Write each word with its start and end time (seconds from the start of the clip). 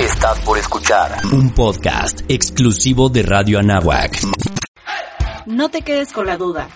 Estás 0.00 0.40
por 0.40 0.58
escuchar 0.58 1.12
un 1.32 1.50
podcast 1.50 2.20
exclusivo 2.28 3.08
de 3.08 3.22
Radio 3.22 3.58
Anáhuac. 3.58 4.18
No 5.46 5.68
te 5.68 5.82
quedes 5.82 6.12
con 6.12 6.26
la 6.26 6.36
duda. 6.36 6.68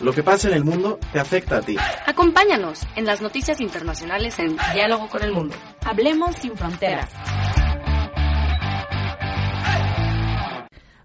Lo 0.00 0.12
que 0.12 0.22
pasa 0.22 0.48
en 0.48 0.54
el 0.54 0.64
mundo 0.64 0.98
te 1.12 1.20
afecta 1.20 1.58
a 1.58 1.60
ti. 1.60 1.76
Acompáñanos 2.06 2.80
en 2.96 3.04
las 3.04 3.20
noticias 3.20 3.60
internacionales 3.60 4.38
en 4.38 4.56
Diálogo 4.74 5.08
con 5.08 5.22
el 5.22 5.32
Mundo. 5.32 5.54
Hablemos 5.84 6.36
sin 6.36 6.56
fronteras. 6.56 7.10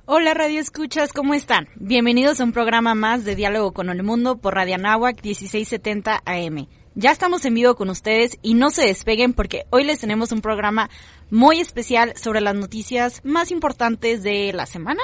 Hola 0.05 0.33
Radio 0.33 0.61
Escuchas, 0.61 1.11
¿cómo 1.11 1.33
están? 1.33 1.67
Bienvenidos 1.75 2.39
a 2.39 2.45
un 2.45 2.53
programa 2.53 2.95
más 2.95 3.25
de 3.25 3.35
Diálogo 3.35 3.73
con 3.73 3.89
el 3.89 4.03
Mundo 4.03 4.37
por 4.37 4.55
Radio 4.55 4.75
Anáhuac 4.75 5.21
1670 5.21 6.21
AM. 6.25 6.67
Ya 6.99 7.11
estamos 7.11 7.45
en 7.45 7.53
vivo 7.53 7.75
con 7.75 7.91
ustedes 7.91 8.39
y 8.41 8.55
no 8.55 8.71
se 8.71 8.87
despeguen 8.87 9.33
porque 9.33 9.67
hoy 9.69 9.83
les 9.83 9.99
tenemos 9.99 10.31
un 10.31 10.41
programa 10.41 10.89
muy 11.29 11.59
especial 11.59 12.17
sobre 12.17 12.41
las 12.41 12.55
noticias 12.55 13.21
más 13.23 13.51
importantes 13.51 14.23
de 14.23 14.51
la 14.51 14.65
semana 14.65 15.03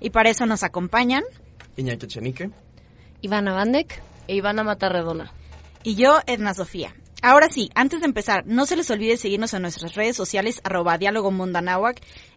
y 0.00 0.08
para 0.08 0.30
eso 0.30 0.46
nos 0.46 0.62
acompañan 0.62 1.24
Iñaki 1.76 2.06
Chenique, 2.06 2.50
Ivana 3.20 3.52
Bandek 3.52 4.00
e 4.28 4.34
Ivana 4.34 4.64
Matarredona. 4.64 5.30
y 5.82 5.96
yo, 5.96 6.20
Edna 6.26 6.54
Sofía. 6.54 6.94
Ahora 7.28 7.48
sí, 7.50 7.72
antes 7.74 7.98
de 7.98 8.06
empezar, 8.06 8.46
no 8.46 8.66
se 8.66 8.76
les 8.76 8.88
olvide 8.88 9.16
seguirnos 9.16 9.52
en 9.52 9.62
nuestras 9.62 9.96
redes 9.96 10.14
sociales 10.14 10.60
arroba 10.62 10.96
Diálogo 10.96 11.32
Mundo 11.32 11.58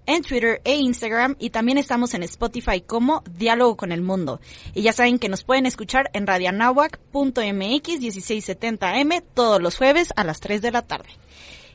en 0.08 0.24
Twitter 0.24 0.62
e 0.64 0.78
Instagram 0.78 1.36
y 1.38 1.52
también 1.52 1.78
estamos 1.78 2.16
en 2.16 2.24
Spotify 2.24 2.82
como 2.82 3.24
Diálogo 3.38 3.78
con 3.78 3.92
el 3.92 4.02
Mundo. 4.02 4.42
Y 4.74 4.82
ya 4.82 4.92
saben 4.92 5.20
que 5.20 5.30
nos 5.30 5.44
pueden 5.44 5.68
escuchar 5.68 6.10
en 6.14 6.26
radioanáhuac.mx 6.26 7.14
1670M 7.14 9.24
todos 9.36 9.62
los 9.62 9.78
jueves 9.78 10.12
a 10.16 10.24
las 10.24 10.40
3 10.40 10.60
de 10.64 10.72
la 10.72 10.82
tarde. 10.82 11.10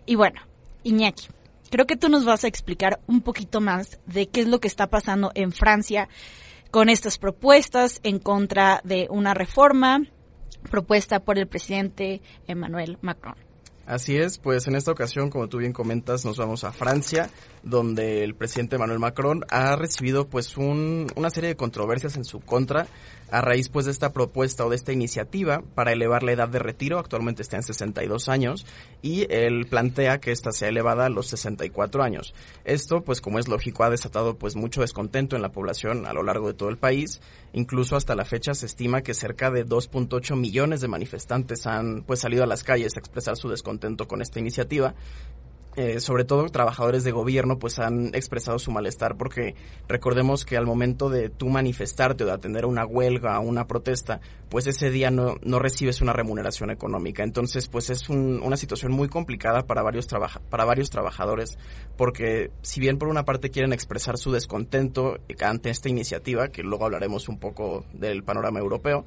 Y 0.07 0.17
bueno, 0.17 0.41
Iñaki, 0.83 1.29
creo 1.71 1.87
que 1.87 1.97
tú 1.97 2.09
nos 2.09 2.25
vas 2.25 2.43
a 2.43 2.49
explicar 2.49 2.99
un 3.07 3.21
poquito 3.21 3.61
más 3.61 4.01
de 4.07 4.29
qué 4.29 4.41
es 4.41 4.49
lo 4.49 4.59
que 4.59 4.67
está 4.67 4.89
pasando 4.89 5.31
en 5.37 5.53
Francia 5.53 6.09
con 6.73 6.89
estas 6.89 7.19
propuestas 7.19 8.01
en 8.03 8.19
contra 8.19 8.81
de 8.83 9.07
una 9.09 9.35
reforma 9.35 10.03
propuesta 10.71 11.21
por 11.21 11.39
el 11.39 11.47
presidente 11.47 12.21
Emmanuel 12.47 12.99
Macron. 13.01 13.35
Así 13.87 14.17
es, 14.17 14.39
pues 14.39 14.67
en 14.67 14.77
esta 14.77 14.91
ocasión, 14.93 15.29
como 15.29 15.47
tú 15.49 15.59
bien 15.59 15.75
comentas, 15.75 16.25
nos 16.25 16.39
vamos 16.39 16.65
a 16.65 16.73
Francia, 16.73 17.29
donde 17.63 18.25
el 18.25 18.35
presidente 18.35 18.77
Emmanuel 18.77 18.99
Macron 18.99 19.45
ha 19.51 19.77
recibido 19.77 20.27
pues 20.27 20.57
un- 20.57 21.07
una 21.17 21.29
serie 21.29 21.49
de 21.49 21.57
controversias 21.57 22.17
en 22.17 22.25
su 22.25 22.41
contra 22.41 22.87
a 23.35 23.41
raíz 23.41 23.69
pues 23.69 23.85
de 23.85 23.91
esta 23.91 24.13
propuesta 24.13 24.65
o 24.65 24.71
de 24.71 24.77
esta 24.77 24.93
iniciativa 24.93 25.65
para 25.75 25.93
elevar 25.93 26.23
la 26.23 26.31
edad 26.31 26.49
de 26.49 26.61
retiro, 26.61 27.01
actualmente 27.01 27.43
está 27.43 27.57
en 27.57 27.65
62 27.65 28.29
años, 28.29 28.65
y 29.03 29.27
él 29.29 29.67
plantea 29.69 30.21
que 30.21 30.31
esta 30.31 30.53
sea 30.53 30.69
elevada 30.69 31.07
a 31.07 31.09
los 31.09 31.27
64 31.27 32.05
años. 32.05 32.33
Esto, 32.65 33.03
pues 33.03 33.21
como 33.21 33.41
es 33.41 33.49
lógico, 33.49 33.83
ha 33.83 33.91
desatado 33.91 34.39
pues 34.39 34.55
mucho 34.55 34.83
descontento 34.83 35.35
en 35.35 35.43
la 35.43 35.51
población 35.51 36.07
a 36.07 36.13
lo 36.13 36.23
largo 36.23 36.47
de 36.47 36.55
todo 36.55 36.69
el 36.69 36.79
país, 36.79 37.21
incluso 37.53 37.97
hasta 37.97 38.15
la 38.15 38.25
fecha 38.25 38.55
se 38.55 38.67
estima 38.67 39.03
que 39.03 39.15
cerca 39.15 39.51
de 39.51 39.67
2.8 39.67 40.37
millones 40.37 40.81
de 40.81 40.87
manifestantes 40.87 41.67
han 41.67 42.05
pues 42.05 42.21
salido 42.21 42.45
a 42.45 42.47
las 42.47 42.63
calles 42.63 42.97
a 42.97 43.01
expresar 43.01 43.37
su 43.37 43.49
descontento 43.49 44.07
con 44.07 44.23
esta 44.23 44.39
iniciativa. 44.39 44.95
Eh, 45.77 45.99
sobre 45.99 46.25
todo 46.25 46.49
trabajadores 46.51 47.03
de 47.03 47.11
gobierno 47.11 47.59
pues 47.59 47.81
han 47.81 48.15
expresado 48.15 48.61
su 48.61 48.71
malestar 48.71 49.17
porque 49.17 49.57
recordemos 49.89 50.45
que 50.45 50.57
al 50.57 50.67
momento 50.67 51.11
de 51.11 51.31
tú 51.31 51.49
manifestarte 51.49 52.23
o 52.23 52.27
de 52.29 52.33
atender 52.33 52.65
una 52.65 52.87
huelga 52.87 53.41
o 53.41 53.43
una 53.43 53.67
protesta 53.67 54.21
pues 54.51 54.69
ese 54.69 54.91
día 54.91 55.11
no, 55.11 55.35
no 55.43 55.59
recibes 55.59 56.01
una 56.01 56.13
remuneración 56.13 56.71
económica. 56.71 57.25
Entonces 57.25 57.67
pues 57.67 57.91
es 57.91 58.09
un- 58.09 58.41
una 58.45 58.57
situación 58.57 58.93
muy 58.93 59.09
complicada 59.09 59.63
para 59.67 59.83
varios 59.83 60.07
para 60.49 60.65
varios 60.65 60.91
trabajadores 60.91 61.59
porque 61.97 62.53
si 62.63 62.79
bien 62.79 62.97
por 62.97 63.09
una 63.09 63.25
parte 63.25 63.51
quieren 63.51 63.73
expresar 63.73 64.17
su 64.17 64.31
descontento 64.31 65.19
ante 65.41 65.71
esta 65.71 65.89
iniciativa 65.89 66.49
que 66.49 66.63
luego 66.63 66.85
hablaremos 66.85 67.29
un 67.29 67.41
poco 67.41 67.85
del 67.93 68.23
panorama 68.23 68.61
europeo 68.61 69.05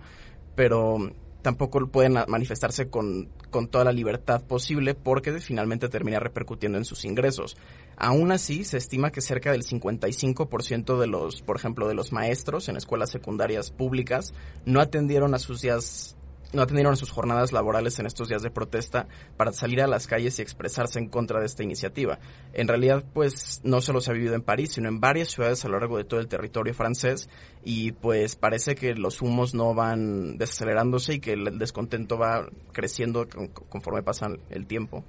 pero 0.56 0.98
tampoco 1.47 1.87
pueden 1.87 2.17
manifestarse 2.27 2.89
con, 2.89 3.30
con 3.52 3.69
toda 3.69 3.85
la 3.85 3.93
libertad 3.93 4.43
posible 4.43 4.95
porque 4.95 5.31
finalmente 5.39 5.87
termina 5.87 6.19
repercutiendo 6.19 6.77
en 6.77 6.83
sus 6.83 7.05
ingresos. 7.05 7.55
Aún 7.95 8.33
así, 8.33 8.65
se 8.65 8.75
estima 8.75 9.13
que 9.13 9.21
cerca 9.21 9.53
del 9.53 9.63
55% 9.63 10.99
de 10.99 11.08
los, 11.08 11.41
por 11.43 11.55
ejemplo, 11.55 11.87
de 11.87 11.93
los 11.93 12.11
maestros 12.11 12.67
en 12.67 12.75
escuelas 12.75 13.11
secundarias 13.11 13.71
públicas 13.71 14.33
no 14.65 14.81
atendieron 14.81 15.33
a 15.33 15.39
sus 15.39 15.61
días 15.61 16.17
no 16.53 16.61
atendieron 16.61 16.95
sus 16.95 17.11
jornadas 17.11 17.52
laborales 17.52 17.99
en 17.99 18.05
estos 18.05 18.30
días 18.30 18.41
de 18.41 18.49
protesta 18.52 19.08
para 19.35 19.52
salir 19.52 19.81
a 19.81 19.87
las 19.87 20.08
calles 20.08 20.39
y 20.39 20.41
expresarse 20.41 20.97
en 20.99 21.09
contra 21.09 21.39
de 21.39 21.45
esta 21.45 21.63
iniciativa. 21.63 22.19
En 22.53 22.67
realidad, 22.67 23.03
pues 23.13 23.59
no 23.63 23.81
solo 23.81 23.99
se 24.02 24.11
ha 24.11 24.13
vivido 24.13 24.33
en 24.35 24.41
París, 24.41 24.71
sino 24.73 24.87
en 24.87 24.99
varias 24.99 25.30
ciudades 25.30 25.63
a 25.65 25.67
lo 25.69 25.80
largo 25.80 25.97
de 25.97 26.05
todo 26.05 26.19
el 26.19 26.27
territorio 26.27 26.73
francés 26.73 27.30
y 27.63 27.91
pues 27.91 28.35
parece 28.35 28.75
que 28.75 28.93
los 28.95 29.21
humos 29.21 29.53
no 29.53 29.73
van 29.73 30.37
desacelerándose 30.37 31.15
y 31.15 31.19
que 31.19 31.33
el 31.33 31.59
descontento 31.59 32.17
va 32.17 32.47
creciendo 32.71 33.27
con- 33.27 33.47
conforme 33.47 34.03
pasa 34.03 34.27
el 34.49 34.65
tiempo. 34.67 35.03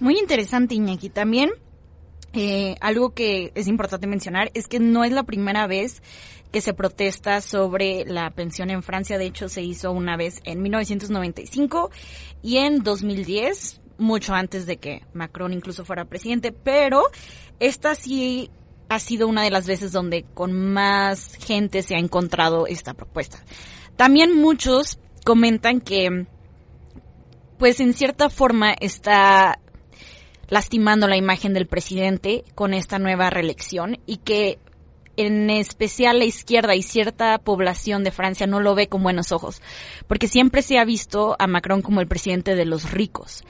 Muy 0.00 0.18
interesante, 0.18 0.74
Iñaki. 0.74 1.10
También 1.10 1.50
eh, 2.32 2.76
algo 2.80 3.10
que 3.10 3.52
es 3.54 3.68
importante 3.68 4.06
mencionar 4.06 4.50
es 4.54 4.66
que 4.66 4.80
no 4.80 5.04
es 5.04 5.12
la 5.12 5.22
primera 5.22 5.66
vez 5.66 6.02
que 6.52 6.60
se 6.60 6.74
protesta 6.74 7.40
sobre 7.40 8.04
la 8.04 8.30
pensión 8.30 8.70
en 8.70 8.82
Francia. 8.82 9.18
De 9.18 9.24
hecho, 9.24 9.48
se 9.48 9.62
hizo 9.62 9.90
una 9.90 10.16
vez 10.16 10.40
en 10.44 10.62
1995 10.62 11.90
y 12.42 12.58
en 12.58 12.82
2010, 12.82 13.80
mucho 13.98 14.34
antes 14.34 14.66
de 14.66 14.76
que 14.76 15.02
Macron 15.14 15.52
incluso 15.52 15.84
fuera 15.84 16.04
presidente. 16.04 16.52
Pero 16.52 17.04
esta 17.58 17.94
sí 17.94 18.50
ha 18.88 18.98
sido 18.98 19.26
una 19.26 19.42
de 19.42 19.50
las 19.50 19.66
veces 19.66 19.92
donde 19.92 20.24
con 20.34 20.52
más 20.52 21.34
gente 21.36 21.82
se 21.82 21.94
ha 21.94 21.98
encontrado 21.98 22.66
esta 22.66 22.92
propuesta. 22.92 23.42
También 23.96 24.36
muchos 24.36 24.98
comentan 25.24 25.80
que, 25.80 26.26
pues 27.58 27.80
en 27.80 27.94
cierta 27.94 28.28
forma 28.28 28.74
está 28.78 29.58
lastimando 30.48 31.08
la 31.08 31.16
imagen 31.16 31.54
del 31.54 31.66
presidente 31.66 32.44
con 32.54 32.74
esta 32.74 32.98
nueva 32.98 33.30
reelección 33.30 33.98
y 34.04 34.18
que 34.18 34.58
en 35.16 35.50
especial 35.50 36.18
la 36.18 36.24
izquierda 36.24 36.74
y 36.74 36.82
cierta 36.82 37.38
población 37.38 38.04
de 38.04 38.10
Francia 38.10 38.46
no 38.46 38.60
lo 38.60 38.74
ve 38.74 38.88
con 38.88 39.02
buenos 39.02 39.32
ojos, 39.32 39.62
porque 40.06 40.28
siempre 40.28 40.62
se 40.62 40.78
ha 40.78 40.84
visto 40.84 41.36
a 41.38 41.46
Macron 41.46 41.82
como 41.82 42.00
el 42.00 42.08
presidente 42.08 42.54
de 42.54 42.64
los 42.64 42.90
ricos 42.90 43.44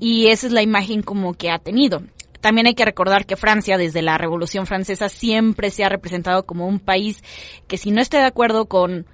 y 0.00 0.28
esa 0.28 0.46
es 0.46 0.52
la 0.52 0.62
imagen 0.62 1.02
como 1.02 1.34
que 1.34 1.50
ha 1.50 1.58
tenido. 1.58 2.02
También 2.40 2.66
hay 2.66 2.74
que 2.74 2.84
recordar 2.84 3.24
que 3.24 3.36
Francia, 3.36 3.78
desde 3.78 4.02
la 4.02 4.18
Revolución 4.18 4.66
Francesa, 4.66 5.08
siempre 5.08 5.70
se 5.70 5.84
ha 5.84 5.88
representado 5.88 6.44
como 6.44 6.66
un 6.66 6.80
país 6.80 7.22
que 7.68 7.78
si 7.78 7.92
no 7.92 8.00
esté 8.00 8.16
de 8.16 8.24
acuerdo 8.24 8.66
con 8.66 9.06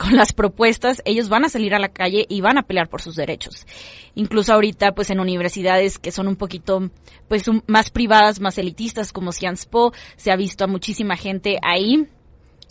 con 0.00 0.16
las 0.16 0.32
propuestas, 0.32 1.02
ellos 1.04 1.28
van 1.28 1.44
a 1.44 1.50
salir 1.50 1.74
a 1.74 1.78
la 1.78 1.90
calle 1.90 2.24
y 2.26 2.40
van 2.40 2.56
a 2.56 2.62
pelear 2.62 2.88
por 2.88 3.02
sus 3.02 3.16
derechos. 3.16 3.66
Incluso 4.14 4.54
ahorita, 4.54 4.92
pues 4.92 5.10
en 5.10 5.20
universidades 5.20 5.98
que 5.98 6.10
son 6.10 6.26
un 6.26 6.36
poquito, 6.36 6.90
pues 7.28 7.44
más 7.66 7.90
privadas, 7.90 8.40
más 8.40 8.56
elitistas, 8.56 9.12
como 9.12 9.30
Sciences 9.30 9.66
Po, 9.66 9.92
se 10.16 10.32
ha 10.32 10.36
visto 10.36 10.64
a 10.64 10.68
muchísima 10.68 11.18
gente 11.18 11.58
ahí, 11.62 12.08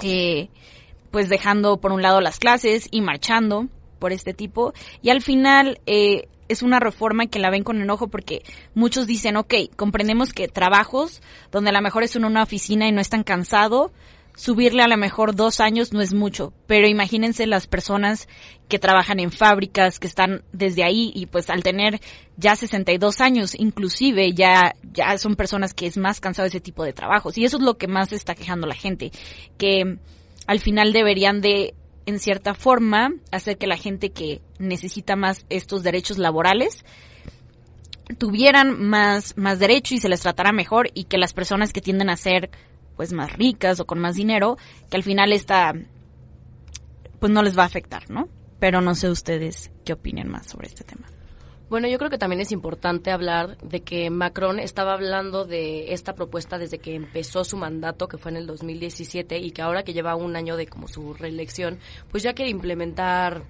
eh, 0.02 0.50
pues 1.12 1.30
dejando 1.30 1.78
por 1.78 1.92
un 1.92 2.02
lado 2.02 2.20
las 2.20 2.40
clases 2.40 2.88
y 2.90 3.02
marchando 3.02 3.68
por 4.00 4.12
este 4.12 4.34
tipo. 4.34 4.74
Y 5.04 5.12
al 5.12 5.22
final, 5.22 5.80
eh, 5.86 6.28
es 6.48 6.64
una 6.64 6.80
reforma 6.80 7.28
que 7.28 7.38
la 7.38 7.52
ven 7.52 7.64
con 7.64 7.80
enojo 7.80 8.08
porque 8.08 8.42
muchos 8.74 9.06
dicen, 9.06 9.38
ok, 9.38 9.54
comprendemos 9.76 10.34
que 10.34 10.48
trabajos 10.48 11.22
donde 11.52 11.70
a 11.70 11.74
lo 11.74 11.82
mejor 11.82 12.02
es 12.02 12.16
en 12.16 12.26
una 12.26 12.42
oficina 12.42 12.88
y 12.88 12.92
no 12.92 13.02
es 13.02 13.10
tan 13.10 13.22
cansado, 13.22 13.92
subirle 14.36 14.84
a 14.84 14.88
lo 14.88 14.98
mejor 14.98 15.36
dos 15.36 15.60
años 15.60 15.94
no 15.94 16.02
es 16.02 16.14
mucho, 16.14 16.54
pero 16.66 16.88
imagínense 16.88 17.46
las 17.46 17.68
personas 17.68 18.28
que 18.68 18.80
trabajan 18.80 19.20
en 19.20 19.32
fábricas, 19.32 20.00
que 20.00 20.08
están 20.08 20.44
desde 20.54 20.84
ahí 20.84 21.12
y 21.14 21.26
pues 21.26 21.50
al 21.50 21.64
tener 21.64 22.00
ya 22.38 22.56
62 22.56 23.20
años, 23.20 23.56
inclusive 23.56 24.34
ya, 24.34 24.76
ya 24.94 25.18
son 25.18 25.36
personas 25.36 25.74
que 25.74 25.88
es 25.88 25.98
más 25.98 26.22
cansado 26.22 26.48
ese 26.48 26.62
tipo 26.62 26.84
de 26.84 26.94
trabajos. 26.94 27.38
Y 27.38 27.46
eso 27.46 27.58
es 27.58 27.64
lo 27.64 27.78
que 27.78 27.88
más 27.88 28.14
está 28.14 28.36
quejando 28.36 28.68
la 28.68 28.76
gente, 28.76 29.12
que 29.58 29.98
al 30.48 30.60
final 30.60 30.94
deberían 30.94 31.42
de, 31.42 31.74
en 32.06 32.20
cierta 32.20 32.54
forma, 32.54 33.12
hacer 33.32 33.58
que 33.58 33.68
la 33.68 33.78
gente 33.78 34.12
que 34.12 34.42
necesita 34.58 35.16
más 35.16 35.46
estos 35.50 35.84
derechos 35.84 36.18
laborales 36.18 36.86
tuvieran 38.18 38.82
más, 38.82 39.38
más 39.38 39.60
derecho 39.60 39.94
y 39.94 40.00
se 40.00 40.10
les 40.10 40.22
tratara 40.22 40.52
mejor 40.52 40.90
y 40.94 41.04
que 41.04 41.18
las 41.18 41.34
personas 41.34 41.74
que 41.74 41.82
tienden 41.82 42.10
a 42.10 42.18
ser 42.18 42.50
pues 43.00 43.14
más 43.14 43.32
ricas 43.32 43.80
o 43.80 43.86
con 43.86 43.98
más 43.98 44.18
dinero, 44.18 44.58
que 44.90 44.98
al 44.98 45.04
final 45.04 45.32
esta 45.32 45.74
pues 47.18 47.32
no 47.32 47.42
les 47.44 47.58
va 47.58 47.64
a 47.64 47.66
afectar, 47.68 48.12
¿no? 48.12 48.28
Pero 48.60 48.82
no 48.82 48.94
sé 48.94 49.10
ustedes 49.10 49.72
qué 49.86 49.94
opinen 49.94 50.28
más 50.28 50.48
sobre 50.48 50.68
este 50.68 50.84
tema. 50.84 51.08
Bueno, 51.70 51.88
yo 51.88 51.98
creo 51.98 52.10
que 52.10 52.18
también 52.18 52.42
es 52.42 52.52
importante 52.52 53.12
hablar 53.12 53.58
de 53.60 53.84
que 53.84 54.10
Macron 54.10 54.60
estaba 54.60 54.92
hablando 54.92 55.46
de 55.46 55.94
esta 55.94 56.14
propuesta 56.14 56.58
desde 56.58 56.80
que 56.80 56.94
empezó 56.94 57.46
su 57.46 57.56
mandato, 57.56 58.10
que 58.10 58.18
fue 58.18 58.32
en 58.32 58.38
el 58.38 58.48
2017, 58.48 59.38
y 59.38 59.52
que 59.52 59.62
ahora 59.62 59.84
que 59.84 59.94
lleva 59.94 60.18
un 60.18 60.36
año 60.36 60.58
de 60.58 60.68
como 60.68 60.90
su 60.90 61.14
reelección, 61.14 61.80
pues 62.12 62.22
ya 62.22 62.34
quiere 62.34 62.52
implementar 62.52 63.46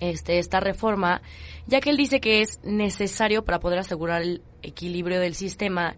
este, 0.00 0.38
esta 0.38 0.60
reforma, 0.60 1.20
ya 1.66 1.82
que 1.82 1.90
él 1.90 1.98
dice 1.98 2.22
que 2.22 2.40
es 2.40 2.58
necesario 2.64 3.44
para 3.44 3.60
poder 3.60 3.80
asegurar 3.80 4.22
el 4.22 4.40
equilibrio 4.62 5.20
del 5.20 5.34
sistema, 5.34 5.96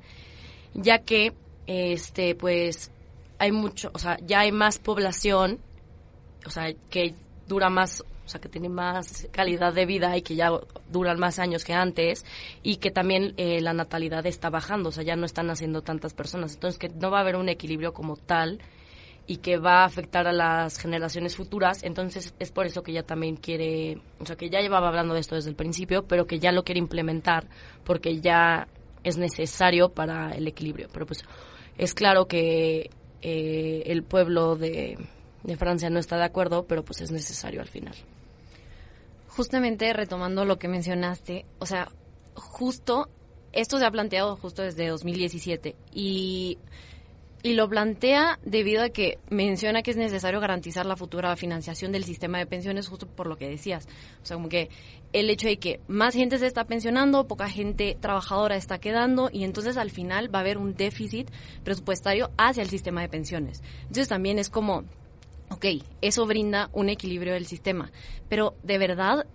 ya 0.75 0.99
que 0.99 1.35
este 1.67 2.35
pues 2.35 2.91
hay 3.39 3.53
mucho, 3.53 3.91
o 3.93 3.99
sea, 3.99 4.19
ya 4.25 4.41
hay 4.41 4.53
más 4.53 4.79
población, 4.79 5.59
o 6.47 6.51
sea, 6.51 6.73
que 6.91 7.15
dura 7.47 7.69
más, 7.69 8.01
o 8.01 8.29
sea, 8.29 8.41
que 8.41 8.49
tiene 8.49 8.69
más 8.69 9.29
calidad 9.33 9.73
de 9.75 9.87
vida 9.87 10.17
y 10.17 10.23
que 10.23 10.35
ya 10.35 10.51
duran 10.91 11.19
más 11.19 11.39
años 11.39 11.65
que 11.65 11.75
antes 11.75 12.25
y 12.63 12.77
que 12.77 12.91
también 12.91 13.35
eh, 13.37 13.61
la 13.61 13.73
natalidad 13.73 14.25
está 14.27 14.51
bajando, 14.51 14.89
o 14.91 14.93
sea, 14.93 15.05
ya 15.05 15.17
no 15.17 15.27
están 15.27 15.47
naciendo 15.47 15.83
tantas 15.83 16.15
personas. 16.15 16.55
Entonces, 16.55 16.79
que 16.79 16.89
no 16.89 17.11
va 17.11 17.19
a 17.19 17.21
haber 17.23 17.37
un 17.37 17.49
equilibrio 17.49 17.93
como 17.93 18.17
tal 18.17 18.61
y 19.27 19.39
que 19.39 19.57
va 19.57 19.83
a 19.83 19.85
afectar 19.85 20.27
a 20.27 20.33
las 20.33 20.79
generaciones 20.79 21.37
futuras. 21.37 21.83
Entonces, 21.83 22.35
es 22.39 22.51
por 22.51 22.67
eso 22.67 22.83
que 22.83 22.93
ya 22.93 23.03
también 23.03 23.37
quiere, 23.37 23.99
o 24.21 24.27
sea, 24.27 24.37
que 24.37 24.51
ya 24.51 24.61
llevaba 24.61 24.89
hablando 24.89 25.15
de 25.15 25.21
esto 25.21 25.35
desde 25.35 25.51
el 25.51 25.57
principio, 25.57 26.05
pero 26.07 26.27
que 26.27 26.39
ya 26.39 26.53
lo 26.53 26.65
quiere 26.65 26.79
implementar 26.79 27.47
porque 27.85 28.21
ya 28.21 28.69
es 29.03 29.17
necesario 29.17 29.91
para 29.91 30.31
el 30.31 30.47
equilibrio. 30.47 30.89
Pero 30.93 31.07
pues 31.07 31.25
es 31.79 31.94
claro 31.94 32.26
que 32.26 32.91
eh, 33.23 33.82
el 33.87 34.03
pueblo 34.03 34.56
de, 34.56 34.99
de 35.43 35.56
Francia 35.56 35.91
no 35.91 35.99
está 35.99 36.17
de 36.17 36.25
acuerdo, 36.25 36.67
pero 36.67 36.85
pues 36.85 37.00
es 37.00 37.11
necesario 37.11 37.61
al 37.61 37.69
final. 37.69 37.94
Justamente 39.29 39.93
retomando 39.93 40.44
lo 40.44 40.59
que 40.59 40.69
mencionaste, 40.69 41.44
o 41.59 41.67
sea, 41.67 41.91
justo 42.35 43.09
esto 43.55 43.79
se 43.79 43.87
ha 43.87 43.91
planteado 43.91 44.37
justo 44.37 44.62
desde 44.62 44.88
2017 44.88 45.76
y 45.93 46.59
y 47.44 47.52
lo 47.52 47.69
plantea 47.69 48.41
debido 48.43 48.82
a 48.82 48.88
que 48.88 49.19
menciona 49.29 49.82
que 49.82 49.91
es 49.91 49.99
necesario 49.99 50.41
garantizar 50.41 50.87
la 50.87 50.96
futura 50.96 51.37
financiación 51.37 51.93
del 51.93 52.05
sistema 52.05 52.38
de 52.38 52.46
pensiones 52.46 52.88
justo 52.88 53.06
por 53.06 53.26
lo 53.26 53.37
que 53.37 53.50
decías. 53.50 53.87
O 54.23 54.25
sea, 54.25 54.37
como 54.37 54.49
que 54.49 54.70
el 55.12 55.29
hecho 55.29 55.46
de 55.46 55.58
que 55.58 55.79
más 55.87 56.14
gente 56.14 56.38
se 56.38 56.46
está 56.46 56.64
pensionando, 56.64 57.29
poca 57.29 57.50
gente 57.50 57.99
trabajadora 58.00 58.56
está 58.56 58.79
quedando 58.79 59.29
y 59.31 59.44
entonces 59.44 59.76
al 59.76 59.91
final 59.91 60.35
va 60.35 60.38
a 60.38 60.41
haber 60.41 60.56
un 60.56 60.75
déficit 60.75 61.31
presupuestario 61.62 62.31
hacia 62.38 62.62
el 62.62 62.70
sistema 62.70 63.02
de 63.02 63.11
pensiones. 63.11 63.62
Entonces 63.82 64.08
también 64.08 64.38
es 64.38 64.49
como, 64.49 64.85
ok, 65.50 65.67
eso 66.00 66.25
brinda 66.25 66.70
un 66.73 66.88
equilibrio 66.88 67.35
del 67.35 67.44
sistema, 67.44 67.93
pero 68.31 68.55
de 68.62 68.79
verdad 68.79 69.26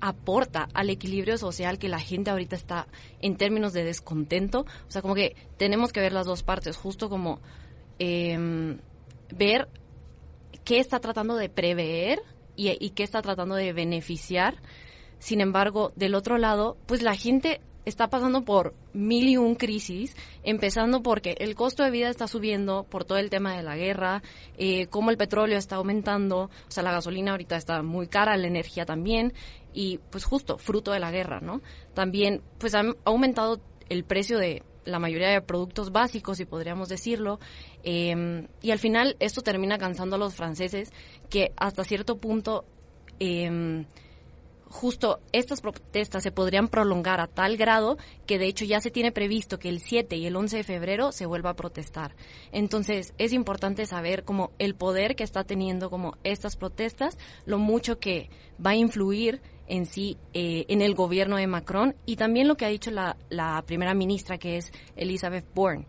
aporta 0.00 0.68
al 0.74 0.90
equilibrio 0.90 1.38
social 1.38 1.78
que 1.78 1.88
la 1.88 2.00
gente 2.00 2.30
ahorita 2.30 2.56
está 2.56 2.86
en 3.20 3.36
términos 3.36 3.72
de 3.72 3.84
descontento. 3.84 4.66
O 4.88 4.90
sea, 4.90 5.02
como 5.02 5.14
que 5.14 5.36
tenemos 5.56 5.92
que 5.92 6.00
ver 6.00 6.12
las 6.12 6.26
dos 6.26 6.42
partes, 6.42 6.76
justo 6.76 7.08
como 7.08 7.40
em, 7.98 8.78
ver 9.30 9.68
qué 10.64 10.78
está 10.78 11.00
tratando 11.00 11.36
de 11.36 11.48
prever 11.48 12.20
y 12.56 12.90
qué 12.90 13.02
está 13.02 13.22
tratando 13.22 13.54
de 13.54 13.72
beneficiar. 13.72 14.56
Sin 15.18 15.40
embargo, 15.40 15.92
del 15.96 16.14
otro 16.14 16.38
lado, 16.38 16.76
pues 16.86 17.02
la 17.02 17.16
gente 17.16 17.60
está 17.86 18.10
pasando 18.10 18.44
por 18.44 18.74
mil 18.92 19.28
y 19.28 19.36
un 19.36 19.54
crisis, 19.54 20.14
empezando 20.42 21.02
porque 21.02 21.36
el 21.38 21.54
costo 21.54 21.84
de 21.84 21.90
vida 21.90 22.10
está 22.10 22.26
subiendo 22.26 22.84
por 22.84 23.04
todo 23.04 23.18
el 23.18 23.30
tema 23.30 23.56
de 23.56 23.62
la 23.62 23.76
guerra, 23.76 24.22
eh, 24.58 24.88
cómo 24.88 25.10
el 25.10 25.16
petróleo 25.16 25.56
está 25.56 25.76
aumentando, 25.76 26.42
o 26.42 26.50
sea, 26.70 26.82
la 26.82 26.92
gasolina 26.92 27.30
ahorita 27.30 27.56
está 27.56 27.82
muy 27.82 28.08
cara, 28.08 28.36
la 28.36 28.48
energía 28.48 28.84
también, 28.84 29.32
y 29.72 29.98
pues 30.10 30.24
justo, 30.24 30.58
fruto 30.58 30.90
de 30.90 30.98
la 30.98 31.12
guerra, 31.12 31.40
¿no? 31.40 31.62
También, 31.94 32.42
pues 32.58 32.74
ha 32.74 32.82
aumentado 33.04 33.60
el 33.88 34.04
precio 34.04 34.38
de 34.38 34.64
la 34.84 34.98
mayoría 34.98 35.28
de 35.28 35.40
productos 35.40 35.92
básicos, 35.92 36.38
si 36.38 36.44
podríamos 36.44 36.88
decirlo, 36.88 37.38
em, 37.84 38.48
y 38.62 38.72
al 38.72 38.80
final 38.80 39.16
esto 39.20 39.42
termina 39.42 39.78
cansando 39.78 40.16
a 40.16 40.18
los 40.18 40.34
franceses 40.34 40.92
que 41.30 41.52
hasta 41.56 41.84
cierto 41.84 42.18
punto... 42.18 42.64
Eh, 43.20 43.84
justo 44.68 45.20
estas 45.32 45.60
protestas 45.60 46.22
se 46.22 46.32
podrían 46.32 46.68
prolongar 46.68 47.20
a 47.20 47.26
tal 47.26 47.56
grado 47.56 47.98
que 48.26 48.38
de 48.38 48.46
hecho 48.46 48.64
ya 48.64 48.80
se 48.80 48.90
tiene 48.90 49.12
previsto 49.12 49.58
que 49.58 49.68
el 49.68 49.80
7 49.80 50.16
y 50.16 50.26
el 50.26 50.36
11 50.36 50.58
de 50.58 50.64
febrero 50.64 51.12
se 51.12 51.26
vuelva 51.26 51.50
a 51.50 51.56
protestar. 51.56 52.14
Entonces 52.52 53.14
es 53.18 53.32
importante 53.32 53.86
saber 53.86 54.24
como 54.24 54.50
el 54.58 54.74
poder 54.74 55.16
que 55.16 55.24
está 55.24 55.44
teniendo 55.44 55.90
como 55.90 56.16
estas 56.24 56.56
protestas, 56.56 57.16
lo 57.44 57.58
mucho 57.58 57.98
que 57.98 58.28
va 58.64 58.70
a 58.70 58.76
influir 58.76 59.40
en 59.68 59.86
sí 59.86 60.16
eh, 60.32 60.64
en 60.68 60.82
el 60.82 60.94
gobierno 60.94 61.36
de 61.36 61.46
Macron 61.46 61.96
y 62.04 62.16
también 62.16 62.48
lo 62.48 62.56
que 62.56 62.64
ha 62.64 62.68
dicho 62.68 62.90
la, 62.90 63.16
la 63.30 63.62
primera 63.66 63.94
ministra 63.94 64.38
que 64.38 64.58
es 64.58 64.72
Elizabeth 64.94 65.46
Bourne 65.54 65.86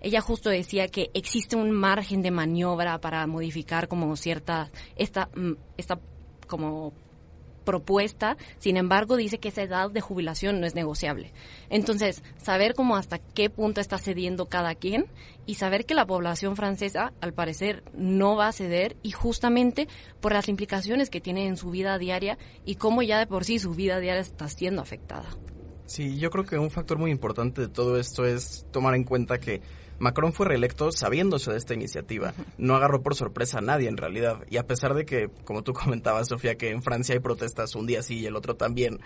ella 0.00 0.20
justo 0.20 0.50
decía 0.50 0.88
que 0.88 1.10
existe 1.14 1.56
un 1.56 1.70
margen 1.70 2.22
de 2.22 2.30
maniobra 2.30 3.00
para 3.00 3.26
modificar 3.28 3.86
como 3.86 4.16
cierta 4.16 4.70
esta 4.96 5.28
mm, 5.36 5.52
esta 5.76 6.00
como 6.48 6.92
propuesta, 7.70 8.36
sin 8.58 8.76
embargo 8.76 9.16
dice 9.16 9.38
que 9.38 9.50
esa 9.50 9.62
edad 9.62 9.92
de 9.92 10.00
jubilación 10.00 10.60
no 10.60 10.66
es 10.66 10.74
negociable. 10.74 11.32
Entonces, 11.68 12.24
saber 12.36 12.74
cómo 12.74 12.96
hasta 12.96 13.18
qué 13.18 13.48
punto 13.48 13.80
está 13.80 13.96
cediendo 13.96 14.46
cada 14.46 14.74
quien 14.74 15.06
y 15.46 15.54
saber 15.54 15.86
que 15.86 15.94
la 15.94 16.04
población 16.04 16.56
francesa 16.56 17.12
al 17.20 17.32
parecer 17.32 17.84
no 17.94 18.34
va 18.34 18.48
a 18.48 18.52
ceder 18.52 18.96
y 19.04 19.12
justamente 19.12 19.86
por 20.20 20.32
las 20.32 20.48
implicaciones 20.48 21.10
que 21.10 21.20
tiene 21.20 21.46
en 21.46 21.56
su 21.56 21.70
vida 21.70 21.96
diaria 21.96 22.38
y 22.64 22.74
cómo 22.74 23.02
ya 23.02 23.20
de 23.20 23.28
por 23.28 23.44
sí 23.44 23.60
su 23.60 23.72
vida 23.72 24.00
diaria 24.00 24.20
está 24.20 24.48
siendo 24.48 24.82
afectada. 24.82 25.28
Sí, 25.86 26.18
yo 26.18 26.30
creo 26.30 26.44
que 26.44 26.58
un 26.58 26.72
factor 26.72 26.98
muy 26.98 27.12
importante 27.12 27.60
de 27.60 27.68
todo 27.68 28.00
esto 28.00 28.24
es 28.24 28.66
tomar 28.72 28.96
en 28.96 29.04
cuenta 29.04 29.38
que 29.38 29.62
Macron 30.00 30.32
fue 30.32 30.46
reelecto 30.46 30.90
sabiéndose 30.90 31.52
de 31.52 31.58
esta 31.58 31.74
iniciativa. 31.74 32.34
No 32.58 32.74
agarró 32.74 33.02
por 33.02 33.14
sorpresa 33.14 33.58
a 33.58 33.60
nadie 33.60 33.88
en 33.88 33.98
realidad. 33.98 34.44
Y 34.50 34.56
a 34.56 34.66
pesar 34.66 34.94
de 34.94 35.04
que, 35.04 35.28
como 35.44 35.62
tú 35.62 35.72
comentabas, 35.74 36.28
Sofía, 36.28 36.56
que 36.56 36.70
en 36.70 36.82
Francia 36.82 37.14
hay 37.14 37.20
protestas 37.20 37.76
un 37.76 37.86
día 37.86 38.02
sí 38.02 38.18
y 38.18 38.26
el 38.26 38.34
otro 38.34 38.56
también, 38.56 39.00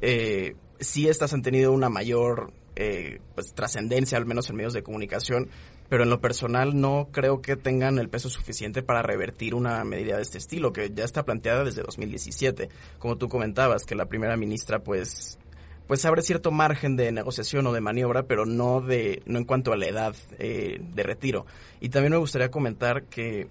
eh, 0.00 0.54
sí 0.80 1.08
estas 1.08 1.32
han 1.34 1.42
tenido 1.42 1.72
una 1.72 1.88
mayor 1.88 2.52
eh, 2.76 3.20
pues, 3.34 3.54
trascendencia, 3.54 4.18
al 4.18 4.26
menos 4.26 4.48
en 4.48 4.56
medios 4.56 4.72
de 4.72 4.82
comunicación, 4.82 5.48
pero 5.88 6.04
en 6.04 6.10
lo 6.10 6.20
personal 6.20 6.80
no 6.80 7.08
creo 7.10 7.40
que 7.40 7.56
tengan 7.56 7.98
el 7.98 8.08
peso 8.08 8.28
suficiente 8.28 8.82
para 8.82 9.02
revertir 9.02 9.54
una 9.54 9.82
medida 9.84 10.16
de 10.16 10.22
este 10.22 10.38
estilo, 10.38 10.72
que 10.72 10.92
ya 10.94 11.04
está 11.04 11.24
planteada 11.24 11.64
desde 11.64 11.82
2017. 11.82 12.68
Como 12.98 13.16
tú 13.16 13.28
comentabas, 13.28 13.84
que 13.84 13.94
la 13.94 14.06
primera 14.06 14.36
ministra 14.36 14.78
pues 14.80 15.38
pues 15.86 16.04
abre 16.04 16.22
cierto 16.22 16.50
margen 16.50 16.96
de 16.96 17.12
negociación 17.12 17.66
o 17.66 17.72
de 17.72 17.80
maniobra, 17.80 18.24
pero 18.24 18.46
no 18.46 18.80
de 18.80 19.22
no 19.26 19.38
en 19.38 19.44
cuanto 19.44 19.72
a 19.72 19.76
la 19.76 19.86
edad 19.86 20.14
eh, 20.38 20.80
de 20.80 21.02
retiro. 21.02 21.46
Y 21.80 21.90
también 21.90 22.12
me 22.12 22.18
gustaría 22.18 22.50
comentar 22.50 23.04
que, 23.04 23.48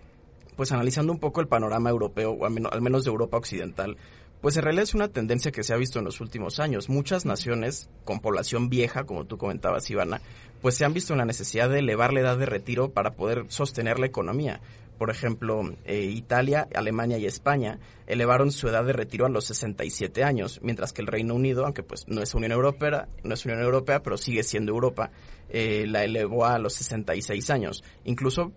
pues 0.56 0.72
analizando 0.72 1.14
un 1.14 1.20
poco 1.20 1.42
el 1.42 1.48
panorama 1.48 1.90
europeo, 1.90 2.32
o 2.32 2.46
al 2.46 2.82
menos 2.82 3.04
de 3.04 3.10
Europa 3.10 3.38
Occidental, 3.38 3.98
pues 4.42 4.58
en 4.58 4.64
realidad 4.64 4.84
es 4.84 4.94
una 4.94 5.08
tendencia 5.08 5.52
que 5.52 5.64
se 5.64 5.74
ha 5.74 5.78
visto 5.78 5.98
en 5.98 6.06
los 6.06 6.22
últimos 6.22 6.60
años. 6.60 6.88
Muchas 6.88 7.26
naciones 7.26 7.90
con 8.04 8.20
población 8.20 8.70
vieja, 8.70 9.06
como 9.06 9.26
tú 9.26 9.38
comentabas, 9.38 9.90
Ivana, 9.90 10.22
pues 10.62 10.76
se 10.76 10.86
han 10.86 10.94
visto 10.94 11.14
en 11.14 11.20
la 11.20 11.26
necesidad 11.26 11.70
de 11.70 11.80
elevar 11.80 12.14
la 12.14 12.20
edad 12.20 12.38
de 12.38 12.46
retiro 12.46 12.90
para 12.92 13.14
poder 13.16 13.46
sostener 13.48 13.98
la 13.98 14.06
economía. 14.06 14.62
Por 14.98 15.10
ejemplo, 15.10 15.62
eh, 15.84 16.04
Italia, 16.04 16.68
Alemania 16.74 17.18
y 17.18 17.26
España 17.26 17.80
elevaron 18.08 18.52
su 18.52 18.68
edad 18.68 18.86
de 18.86 18.94
retiro 18.94 19.26
a 19.26 19.30
los 19.30 19.46
67 19.46 20.24
años, 20.24 20.60
mientras 20.64 20.94
que 20.94 21.02
el 21.02 21.08
Reino 21.08 21.36
Unido, 21.36 21.66
aunque 21.66 21.84
pues 21.84 22.08
no 22.08 22.22
es 22.22 22.34
Unión 22.34 22.52
Europea, 22.52 23.08
no 23.24 23.34
es 23.34 23.46
Unión 23.46 23.62
Europea, 23.62 24.02
pero 24.02 24.18
sigue 24.18 24.44
siendo 24.44 24.72
Europa, 24.72 25.12
eh, 25.50 25.86
la 25.88 26.04
elevó 26.04 26.46
a 26.46 26.58
los 26.60 26.74
66 26.74 27.50
años. 27.50 27.84
Incluso 28.04 28.52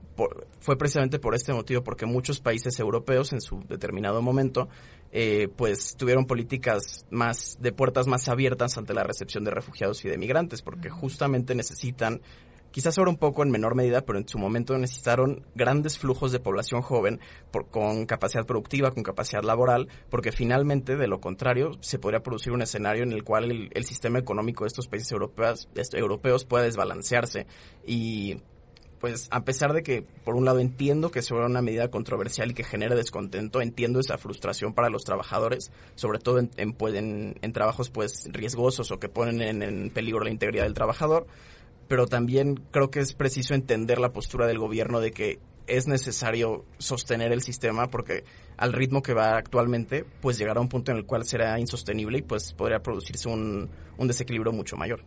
fue 0.61 0.77
precisamente 0.77 1.19
por 1.19 1.35
este 1.35 1.53
motivo, 1.53 1.83
porque 1.83 2.07
muchos 2.07 2.41
países 2.41 2.79
europeos 2.79 3.33
en 3.33 3.41
su 3.41 3.65
determinado 3.69 4.23
momento, 4.23 4.69
eh, 5.11 5.49
pues 5.57 5.97
tuvieron 5.97 6.27
políticas 6.27 7.07
más 7.11 7.59
de 7.61 7.73
puertas 7.73 8.07
más 8.07 8.29
abiertas 8.29 8.77
ante 8.79 8.95
la 8.95 9.03
recepción 9.03 9.45
de 9.45 9.51
refugiados 9.51 10.05
y 10.05 10.09
de 10.09 10.19
migrantes, 10.19 10.63
porque 10.63 10.91
justamente 10.91 11.55
necesitan 11.55 12.21
quizás 12.71 12.99
ahora 12.99 13.11
un 13.11 13.17
poco 13.17 13.43
en 13.43 13.51
menor 13.51 13.75
medida, 13.75 14.03
pero 14.03 14.19
en 14.19 14.29
su 14.29 14.39
momento 14.39 14.77
necesitaron 14.79 15.45
grandes 15.55 15.99
flujos 15.99 16.33
de 16.33 16.41
población 16.41 16.83
joven 16.83 17.21
por, 17.51 17.69
con 17.69 18.07
capacidad 18.07 18.47
productiva, 18.47 18.91
con 18.91 19.03
capacidad 19.03 19.43
laboral, 19.43 19.89
porque 20.11 20.33
finalmente, 20.33 20.97
de 20.97 21.09
lo 21.09 21.21
contrario, 21.21 21.73
se 21.81 21.99
podría 21.99 22.23
producir 22.23 22.53
un 22.53 22.63
escenario 22.63 23.03
en 23.03 23.13
el 23.13 23.25
cual 23.25 23.71
el, 23.73 23.85
sistema 23.85 24.19
económico 24.19 24.65
de 24.65 24.69
estos 24.69 24.87
países 24.87 25.11
europeos, 25.13 25.69
europeos 25.95 26.45
pueda 26.45 26.65
desbalancearse. 26.65 27.47
Y 27.87 28.43
pues 29.01 29.29
a 29.31 29.45
pesar 29.45 29.73
de 29.73 29.83
que 29.83 30.03
por 30.25 30.35
un 30.35 30.45
lado 30.45 30.59
entiendo 30.59 31.11
que 31.11 31.23
sea 31.23 31.39
una 31.39 31.63
medida 31.63 31.89
controversial 31.89 32.51
y 32.51 32.55
que 32.55 32.65
genere 32.65 32.97
descontento, 32.97 33.61
entiendo 33.61 34.01
esa 34.01 34.19
frustración 34.19 34.75
para 34.75 34.91
los 34.91 35.05
trabajadores, 35.05 35.71
sobre 35.95 36.19
todo 36.19 36.39
en, 36.39 36.51
en, 36.57 36.73
pues, 36.73 36.95
trabajos 37.53 37.91
pues 37.91 38.29
riesgosos 38.31 38.91
o 38.91 38.99
que 38.99 39.09
ponen 39.09 39.41
en, 39.41 39.63
en 39.63 39.91
peligro 39.91 40.25
la 40.25 40.31
integridad 40.31 40.65
del 40.65 40.75
trabajador, 40.75 41.27
pero 41.89 42.07
también 42.07 42.57
creo 42.71 42.91
que 42.91 43.01
es 43.01 43.15
preciso 43.15 43.55
entender 43.55 43.99
la 43.99 44.13
postura 44.13 44.47
del 44.47 44.59
gobierno 44.59 45.01
de 45.01 45.11
que 45.11 45.41
es 45.67 45.87
necesario 45.87 46.65
sostener 46.79 47.33
el 47.33 47.43
sistema 47.43 47.89
porque 47.89 48.25
al 48.57 48.73
ritmo 48.73 49.03
que 49.03 49.15
va 49.15 49.37
actualmente, 49.37 50.05
pues 50.21 50.39
llegará 50.39 50.61
a 50.61 50.63
un 50.63 50.69
punto 50.69 50.93
en 50.93 50.99
el 50.99 51.05
cual 51.05 51.25
será 51.25 51.59
insostenible 51.61 52.19
y 52.19 52.23
pues 52.23 52.53
podría 52.55 52.81
producirse 52.81 53.29
un, 53.29 53.71
un 53.97 54.09
desequilibrio 54.09 54.53
mucho 54.53 54.77
mayor. 54.77 55.05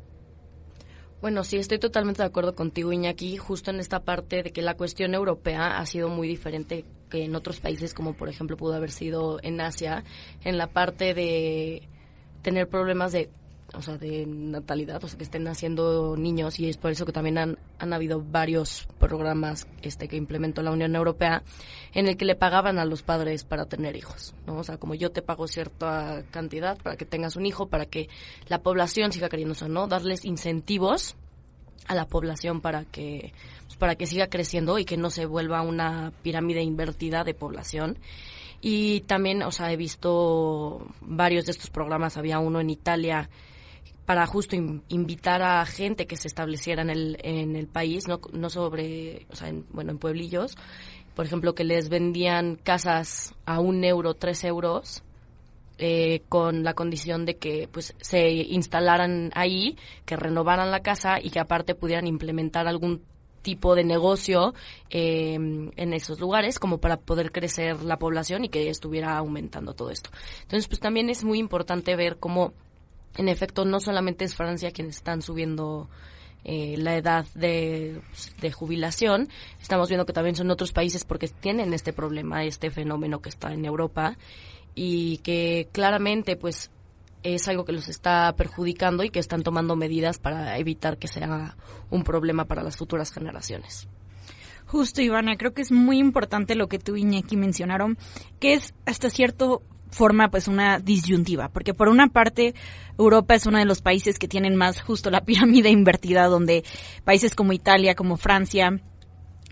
Bueno, 1.22 1.44
sí, 1.44 1.58
estoy 1.58 1.78
totalmente 1.78 2.24
de 2.24 2.28
acuerdo 2.28 2.56
contigo, 2.56 2.92
Iñaki, 2.92 3.38
justo 3.38 3.70
en 3.70 3.80
esta 3.80 4.00
parte 4.00 4.42
de 4.42 4.52
que 4.52 4.64
la 4.64 4.76
cuestión 4.76 5.14
europea 5.14 5.78
ha 5.78 5.86
sido 5.86 6.10
muy 6.10 6.28
diferente 6.28 6.84
que 7.12 7.26
en 7.26 7.36
otros 7.36 7.60
países, 7.60 7.94
como 7.94 8.14
por 8.14 8.28
ejemplo 8.28 8.58
pudo 8.58 8.74
haber 8.74 8.90
sido 8.90 9.40
en 9.44 9.62
Asia, 9.62 10.04
en 10.44 10.58
la 10.58 10.68
parte 10.68 11.14
de 11.14 11.88
tener 12.42 12.68
problemas 12.68 13.12
de 13.12 13.30
o 13.74 13.82
sea, 13.82 13.98
de 13.98 14.26
natalidad, 14.26 15.04
o 15.04 15.08
sea, 15.08 15.18
que 15.18 15.24
estén 15.24 15.44
naciendo 15.44 16.16
niños 16.18 16.60
y 16.60 16.70
es 16.70 16.78
por 16.78 16.92
eso 16.92 17.06
que 17.06 17.12
también 17.12 17.38
han, 17.38 17.58
han 17.80 17.94
habido 17.94 18.22
varios 18.22 18.88
programas 19.00 19.68
este 19.82 20.08
que 20.08 20.18
implementó 20.18 20.62
la 20.62 20.72
Unión 20.72 20.96
Europea 20.96 21.44
en 21.94 22.08
el 22.08 22.18
que 22.18 22.26
le 22.26 22.36
pagaban 22.36 22.80
a 22.80 22.86
los 22.86 23.04
padres 23.04 23.44
para 23.44 23.66
tener 23.66 23.96
hijos, 23.96 24.34
¿no? 24.46 24.58
O 24.58 24.64
sea, 24.64 24.78
como 24.78 24.96
yo 24.96 25.12
te 25.12 25.22
pago 25.22 25.48
cierta 25.48 26.24
cantidad 26.32 26.78
para 26.78 26.98
que 26.98 27.06
tengas 27.06 27.36
un 27.36 27.46
hijo, 27.46 27.68
para 27.68 27.86
que 27.86 28.10
la 28.48 28.62
población 28.62 29.12
siga 29.12 29.30
queriendo, 29.30 29.56
¿no? 29.68 29.88
Darles 29.88 30.26
incentivos 30.26 31.16
a 31.88 31.96
la 31.96 32.08
población 32.08 32.62
para 32.62 32.86
que 32.86 33.34
pues, 33.66 33.78
para 33.78 33.96
que 33.96 34.06
siga 34.06 34.28
creciendo 34.28 34.78
y 34.80 34.86
que 34.86 34.98
no 34.98 35.10
se 35.10 35.26
vuelva 35.26 35.62
una 35.62 36.12
pirámide 36.24 36.62
invertida 36.62 37.24
de 37.24 37.34
población. 37.34 37.98
Y 38.62 39.02
también, 39.02 39.42
o 39.44 39.52
sea, 39.52 39.72
he 39.72 39.78
visto 39.78 40.86
varios 41.02 41.46
de 41.46 41.52
estos 41.52 41.70
programas, 41.70 42.18
había 42.18 42.40
uno 42.40 42.60
en 42.60 42.70
Italia 42.70 43.30
para 44.12 44.26
justo 44.26 44.58
invitar 44.90 45.42
a 45.42 45.66
gente 45.66 46.06
que 46.06 46.18
se 46.18 46.28
estableciera 46.28 46.82
en 46.82 46.90
el, 46.90 47.18
en 47.24 47.56
el 47.56 47.68
país, 47.68 48.10
no, 48.10 48.20
no 48.34 48.50
sobre, 48.50 49.26
o 49.30 49.38
sea, 49.38 49.48
en, 49.48 49.66
bueno, 49.72 49.92
en 49.92 50.00
pueblillos, 50.00 50.58
por 51.16 51.26
ejemplo, 51.26 51.56
que 51.56 51.64
les 51.64 51.88
vendían 51.88 52.58
casas 52.58 53.34
a 53.46 53.62
un 53.62 53.86
euro, 53.86 54.14
tres 54.16 54.44
euros, 54.44 55.02
eh, 55.78 56.24
con 56.28 56.66
la 56.66 56.74
condición 56.74 57.26
de 57.26 57.38
que 57.38 57.70
pues 57.72 57.96
se 58.02 58.32
instalaran 58.34 59.32
ahí, 59.34 59.78
que 60.04 60.18
renovaran 60.18 60.72
la 60.72 60.82
casa 60.82 61.22
y 61.22 61.30
que 61.30 61.40
aparte 61.40 61.74
pudieran 61.74 62.06
implementar 62.06 62.68
algún 62.68 63.04
tipo 63.44 63.76
de 63.76 63.86
negocio 63.86 64.54
eh, 64.90 65.36
en 65.36 65.94
esos 65.94 66.20
lugares 66.20 66.60
como 66.60 66.80
para 66.80 66.98
poder 66.98 67.32
crecer 67.32 67.82
la 67.82 67.98
población 67.98 68.44
y 68.44 68.50
que 68.50 68.70
estuviera 68.70 69.18
aumentando 69.18 69.74
todo 69.74 69.90
esto. 69.90 70.10
Entonces, 70.42 70.68
pues 70.68 70.82
también 70.82 71.10
es 71.10 71.24
muy 71.24 71.40
importante 71.40 71.96
ver 71.96 72.18
cómo, 72.18 72.52
en 73.18 73.28
efecto, 73.28 73.66
no 73.66 73.80
solamente 73.80 74.26
es 74.26 74.36
Francia 74.36 74.72
quienes 74.72 74.98
están 74.98 75.22
subiendo 75.22 75.90
eh, 76.44 76.76
la 76.78 76.96
edad 76.96 77.26
de, 77.36 78.02
de, 78.42 78.52
jubilación. 78.52 79.30
Estamos 79.62 79.90
viendo 79.90 80.06
que 80.06 80.14
también 80.14 80.36
son 80.36 80.50
otros 80.50 80.72
países 80.72 81.06
porque 81.06 81.28
tienen 81.28 81.74
este 81.74 81.94
problema, 81.94 82.44
este 82.44 82.72
fenómeno 82.72 83.22
que 83.22 83.30
está 83.30 83.54
en 83.54 83.66
Europa 83.66 84.18
y 84.74 85.18
que 85.20 85.70
claramente 85.72 86.36
pues 86.36 86.72
es 87.24 87.48
algo 87.48 87.66
que 87.66 87.74
los 87.74 87.88
está 87.88 88.34
perjudicando 88.36 89.04
y 89.04 89.10
que 89.10 89.20
están 89.20 89.44
tomando 89.44 89.76
medidas 89.76 90.18
para 90.18 90.58
evitar 90.58 90.98
que 90.98 91.08
sea 91.08 91.56
un 91.90 92.04
problema 92.04 92.46
para 92.46 92.64
las 92.64 92.78
futuras 92.78 93.12
generaciones. 93.12 93.88
Justo, 94.66 95.02
Ivana, 95.02 95.36
creo 95.36 95.54
que 95.54 95.62
es 95.62 95.72
muy 95.72 96.00
importante 96.00 96.56
lo 96.56 96.68
que 96.68 96.80
tú 96.80 96.96
Iñaki 96.96 97.36
mencionaron, 97.36 97.98
que 98.40 98.54
es 98.54 98.74
hasta 98.86 99.10
cierto 99.10 99.62
forma 99.92 100.30
pues 100.32 100.48
una 100.48 100.80
disyuntiva, 100.80 101.50
porque 101.50 101.74
por 101.74 101.90
una 101.90 102.08
parte 102.08 102.56
Europa 102.98 103.36
es 103.36 103.46
uno 103.46 103.60
de 103.60 103.66
los 103.66 103.82
países 103.82 104.18
que 104.18 104.28
tienen 104.28 104.56
más 104.56 104.82
justo 104.82 105.12
la 105.12 105.22
pirámide 105.26 105.70
invertida, 105.70 106.26
donde 106.28 106.64
países 107.04 107.36
como 107.36 107.54
Italia, 107.54 107.96
como 107.96 108.18
Francia, 108.18 108.80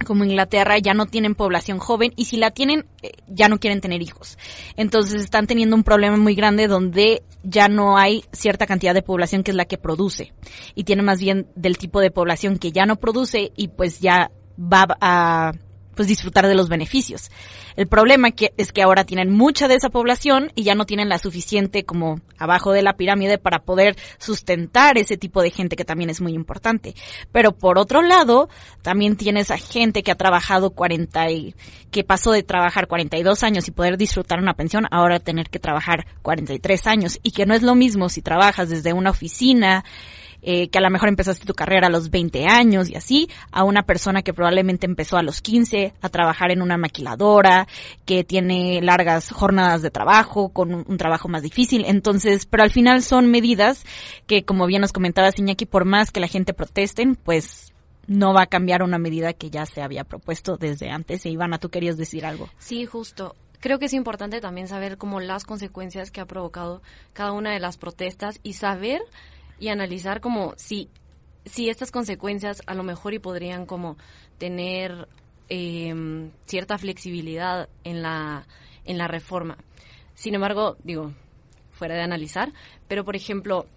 como 0.06 0.24
Inglaterra 0.24 0.78
ya 0.78 0.94
no 0.94 1.08
tienen 1.08 1.36
población 1.36 1.80
joven 1.80 2.14
y 2.16 2.26
si 2.26 2.38
la 2.38 2.52
tienen 2.52 2.86
eh, 3.02 3.12
ya 3.28 3.50
no 3.50 3.60
quieren 3.60 3.82
tener 3.82 4.02
hijos. 4.02 4.38
Entonces 4.76 5.22
están 5.22 5.48
teniendo 5.48 5.76
un 5.76 5.84
problema 5.84 6.18
muy 6.18 6.36
grande 6.36 6.68
donde 6.68 7.24
ya 7.44 7.68
no 7.68 7.98
hay 7.98 8.24
cierta 8.32 8.66
cantidad 8.66 8.94
de 8.94 9.02
población 9.02 9.44
que 9.44 9.52
es 9.52 9.58
la 9.58 9.66
que 9.66 9.78
produce 9.78 10.34
y 10.76 10.84
tiene 10.84 11.04
más 11.04 11.20
bien 11.20 11.48
del 11.56 11.78
tipo 11.78 12.00
de 12.00 12.12
población 12.12 12.58
que 12.58 12.72
ya 12.72 12.86
no 12.86 12.96
produce 12.96 13.52
y 13.56 13.70
pues 13.70 14.00
ya 14.00 14.32
va 14.58 14.88
a 15.02 15.52
pues 16.00 16.08
disfrutar 16.08 16.48
de 16.48 16.56
los 16.56 16.70
beneficios. 16.70 17.30
El 17.76 17.88
problema 17.88 18.32
que, 18.32 18.54
es 18.56 18.72
que 18.72 18.82
ahora 18.82 19.04
tienen 19.04 19.34
mucha 19.34 19.68
de 19.68 19.76
esa 19.76 19.90
población 19.90 20.50
y 20.56 20.64
ya 20.64 20.74
no 20.74 20.86
tienen 20.86 21.10
la 21.10 21.18
suficiente 21.18 21.84
como 21.84 22.22
abajo 22.38 22.72
de 22.72 22.82
la 22.82 22.94
pirámide 22.94 23.38
para 23.38 23.60
poder 23.60 23.98
sustentar 24.18 24.98
ese 24.98 25.18
tipo 25.18 25.42
de 25.42 25.52
gente 25.52 25.76
que 25.76 25.84
también 25.84 26.10
es 26.10 26.22
muy 26.22 26.32
importante. 26.32 26.96
Pero 27.34 27.52
por 27.52 27.78
otro 27.78 28.02
lado, 28.02 28.48
también 28.82 29.18
tienes 29.18 29.52
a 29.52 29.58
gente 29.58 30.02
que 30.02 30.12
ha 30.12 30.16
trabajado 30.16 30.70
40 30.70 31.32
y 31.32 31.54
que 31.92 32.06
pasó 32.06 32.32
de 32.32 32.44
trabajar 32.44 32.88
42 32.88 33.44
años 33.44 33.68
y 33.68 33.72
poder 33.72 33.98
disfrutar 33.98 34.40
una 34.40 34.54
pensión 34.54 34.86
ahora 34.92 35.20
tener 35.20 35.50
que 35.50 35.60
trabajar 35.60 36.06
43 36.22 36.88
años 36.88 37.20
y 37.24 37.32
que 37.32 37.46
no 37.46 37.54
es 37.54 37.62
lo 37.62 37.76
mismo 37.76 38.08
si 38.08 38.22
trabajas 38.22 38.70
desde 38.70 38.94
una 38.94 39.10
oficina 39.10 39.84
eh, 40.42 40.70
que 40.70 40.78
a 40.78 40.82
lo 40.82 40.90
mejor 40.90 41.10
empezaste 41.10 41.46
tu 41.46 41.54
carrera 41.54 41.88
a 41.88 41.90
los 41.90 42.10
20 42.10 42.46
años 42.46 42.90
y 42.90 42.96
así, 42.96 43.30
a 43.52 43.64
una 43.64 43.84
persona 43.84 44.22
que 44.22 44.34
probablemente 44.34 44.86
empezó 44.86 45.18
a 45.18 45.24
los 45.24 45.42
15 45.42 45.94
a 46.02 46.10
trabajar 46.10 46.52
en 46.52 46.62
una 46.62 46.78
maquiladora, 46.78 47.68
que 48.06 48.24
tiene 48.24 48.82
largas 48.82 49.32
jornadas 49.32 49.82
de 49.82 49.92
trabajo, 49.92 50.50
con 50.50 50.74
un, 50.74 50.98
trabajo 50.98 51.28
más 51.28 51.44
difícil. 51.44 51.86
Entonces, 51.86 52.46
pero 52.46 52.64
al 52.64 52.72
final 52.72 53.02
son 53.02 53.30
medidas 53.30 53.86
que, 54.28 54.44
como 54.44 54.66
bien 54.66 54.82
nos 54.82 54.94
comentaba 54.94 55.30
Iñaki, 55.36 55.66
por 55.66 55.86
más 55.86 56.12
que 56.12 56.20
la 56.20 56.28
gente 56.28 56.54
protesten, 56.54 57.16
pues 57.16 57.74
no 58.08 58.34
va 58.34 58.44
a 58.44 58.48
cambiar 58.48 58.82
una 58.84 58.98
medida 58.98 59.34
que 59.34 59.50
ya 59.50 59.66
se 59.66 59.82
había 59.82 60.04
propuesto 60.04 60.58
desde 60.58 60.90
antes. 60.90 61.26
E 61.26 61.30
Ivana, 61.30 61.60
tú 61.60 61.70
querías 61.70 61.98
decir 61.98 62.26
algo. 62.26 62.50
Sí, 62.58 62.86
justo 62.86 63.36
creo 63.60 63.80
que 63.80 63.86
es 63.86 63.94
importante 63.94 64.42
también 64.42 64.68
saber 64.68 64.98
como 64.98 65.20
las 65.20 65.44
consecuencias 65.44 66.12
que 66.12 66.22
ha 66.22 66.26
provocado 66.26 66.82
cada 67.14 67.34
una 67.34 67.52
de 67.52 67.60
las 67.60 67.78
protestas 67.78 68.40
y 68.44 68.54
saber 68.54 69.02
y 69.60 69.70
analizar 69.70 70.22
como 70.22 70.54
si, 70.58 70.90
si 71.46 71.70
estas 71.70 71.92
consecuencias 71.92 72.62
a 72.66 72.74
lo 72.74 72.84
mejor 72.84 73.14
y 73.14 73.20
podrían 73.20 73.66
como 73.66 73.98
tener 74.38 75.08
em, 75.50 76.32
cierta 76.46 76.78
flexibilidad 76.78 77.70
en 77.84 78.02
la, 78.02 78.48
en 78.86 78.98
la 78.98 79.08
reforma. 79.08 79.58
Sin 80.16 80.36
embargo, 80.36 80.78
digo, 80.84 81.14
fuera 81.72 81.96
de 81.96 82.02
analizar, 82.02 82.54
pero 82.88 83.06
por 83.06 83.16
ejemplo, 83.16 83.68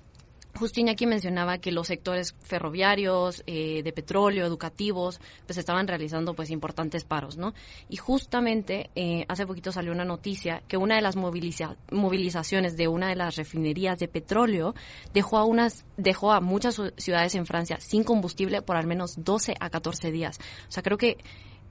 Justo 0.55 0.83
aquí 0.89 1.07
mencionaba 1.07 1.59
que 1.59 1.73
los 1.73 1.87
sectores 1.87 2.35
ferroviarios, 2.43 3.43
eh, 3.47 3.83
de 3.83 3.93
petróleo, 3.93 4.45
educativos, 4.45 5.21
pues 5.47 5.57
estaban 5.57 5.89
realizando 5.89 6.35
pues 6.35 6.51
importantes 6.51 7.05
paros, 7.05 7.37
¿no? 7.39 7.55
Y 7.89 7.97
justamente 7.97 8.91
eh, 8.95 9.25
hace 9.29 9.47
poquito 9.47 9.73
salió 9.73 9.93
una 9.93 10.05
noticia 10.05 10.63
que 10.69 10.77
una 10.77 10.97
de 10.97 11.03
las 11.03 11.17
movilizaciones 11.17 12.77
de 12.77 12.89
una 12.89 13.09
de 13.09 13.17
las 13.17 13.37
refinerías 13.37 13.99
de 13.99 14.09
petróleo 14.09 14.75
dejó 15.15 15.39
a 15.39 15.45
unas, 15.45 15.87
dejó 15.97 16.33
a 16.33 16.41
muchas 16.41 16.81
ciudades 16.97 17.35
en 17.35 17.47
Francia 17.47 17.79
sin 17.81 18.05
combustible 18.05 18.61
por 18.61 18.77
al 18.77 18.87
menos 18.87 19.15
12 19.25 19.55
a 19.59 19.71
14 19.71 20.11
días. 20.11 20.39
O 20.69 20.73
sea, 20.73 20.83
creo 20.83 20.99
que 20.99 21.17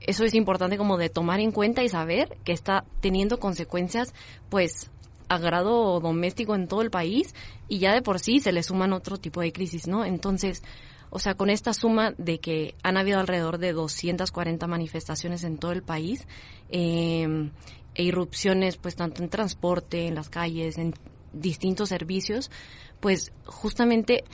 eso 0.00 0.24
es 0.24 0.34
importante 0.34 0.76
como 0.76 0.98
de 0.98 1.08
tomar 1.08 1.40
en 1.40 1.52
cuenta 1.52 1.84
y 1.84 1.88
saber 1.88 2.36
que 2.44 2.52
está 2.52 2.84
teniendo 3.00 3.38
consecuencias 3.38 4.12
pues 4.48 4.90
agrado 5.28 6.00
doméstico 6.00 6.54
en 6.54 6.68
todo 6.68 6.82
el 6.82 6.90
país 6.90 7.34
y 7.68 7.78
ya 7.78 7.92
de 7.94 8.02
por 8.02 8.18
sí 8.18 8.40
se 8.40 8.52
le 8.52 8.62
suman 8.62 8.92
otro 8.92 9.16
tipo 9.16 9.40
de 9.40 9.52
crisis, 9.52 9.86
¿no? 9.86 10.04
Entonces, 10.04 10.62
o 11.10 11.18
sea, 11.18 11.34
con 11.34 11.50
esta 11.50 11.74
suma 11.74 12.14
de 12.16 12.40
que 12.40 12.74
han 12.82 12.96
habido 12.96 13.20
alrededor 13.20 13.58
de 13.58 13.72
240 13.72 14.66
manifestaciones 14.66 15.44
en 15.44 15.58
todo 15.58 15.72
el 15.72 15.82
país 15.82 16.26
eh, 16.70 17.50
e 17.94 18.02
irrupciones, 18.02 18.78
pues 18.78 18.96
tanto 18.96 19.22
en 19.22 19.28
transporte, 19.28 20.06
en 20.06 20.14
las 20.14 20.30
calles, 20.30 20.78
en 20.78 20.94
distintos 21.32 21.90
servicios, 21.90 22.50
pues 23.00 23.32
justamente 23.44 24.24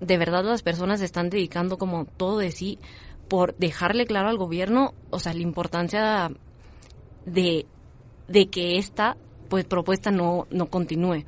de 0.00 0.18
verdad 0.18 0.44
las 0.44 0.62
personas 0.62 1.00
están 1.00 1.30
dedicando 1.30 1.78
como 1.78 2.04
todo 2.04 2.38
de 2.38 2.50
sí 2.50 2.78
por 3.28 3.56
dejarle 3.56 4.06
claro 4.06 4.28
al 4.28 4.38
gobierno, 4.38 4.94
o 5.10 5.18
sea, 5.18 5.34
la 5.34 5.40
importancia 5.40 6.30
de, 7.26 7.66
de 8.28 8.46
que 8.48 8.78
esta 8.78 9.16
pues 9.48 9.64
propuesta 9.64 10.10
no, 10.10 10.46
no 10.50 10.66
continúe. 10.66 11.24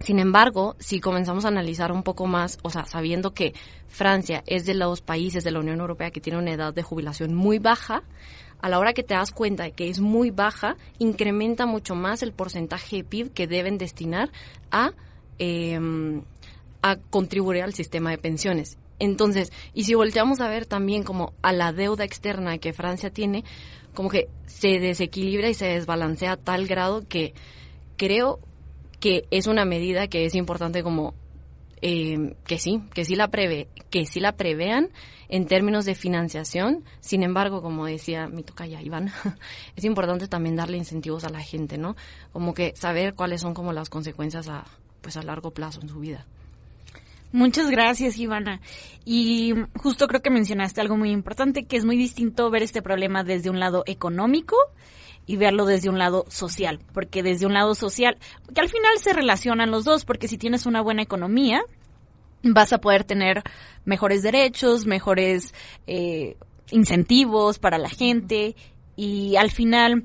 Sin 0.00 0.18
embargo, 0.18 0.76
si 0.78 1.00
comenzamos 1.00 1.44
a 1.44 1.48
analizar 1.48 1.90
un 1.90 2.02
poco 2.02 2.26
más, 2.26 2.58
o 2.62 2.70
sea, 2.70 2.84
sabiendo 2.84 3.32
que 3.32 3.54
Francia 3.88 4.42
es 4.46 4.66
de 4.66 4.74
los 4.74 5.00
países 5.00 5.42
de 5.42 5.50
la 5.50 5.60
Unión 5.60 5.80
Europea 5.80 6.10
que 6.10 6.20
tiene 6.20 6.38
una 6.38 6.52
edad 6.52 6.74
de 6.74 6.82
jubilación 6.82 7.34
muy 7.34 7.58
baja, 7.58 8.02
a 8.60 8.68
la 8.68 8.78
hora 8.78 8.92
que 8.92 9.02
te 9.02 9.14
das 9.14 9.32
cuenta 9.32 9.64
de 9.64 9.72
que 9.72 9.88
es 9.88 10.00
muy 10.00 10.30
baja, 10.30 10.76
incrementa 10.98 11.66
mucho 11.66 11.94
más 11.94 12.22
el 12.22 12.32
porcentaje 12.32 12.96
de 12.96 13.04
PIB 13.04 13.32
que 13.32 13.46
deben 13.46 13.78
destinar 13.78 14.30
a, 14.70 14.92
em, 15.38 16.22
a 16.82 16.96
contribuir 16.96 17.62
al 17.62 17.74
sistema 17.74 18.10
de 18.10 18.18
pensiones. 18.18 18.78
Entonces, 18.98 19.52
y 19.74 19.84
si 19.84 19.94
volteamos 19.94 20.40
a 20.40 20.48
ver 20.48 20.66
también 20.66 21.02
como 21.02 21.34
a 21.42 21.52
la 21.52 21.72
deuda 21.72 22.04
externa 22.04 22.58
que 22.58 22.72
Francia 22.72 23.10
tiene, 23.10 23.44
como 23.94 24.08
que 24.08 24.28
se 24.46 24.78
desequilibra 24.78 25.48
y 25.48 25.54
se 25.54 25.66
desbalancea 25.66 26.32
a 26.32 26.36
tal 26.36 26.66
grado 26.66 27.06
que 27.08 27.34
creo 27.96 28.40
que 29.00 29.26
es 29.30 29.46
una 29.46 29.64
medida 29.64 30.08
que 30.08 30.24
es 30.24 30.34
importante 30.34 30.82
como 30.82 31.14
eh, 31.82 32.34
que 32.46 32.58
sí, 32.58 32.82
que 32.94 33.04
sí 33.04 33.16
la 33.16 33.28
prevé, 33.28 33.68
que 33.90 34.06
sí 34.06 34.20
la 34.20 34.32
prevean 34.32 34.90
en 35.28 35.46
términos 35.46 35.84
de 35.84 35.94
financiación. 35.94 36.84
Sin 37.00 37.22
embargo, 37.22 37.62
como 37.62 37.86
decía 37.86 38.28
mi 38.28 38.42
tocaya 38.42 38.80
Iván, 38.80 39.12
es 39.76 39.84
importante 39.84 40.28
también 40.28 40.56
darle 40.56 40.78
incentivos 40.78 41.24
a 41.24 41.30
la 41.30 41.40
gente, 41.40 41.78
¿no? 41.78 41.96
Como 42.32 42.54
que 42.54 42.74
saber 42.76 43.14
cuáles 43.14 43.40
son 43.42 43.54
como 43.54 43.72
las 43.72 43.90
consecuencias 43.90 44.48
a 44.48 44.64
pues 45.00 45.16
a 45.16 45.22
largo 45.22 45.52
plazo 45.52 45.80
en 45.80 45.88
su 45.88 46.00
vida. 46.00 46.26
Muchas 47.36 47.70
gracias, 47.70 48.16
Ivana. 48.16 48.62
Y 49.04 49.52
justo 49.74 50.08
creo 50.08 50.22
que 50.22 50.30
mencionaste 50.30 50.80
algo 50.80 50.96
muy 50.96 51.10
importante, 51.10 51.66
que 51.66 51.76
es 51.76 51.84
muy 51.84 51.98
distinto 51.98 52.50
ver 52.50 52.62
este 52.62 52.80
problema 52.80 53.24
desde 53.24 53.50
un 53.50 53.60
lado 53.60 53.82
económico 53.84 54.56
y 55.26 55.36
verlo 55.36 55.66
desde 55.66 55.90
un 55.90 55.98
lado 55.98 56.24
social, 56.30 56.80
porque 56.94 57.22
desde 57.22 57.44
un 57.44 57.52
lado 57.52 57.74
social, 57.74 58.16
que 58.54 58.62
al 58.62 58.70
final 58.70 58.96
se 59.02 59.12
relacionan 59.12 59.70
los 59.70 59.84
dos, 59.84 60.06
porque 60.06 60.28
si 60.28 60.38
tienes 60.38 60.64
una 60.64 60.80
buena 60.80 61.02
economía, 61.02 61.62
vas 62.42 62.72
a 62.72 62.78
poder 62.78 63.04
tener 63.04 63.42
mejores 63.84 64.22
derechos, 64.22 64.86
mejores 64.86 65.52
eh, 65.86 66.38
incentivos 66.70 67.58
para 67.58 67.76
la 67.76 67.90
gente 67.90 68.56
y 68.96 69.36
al 69.36 69.50
final 69.50 70.04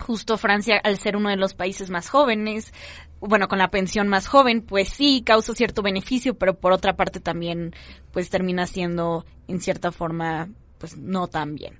justo 0.00 0.38
Francia 0.38 0.80
al 0.82 0.98
ser 0.98 1.16
uno 1.16 1.30
de 1.30 1.36
los 1.36 1.54
países 1.54 1.90
más 1.90 2.08
jóvenes 2.08 2.72
bueno, 3.20 3.48
con 3.48 3.58
la 3.58 3.70
pensión 3.70 4.08
más 4.08 4.26
joven, 4.26 4.62
pues 4.62 4.88
sí, 4.88 5.22
causa 5.24 5.54
cierto 5.54 5.82
beneficio, 5.82 6.34
pero 6.34 6.54
por 6.54 6.72
otra 6.72 6.96
parte 6.96 7.20
también, 7.20 7.74
pues 8.12 8.30
termina 8.30 8.66
siendo, 8.66 9.24
en 9.46 9.60
cierta 9.60 9.92
forma, 9.92 10.48
pues 10.78 10.96
no 10.96 11.28
tan 11.28 11.54
bien. 11.54 11.78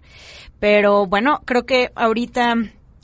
Pero 0.59 1.06
bueno, 1.06 1.40
creo 1.44 1.64
que 1.64 1.90
ahorita 1.94 2.54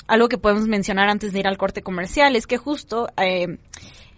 algo 0.06 0.28
que 0.28 0.38
podemos 0.38 0.68
mencionar 0.68 1.08
antes 1.08 1.32
de 1.32 1.40
ir 1.40 1.48
al 1.48 1.58
corte 1.58 1.82
comercial 1.82 2.36
es 2.36 2.46
que 2.46 2.58
justo 2.58 3.08
eh, 3.16 3.58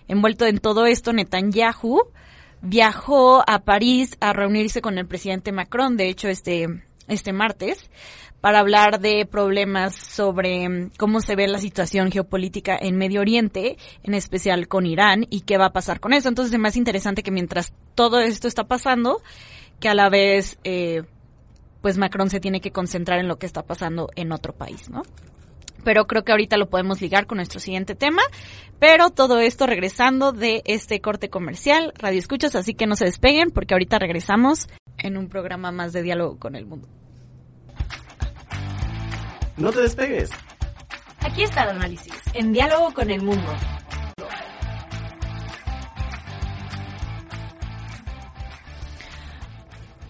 envuelto 0.06 0.46
en 0.46 0.58
todo 0.58 0.86
esto, 0.86 1.12
Netanyahu 1.12 2.02
viajó 2.60 3.42
a 3.48 3.60
París 3.60 4.16
a 4.20 4.32
reunirse 4.32 4.80
con 4.82 4.98
el 4.98 5.06
presidente 5.06 5.52
Macron, 5.52 5.96
de 5.96 6.08
hecho 6.08 6.28
este, 6.28 6.82
este 7.06 7.32
martes, 7.32 7.88
para 8.40 8.60
hablar 8.60 9.00
de 9.00 9.26
problemas 9.26 9.94
sobre 9.94 10.68
mm, 10.68 10.90
cómo 10.96 11.20
se 11.20 11.36
ve 11.36 11.48
la 11.48 11.58
situación 11.58 12.10
geopolítica 12.10 12.76
en 12.80 12.96
Medio 12.96 13.20
Oriente, 13.20 13.76
en 14.02 14.14
especial 14.14 14.68
con 14.68 14.86
Irán, 14.86 15.26
y 15.30 15.40
qué 15.42 15.58
va 15.58 15.66
a 15.66 15.72
pasar 15.72 16.00
con 16.00 16.12
eso. 16.12 16.28
Entonces 16.28 16.52
es 16.52 16.60
más 16.60 16.76
interesante 16.76 17.22
que 17.22 17.30
mientras 17.30 17.72
todo 17.94 18.20
esto 18.20 18.48
está 18.48 18.64
pasando, 18.64 19.22
que 19.80 19.88
a 19.88 19.94
la 19.94 20.08
vez, 20.08 20.58
eh, 20.64 21.02
pues 21.82 21.98
Macron 21.98 22.30
se 22.30 22.40
tiene 22.40 22.60
que 22.60 22.72
concentrar 22.72 23.18
en 23.18 23.28
lo 23.28 23.38
que 23.38 23.46
está 23.46 23.62
pasando 23.62 24.10
en 24.16 24.32
otro 24.32 24.52
país, 24.52 24.88
¿no? 24.90 25.02
Pero 25.84 26.06
creo 26.06 26.24
que 26.24 26.32
ahorita 26.32 26.56
lo 26.56 26.68
podemos 26.68 27.00
ligar 27.00 27.26
con 27.26 27.36
nuestro 27.36 27.60
siguiente 27.60 27.94
tema. 27.94 28.22
Pero 28.78 29.10
todo 29.10 29.40
esto 29.40 29.66
regresando 29.66 30.32
de 30.32 30.62
este 30.64 31.00
corte 31.00 31.30
comercial, 31.30 31.92
Radio 31.96 32.18
Escuchas, 32.18 32.54
así 32.54 32.74
que 32.74 32.86
no 32.86 32.94
se 32.94 33.06
despeguen 33.06 33.50
porque 33.50 33.74
ahorita 33.74 33.98
regresamos 33.98 34.68
en 34.98 35.16
un 35.16 35.28
programa 35.28 35.72
más 35.72 35.92
de 35.92 36.02
diálogo 36.02 36.38
con 36.38 36.54
el 36.54 36.66
mundo. 36.66 36.88
No 39.58 39.72
te 39.72 39.80
despegues. 39.80 40.30
Aquí 41.18 41.42
está 41.42 41.64
el 41.64 41.70
análisis, 41.70 42.14
en 42.32 42.52
diálogo 42.52 42.94
con 42.94 43.10
el 43.10 43.22
mundo. 43.22 43.48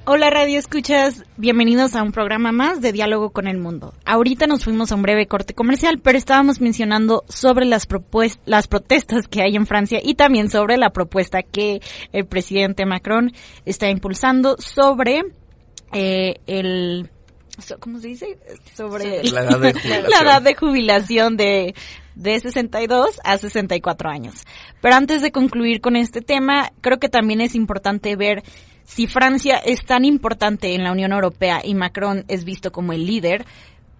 Hola 0.04 0.28
Radio 0.28 0.58
Escuchas, 0.58 1.24
bienvenidos 1.38 1.94
a 1.94 2.02
un 2.02 2.12
programa 2.12 2.52
más 2.52 2.82
de 2.82 2.92
Diálogo 2.92 3.30
con 3.30 3.46
el 3.46 3.58
Mundo. 3.58 3.94
Ahorita 4.04 4.46
nos 4.46 4.64
fuimos 4.64 4.92
a 4.92 4.94
un 4.94 5.02
breve 5.02 5.26
corte 5.26 5.54
comercial, 5.54 6.00
pero 6.02 6.18
estábamos 6.18 6.60
mencionando 6.60 7.24
sobre 7.28 7.64
las, 7.64 7.86
las 8.44 8.68
protestas 8.68 9.28
que 9.28 9.42
hay 9.42 9.56
en 9.56 9.66
Francia 9.66 10.00
y 10.02 10.14
también 10.14 10.50
sobre 10.50 10.76
la 10.76 10.90
propuesta 10.90 11.42
que 11.42 11.80
el 12.12 12.26
presidente 12.26 12.86
Macron 12.86 13.32
está 13.64 13.88
impulsando 13.88 14.56
sobre 14.58 15.24
eh, 15.92 16.40
el 16.46 17.10
¿cómo 17.80 17.98
se 18.00 18.08
dice? 18.08 18.38
Sobre 18.74 19.22
la 19.24 19.42
edad 19.42 19.60
de 19.60 19.72
jubilación, 19.74 20.10
la 20.10 20.20
edad 20.22 20.42
de, 20.42 20.54
jubilación 20.54 21.36
de, 21.36 21.74
de 22.14 22.40
62 22.40 23.20
a 23.24 23.38
64 23.38 24.10
años. 24.10 24.44
Pero 24.80 24.94
antes 24.94 25.22
de 25.22 25.32
concluir 25.32 25.80
con 25.80 25.96
este 25.96 26.20
tema, 26.20 26.72
creo 26.80 26.98
que 26.98 27.08
también 27.08 27.40
es 27.40 27.54
importante 27.54 28.16
ver 28.16 28.42
si 28.84 29.06
Francia 29.06 29.56
es 29.56 29.84
tan 29.84 30.04
importante 30.04 30.74
en 30.74 30.82
la 30.82 30.92
Unión 30.92 31.12
Europea 31.12 31.60
y 31.62 31.74
Macron 31.74 32.24
es 32.28 32.44
visto 32.44 32.72
como 32.72 32.92
el 32.92 33.06
líder, 33.06 33.44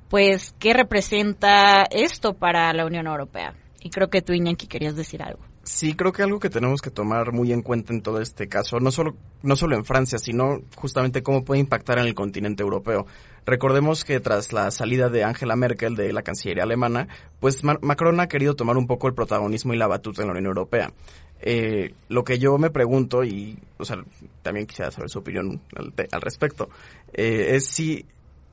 pues, 0.09 0.55
¿qué 0.59 0.73
representa 0.73 1.85
esto 1.91 2.33
para 2.33 2.73
la 2.73 2.87
Unión 2.87 3.07
Europea? 3.07 3.55
Y 3.81 3.91
creo 3.91 4.09
que 4.09 4.23
tú, 4.23 4.33
Iñaki, 4.33 4.67
querías 4.67 4.97
decir 4.97 5.23
algo. 5.23 5.41
Sí, 5.63 5.93
creo 5.93 6.13
que 6.13 6.23
algo 6.23 6.41
que 6.41 6.49
tenemos 6.49 6.81
que 6.81 6.91
tomar 6.91 7.33
muy 7.33 7.53
en 7.53 7.61
cuenta 7.61 7.93
en 7.93 8.01
todo 8.01 8.23
este 8.23 8.49
caso, 8.49 8.81
no 8.81 8.91
solo, 8.91 9.17
no 9.43 9.55
solo 9.55 9.77
en 9.77 9.85
Francia, 9.85 10.19
sino 10.19 10.63
justamente 10.75 11.23
cómo 11.23 11.45
puede 11.45 11.61
impactar 11.61 11.99
en 11.99 12.07
el 12.07 12.15
continente 12.15 12.63
europeo. 12.63 13.07
Recordemos 13.49 14.05
que 14.05 14.21
tras 14.21 14.53
la 14.53 14.71
salida 14.71 15.09
de 15.09 15.25
Angela 15.25 15.57
Merkel 15.57 15.97
de 15.97 16.13
la 16.13 16.21
Cancillería 16.21 16.65
alemana, 16.65 17.09
pues 17.41 17.65
Macron 17.65 18.21
ha 18.21 18.29
querido 18.29 18.55
tomar 18.55 18.77
un 18.77 18.87
poco 18.87 19.09
el 19.09 19.15
protagonismo 19.15 19.73
y 19.73 19.79
la 19.79 19.87
batuta 19.87 20.21
en 20.21 20.29
la 20.29 20.33
Unión 20.33 20.49
Europea. 20.49 20.93
Eh, 21.41 21.95
lo 22.11 22.25
que 22.25 22.39
yo 22.39 22.59
me 22.59 22.69
pregunto, 22.69 23.25
y 23.25 23.59
o 23.79 23.87
sea, 23.87 24.05
también 24.43 24.67
quisiera 24.67 24.91
saber 24.91 25.09
su 25.09 25.21
opinión 25.21 25.63
al, 25.75 26.21
respecto, 26.21 26.69
eh, 27.15 27.53
es 27.55 27.65
si 27.65 28.05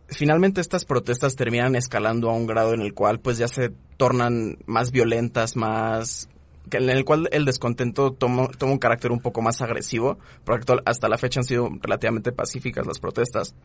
finalmente 0.08 0.62
estas 0.62 0.86
protestas 0.86 1.36
terminan 1.36 1.75
escalando 1.75 2.29
a 2.29 2.34
un 2.34 2.47
grado 2.47 2.73
en 2.73 2.79
el 2.79 2.93
cual 2.93 3.19
pues 3.19 3.38
ya 3.38 3.49
se 3.49 3.73
tornan 3.97 4.60
más 4.65 4.91
violentas, 4.91 5.58
más 5.58 6.29
en 6.71 6.89
el 6.89 7.03
cual 7.03 7.27
el 7.34 7.43
descontento 7.43 8.12
toma, 8.13 8.47
toma 8.58 8.71
un 8.71 8.79
carácter 8.79 9.12
un 9.12 9.19
poco 9.19 9.41
más 9.41 9.62
agresivo, 9.62 10.19
porque 10.45 10.73
hasta 10.86 11.10
la 11.10 11.17
fecha 11.17 11.41
han 11.41 11.45
sido 11.45 11.69
relativamente 11.81 12.31
pacíficas 12.31 12.88
las 12.88 12.99
protestas, 12.99 13.55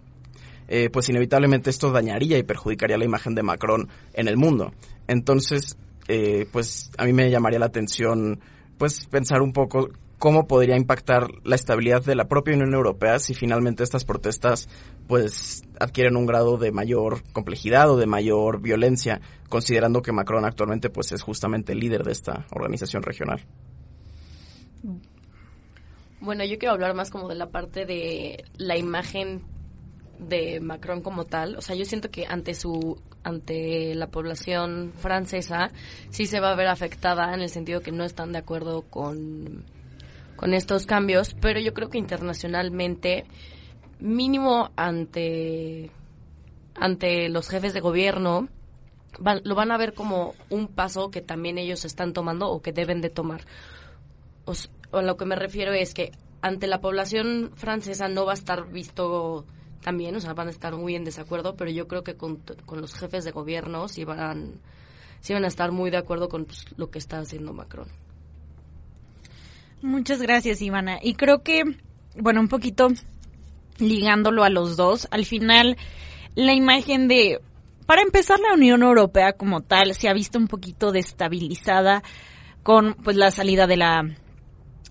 eh, 0.70 0.88
pues 0.88 1.08
inevitablemente 1.08 1.68
esto 1.68 1.90
dañaría 1.90 2.38
y 2.38 2.44
perjudicaría 2.44 2.96
la 2.96 3.04
imagen 3.04 3.34
de 3.34 3.42
Macron 3.42 3.88
en 4.14 4.28
el 4.28 4.36
mundo. 4.36 4.72
Entonces, 5.08 5.76
eh, 6.06 6.46
pues 6.52 6.92
a 6.96 7.04
mí 7.04 7.12
me 7.12 7.28
llamaría 7.28 7.58
la 7.58 7.66
atención, 7.66 8.38
pues 8.78 9.06
pensar 9.06 9.42
un 9.42 9.52
poco 9.52 9.90
cómo 10.20 10.46
podría 10.46 10.76
impactar 10.76 11.26
la 11.42 11.56
estabilidad 11.56 12.04
de 12.04 12.14
la 12.14 12.28
propia 12.28 12.54
Unión 12.54 12.72
Europea 12.72 13.18
si 13.18 13.34
finalmente 13.34 13.82
estas 13.82 14.04
protestas 14.04 14.68
pues 15.08 15.62
adquieren 15.80 16.16
un 16.16 16.26
grado 16.26 16.56
de 16.56 16.70
mayor 16.70 17.24
complejidad 17.32 17.90
o 17.90 17.96
de 17.96 18.06
mayor 18.06 18.60
violencia, 18.60 19.20
considerando 19.48 20.02
que 20.02 20.12
Macron 20.12 20.44
actualmente 20.44 20.88
pues 20.88 21.10
es 21.10 21.22
justamente 21.22 21.72
el 21.72 21.80
líder 21.80 22.04
de 22.04 22.12
esta 22.12 22.46
organización 22.52 23.02
regional. 23.02 23.44
Bueno, 26.20 26.44
yo 26.44 26.58
quiero 26.58 26.74
hablar 26.74 26.94
más 26.94 27.10
como 27.10 27.28
de 27.28 27.34
la 27.34 27.50
parte 27.50 27.86
de 27.86 28.44
la 28.56 28.76
imagen 28.76 29.42
de 30.28 30.60
Macron 30.60 31.02
como 31.02 31.24
tal. 31.24 31.56
O 31.56 31.62
sea, 31.62 31.74
yo 31.76 31.84
siento 31.84 32.10
que 32.10 32.26
ante 32.26 32.54
su 32.54 33.00
ante 33.22 33.94
la 33.94 34.06
población 34.06 34.92
francesa 34.96 35.70
sí 36.08 36.26
se 36.26 36.40
va 36.40 36.52
a 36.52 36.56
ver 36.56 36.68
afectada 36.68 37.34
en 37.34 37.40
el 37.40 37.50
sentido 37.50 37.82
que 37.82 37.92
no 37.92 38.04
están 38.04 38.32
de 38.32 38.38
acuerdo 38.38 38.82
con 38.82 39.64
con 40.40 40.54
estos 40.54 40.86
cambios, 40.86 41.36
pero 41.38 41.60
yo 41.60 41.74
creo 41.74 41.90
que 41.90 41.98
internacionalmente, 41.98 43.26
mínimo 43.98 44.70
ante, 44.74 45.90
ante 46.74 47.28
los 47.28 47.50
jefes 47.50 47.74
de 47.74 47.80
gobierno, 47.80 48.48
lo 49.44 49.54
van 49.54 49.70
a 49.70 49.76
ver 49.76 49.92
como 49.92 50.34
un 50.48 50.68
paso 50.68 51.10
que 51.10 51.20
también 51.20 51.58
ellos 51.58 51.84
están 51.84 52.14
tomando 52.14 52.48
o 52.48 52.62
que 52.62 52.72
deben 52.72 53.02
de 53.02 53.10
tomar. 53.10 53.42
O, 54.46 54.54
a 54.96 55.02
lo 55.02 55.18
que 55.18 55.26
me 55.26 55.36
refiero 55.36 55.74
es 55.74 55.92
que 55.92 56.12
ante 56.40 56.66
la 56.68 56.80
población 56.80 57.50
francesa 57.52 58.08
no 58.08 58.24
va 58.24 58.32
a 58.32 58.36
estar 58.36 58.66
visto 58.72 59.44
también, 59.82 60.14
o 60.16 60.20
sea, 60.20 60.34
van 60.34 60.48
a 60.48 60.50
estar 60.50 60.74
muy 60.76 60.94
en 60.94 61.04
desacuerdo, 61.04 61.56
pero 61.56 61.70
yo 61.70 61.88
creo 61.88 62.04
que 62.04 62.16
con, 62.16 62.36
con 62.66 62.80
los 62.80 62.94
jefes 62.94 63.24
de 63.24 63.30
gobierno 63.30 63.88
sí 63.88 64.04
van, 64.04 64.60
sí 65.20 65.32
van 65.32 65.44
a 65.44 65.48
estar 65.48 65.72
muy 65.72 65.90
de 65.90 65.96
acuerdo 65.96 66.28
con 66.28 66.44
pues, 66.44 66.66
lo 66.76 66.90
que 66.90 66.98
está 66.98 67.18
haciendo 67.18 67.52
Macron. 67.52 67.88
Muchas 69.82 70.20
gracias, 70.20 70.60
Ivana. 70.60 70.98
Y 71.02 71.14
creo 71.14 71.42
que, 71.42 71.62
bueno, 72.14 72.40
un 72.40 72.48
poquito 72.48 72.88
ligándolo 73.78 74.44
a 74.44 74.50
los 74.50 74.76
dos, 74.76 75.08
al 75.10 75.24
final 75.24 75.78
la 76.34 76.52
imagen 76.52 77.08
de, 77.08 77.40
para 77.86 78.02
empezar, 78.02 78.38
la 78.40 78.54
Unión 78.54 78.82
Europea 78.82 79.32
como 79.32 79.62
tal 79.62 79.94
se 79.94 80.08
ha 80.08 80.12
visto 80.12 80.38
un 80.38 80.48
poquito 80.48 80.92
destabilizada 80.92 82.02
con 82.62 82.94
pues 82.94 83.16
la 83.16 83.30
salida 83.30 83.66
de 83.66 83.78
la 83.78 84.16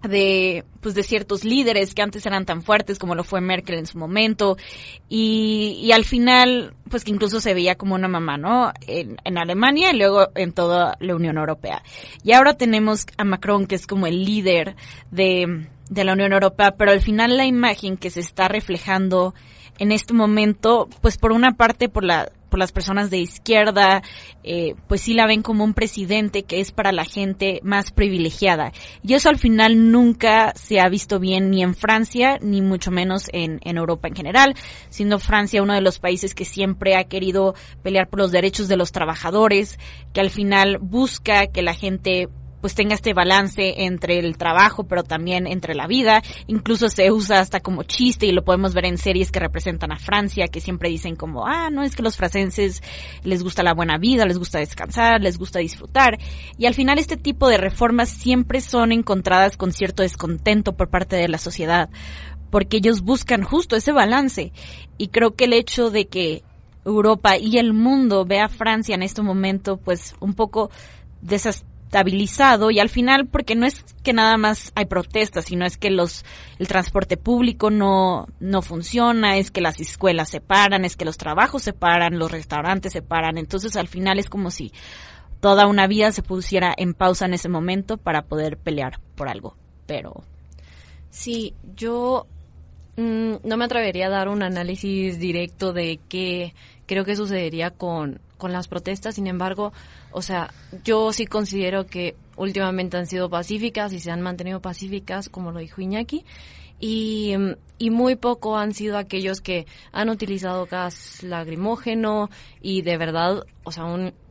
de 0.02 0.64
pues 0.82 0.96
de 0.96 1.04
ciertos 1.04 1.44
líderes 1.44 1.94
que 1.94 2.02
antes 2.02 2.26
eran 2.26 2.46
tan 2.46 2.62
fuertes 2.62 3.00
como 3.00 3.16
lo 3.16 3.24
fue 3.24 3.42
Merkel 3.42 3.80
en 3.80 3.86
su 3.86 3.98
momento. 3.98 4.58
Y, 5.10 5.80
y 5.82 5.92
al 5.92 6.06
final 6.06 6.74
pues 6.90 7.04
que 7.04 7.12
incluso 7.12 7.42
se 7.42 7.54
veía 7.54 7.76
como 7.76 7.96
una 7.96 8.08
mamá 8.08 8.38
no 8.38 8.72
en, 8.88 9.18
en, 9.24 9.38
Alemania 9.38 9.92
y 9.92 9.98
luego 9.98 10.30
en 10.36 10.54
toda 10.54 10.96
la 11.00 11.16
Unión 11.16 11.38
Europea. 11.38 11.84
Y 12.24 12.32
ahora 12.32 12.54
tenemos 12.54 13.06
a 13.18 13.24
Macron 13.24 13.66
que 13.66 13.76
es 13.76 13.88
como 13.88 14.08
el 14.08 14.24
líder 14.24 14.76
de, 15.12 15.68
de 15.90 16.04
la 16.04 16.14
Unión 16.14 16.34
Europea 16.34 16.76
pero 16.78 16.92
al 16.92 17.02
final 17.02 17.38
la 17.38 17.46
imagen 17.46 17.98
que 17.98 18.10
se 18.10 18.22
está 18.22 18.48
reflejando 18.48 19.34
en 19.80 19.92
este 19.92 20.14
momento 20.14 20.88
pues 21.02 21.18
por 21.18 21.32
una 21.32 21.54
parte 21.54 21.90
por 21.90 22.04
la 22.04 22.32
por 22.50 22.60
las 22.60 22.72
personas 22.72 23.10
de 23.10 23.20
izquierda, 23.20 24.02
eh, 24.44 24.76
pues 24.88 25.02
sí 25.02 25.14
la 25.14 25.28
ven 25.28 25.42
como 25.42 25.64
un 25.64 25.74
presidente 25.74 26.44
que 26.44 26.60
es 26.60 26.72
para 26.72 26.92
la 26.92 27.06
gente 27.06 27.60
más 27.64 27.92
privilegiada. 27.92 28.74
Y 29.04 29.14
eso 29.14 29.30
al 29.30 29.38
final 29.38 29.92
nunca 29.92 30.54
se 30.56 30.80
ha 30.80 30.90
visto 30.90 31.20
bien 31.20 31.50
ni 31.52 31.64
en 31.64 31.76
Francia, 31.76 32.38
ni 32.42 32.62
mucho 32.62 32.92
menos 32.92 33.30
en, 33.32 33.60
en 33.64 33.78
Europa 33.78 34.08
en 34.08 34.16
general, 34.16 34.56
siendo 34.90 35.20
Francia 35.20 35.64
uno 35.64 35.74
de 35.74 35.82
los 35.82 36.00
países 36.00 36.34
que 36.34 36.46
siempre 36.46 36.96
ha 36.96 37.06
querido 37.06 37.56
pelear 37.84 38.10
por 38.10 38.20
los 38.20 38.32
derechos 38.32 38.68
de 38.68 38.78
los 38.78 38.92
trabajadores, 38.92 39.80
que 40.14 40.22
al 40.22 40.30
final 40.30 40.78
busca 40.80 41.48
que 41.48 41.62
la 41.62 41.74
gente 41.74 42.30
pues 42.62 42.76
tenga 42.76 42.96
este 42.96 43.14
balance 43.14 43.84
entre 43.84 44.20
el 44.20 44.38
trabajo, 44.38 44.84
pero 44.84 45.04
también 45.04 45.48
entre 45.48 45.76
la 45.76 45.88
vida. 45.88 46.22
Incluso 46.48 46.90
se 46.90 47.12
usa 47.12 47.40
hasta 47.40 47.60
como 47.60 47.84
chiste 47.84 48.26
y 48.26 48.32
lo 48.32 48.44
podemos 48.44 48.74
ver 48.74 48.86
en 48.86 48.98
series 48.98 49.32
que 49.32 49.40
representan 49.40 49.92
a 49.92 50.00
Francia, 50.00 50.48
que 50.48 50.62
siempre 50.62 50.90
dicen 50.90 51.16
como, 51.16 51.48
ah, 51.48 51.70
no, 51.70 51.84
es 51.84 51.96
que 51.96 52.04
los 52.04 52.18
franceses 52.18 52.82
les 53.24 53.44
gusta 53.44 53.64
la 53.64 53.74
buena 53.74 53.98
vida, 53.98 54.26
les 54.26 54.38
gusta 54.38 54.60
descansar, 54.60 55.22
les 55.22 55.38
gusta 55.38 55.60
disfrutar. 55.60 56.18
Y 56.58 56.66
al 56.66 56.74
final 56.74 57.00
este 57.00 57.18
tipo 57.18 57.48
de 57.48 57.58
reformas 57.58 58.10
siempre 58.10 58.62
son 58.62 58.92
encontradas 58.92 59.58
con 59.58 59.72
cierto 59.72 60.04
descontento 60.04 60.74
por 60.76 60.90
parte 60.90 61.16
de 61.16 61.28
la 61.28 61.38
sociedad, 61.38 61.90
porque 62.50 62.78
ellos 62.78 63.02
buscan 63.02 63.44
justo 63.44 63.76
ese 63.76 63.92
balance. 63.92 64.52
Y 64.98 65.10
creo 65.10 65.36
que 65.36 65.46
el 65.46 65.54
hecho 65.54 65.92
de 65.92 66.08
que 66.08 66.44
Europa 66.86 67.38
y 67.38 67.58
el 67.58 67.74
mundo 67.74 68.26
ve 68.26 68.40
a 68.40 68.50
Francia 68.50 68.96
en 68.96 69.04
este 69.04 69.22
momento, 69.22 69.78
pues 69.78 70.16
un 70.20 70.34
poco 70.34 70.70
desas 71.22 71.66
estabilizado 71.90 72.70
y 72.70 72.80
al 72.80 72.90
final 72.90 73.26
porque 73.26 73.56
no 73.56 73.66
es 73.66 73.84
que 74.04 74.14
nada 74.14 74.38
más 74.38 74.72
hay 74.76 74.86
protestas, 74.86 75.46
sino 75.46 75.66
es 75.66 75.76
que 75.78 75.90
los 75.90 76.24
el 76.60 76.68
transporte 76.68 77.18
público 77.18 77.72
no 77.72 78.28
no 78.40 78.62
funciona, 78.62 79.38
es 79.38 79.50
que 79.50 79.60
las 79.60 79.80
escuelas 79.80 80.30
se 80.30 80.40
paran, 80.40 80.86
es 80.86 80.96
que 80.96 81.04
los 81.04 81.18
trabajos 81.18 81.64
se 81.64 81.74
paran, 81.74 82.20
los 82.20 82.32
restaurantes 82.32 82.94
se 82.94 83.02
paran, 83.02 83.40
entonces 83.40 83.76
al 83.76 83.88
final 83.88 84.20
es 84.20 84.30
como 84.30 84.52
si 84.52 84.72
toda 85.40 85.66
una 85.66 85.88
vida 85.88 86.12
se 86.12 86.22
pusiera 86.22 86.72
en 86.78 86.94
pausa 86.94 87.26
en 87.26 87.34
ese 87.34 87.50
momento 87.50 87.98
para 87.98 88.22
poder 88.22 88.58
pelear 88.58 89.00
por 89.16 89.28
algo, 89.28 89.56
pero 89.88 90.24
sí, 91.10 91.56
yo 91.76 92.28
mm, 92.98 93.34
no 93.44 93.58
me 93.58 93.66
atrevería 93.66 94.08
a 94.08 94.12
dar 94.12 94.30
un 94.30 94.44
análisis 94.44 95.18
directo 95.18 95.74
de 95.74 96.00
qué 96.08 96.54
creo 96.90 97.06
que 97.06 97.16
sucedería 97.16 97.70
con 97.70 98.20
con 98.40 98.52
las 98.52 98.68
protestas, 98.68 99.16
sin 99.16 99.28
embargo, 99.28 99.72
o 100.12 100.24
sea, 100.24 100.52
yo 100.84 101.14
sí 101.14 101.28
considero 101.28 101.86
que 101.86 102.16
últimamente 102.38 102.98
han 102.98 103.06
sido 103.06 103.30
pacíficas 103.30 103.94
y 103.94 104.00
se 104.00 104.10
han 104.10 104.22
mantenido 104.22 104.62
pacíficas, 104.62 105.30
como 105.30 105.52
lo 105.52 105.60
dijo 105.60 105.82
Iñaki, 105.82 106.26
y, 106.80 107.34
y 107.78 107.90
muy 107.90 108.16
poco 108.16 108.58
han 108.58 108.74
sido 108.74 108.98
aquellos 108.98 109.42
que 109.42 109.68
han 109.92 110.10
utilizado 110.10 110.66
gas 110.66 111.22
lagrimógeno 111.22 112.30
y 112.62 112.82
de 112.82 112.98
verdad, 112.98 113.44
o 113.66 113.72
sea, 113.74 113.84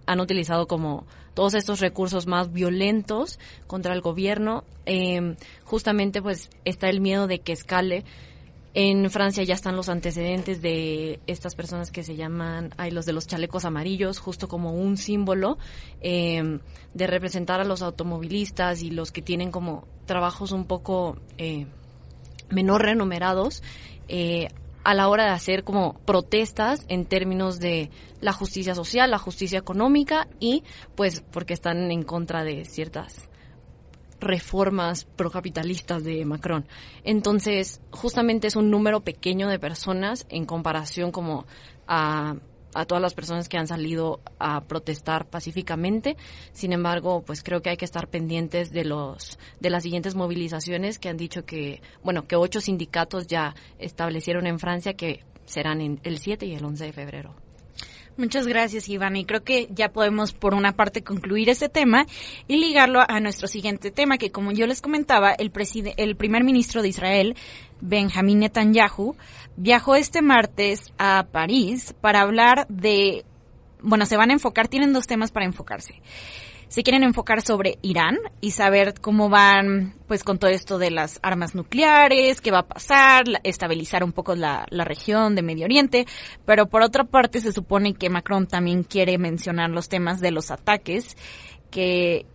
han 0.06 0.20
utilizado 0.20 0.66
como 0.66 1.06
todos 1.34 1.54
estos 1.54 1.78
recursos 1.78 2.26
más 2.26 2.52
violentos 2.52 3.38
contra 3.66 3.92
el 3.92 4.00
gobierno. 4.00 4.64
Eh, 4.86 5.36
justamente 5.62 6.22
pues 6.22 6.50
está 6.64 6.88
el 6.88 7.00
miedo 7.00 7.26
de 7.26 7.40
que 7.40 7.52
escale 7.52 8.04
en 8.80 9.10
Francia 9.10 9.42
ya 9.42 9.54
están 9.54 9.74
los 9.74 9.88
antecedentes 9.88 10.62
de 10.62 11.18
estas 11.26 11.56
personas 11.56 11.90
que 11.90 12.04
se 12.04 12.14
llaman, 12.14 12.72
hay 12.76 12.92
los 12.92 13.06
de 13.06 13.12
los 13.12 13.26
chalecos 13.26 13.64
amarillos, 13.64 14.20
justo 14.20 14.46
como 14.46 14.72
un 14.72 14.96
símbolo 14.96 15.58
eh, 16.00 16.60
de 16.94 17.06
representar 17.08 17.60
a 17.60 17.64
los 17.64 17.82
automovilistas 17.82 18.84
y 18.84 18.92
los 18.92 19.10
que 19.10 19.20
tienen 19.20 19.50
como 19.50 19.88
trabajos 20.06 20.52
un 20.52 20.64
poco 20.64 21.18
eh, 21.38 21.66
menor 22.50 22.82
renumerados. 22.82 23.64
Eh, 24.06 24.46
a 24.84 24.94
la 24.94 25.08
hora 25.08 25.24
de 25.24 25.30
hacer 25.30 25.64
como 25.64 25.94
protestas 26.04 26.86
en 26.88 27.04
términos 27.04 27.58
de 27.58 27.90
la 28.20 28.32
justicia 28.32 28.76
social, 28.76 29.10
la 29.10 29.18
justicia 29.18 29.58
económica 29.58 30.28
y 30.38 30.62
pues 30.94 31.24
porque 31.32 31.52
están 31.52 31.90
en 31.90 32.04
contra 32.04 32.44
de 32.44 32.64
ciertas 32.64 33.28
reformas 34.20 35.04
procapitalistas 35.04 36.04
de 36.04 36.24
Macron. 36.24 36.66
Entonces, 37.04 37.80
justamente 37.90 38.46
es 38.46 38.56
un 38.56 38.70
número 38.70 39.00
pequeño 39.00 39.48
de 39.48 39.58
personas 39.58 40.26
en 40.28 40.44
comparación 40.44 41.12
como 41.12 41.46
a, 41.86 42.36
a 42.74 42.84
todas 42.84 43.02
las 43.02 43.14
personas 43.14 43.48
que 43.48 43.58
han 43.58 43.66
salido 43.66 44.20
a 44.38 44.62
protestar 44.62 45.28
pacíficamente. 45.28 46.16
Sin 46.52 46.72
embargo, 46.72 47.22
pues 47.22 47.42
creo 47.42 47.62
que 47.62 47.70
hay 47.70 47.76
que 47.76 47.84
estar 47.84 48.08
pendientes 48.08 48.70
de 48.70 48.84
los 48.84 49.38
de 49.60 49.70
las 49.70 49.82
siguientes 49.82 50.14
movilizaciones 50.14 50.98
que 50.98 51.08
han 51.08 51.16
dicho 51.16 51.44
que, 51.44 51.82
bueno, 52.02 52.26
que 52.26 52.36
ocho 52.36 52.60
sindicatos 52.60 53.26
ya 53.26 53.54
establecieron 53.78 54.46
en 54.46 54.58
Francia 54.58 54.94
que 54.94 55.24
serán 55.44 55.80
en 55.80 56.00
el 56.02 56.18
7 56.18 56.46
y 56.46 56.54
el 56.54 56.64
11 56.64 56.84
de 56.84 56.92
febrero. 56.92 57.47
Muchas 58.18 58.48
gracias, 58.48 58.88
Iván. 58.88 59.14
Y 59.14 59.24
creo 59.24 59.44
que 59.44 59.68
ya 59.70 59.90
podemos, 59.90 60.32
por 60.32 60.52
una 60.52 60.72
parte, 60.72 61.04
concluir 61.04 61.48
este 61.50 61.68
tema 61.68 62.04
y 62.48 62.56
ligarlo 62.56 63.00
a 63.06 63.20
nuestro 63.20 63.46
siguiente 63.46 63.92
tema, 63.92 64.18
que 64.18 64.32
como 64.32 64.50
yo 64.50 64.66
les 64.66 64.82
comentaba, 64.82 65.30
el, 65.30 65.52
el 65.96 66.16
primer 66.16 66.42
ministro 66.42 66.82
de 66.82 66.88
Israel, 66.88 67.36
Benjamín 67.80 68.40
Netanyahu, 68.40 69.14
viajó 69.56 69.94
este 69.94 70.20
martes 70.20 70.92
a 70.98 71.28
París 71.30 71.94
para 72.00 72.22
hablar 72.22 72.66
de, 72.68 73.24
bueno, 73.82 74.04
se 74.04 74.16
van 74.16 74.30
a 74.30 74.32
enfocar, 74.32 74.66
tienen 74.66 74.92
dos 74.92 75.06
temas 75.06 75.30
para 75.30 75.46
enfocarse 75.46 76.02
se 76.68 76.82
quieren 76.82 77.02
enfocar 77.02 77.42
sobre 77.42 77.78
Irán 77.82 78.18
y 78.40 78.52
saber 78.52 78.94
cómo 79.00 79.28
van 79.28 79.94
pues 80.06 80.24
con 80.24 80.38
todo 80.38 80.50
esto 80.50 80.78
de 80.78 80.90
las 80.90 81.18
armas 81.22 81.54
nucleares, 81.54 82.40
qué 82.40 82.50
va 82.50 82.60
a 82.60 82.68
pasar, 82.68 83.24
estabilizar 83.42 84.04
un 84.04 84.12
poco 84.12 84.34
la, 84.34 84.66
la 84.70 84.84
región 84.84 85.34
de 85.34 85.42
Medio 85.42 85.64
Oriente, 85.64 86.06
pero 86.44 86.66
por 86.66 86.82
otra 86.82 87.04
parte 87.04 87.40
se 87.40 87.52
supone 87.52 87.94
que 87.94 88.10
Macron 88.10 88.46
también 88.46 88.84
quiere 88.84 89.18
mencionar 89.18 89.70
los 89.70 89.88
temas 89.88 90.20
de 90.20 90.30
los 90.30 90.50
ataques 90.50 91.16
que, 91.70 92.26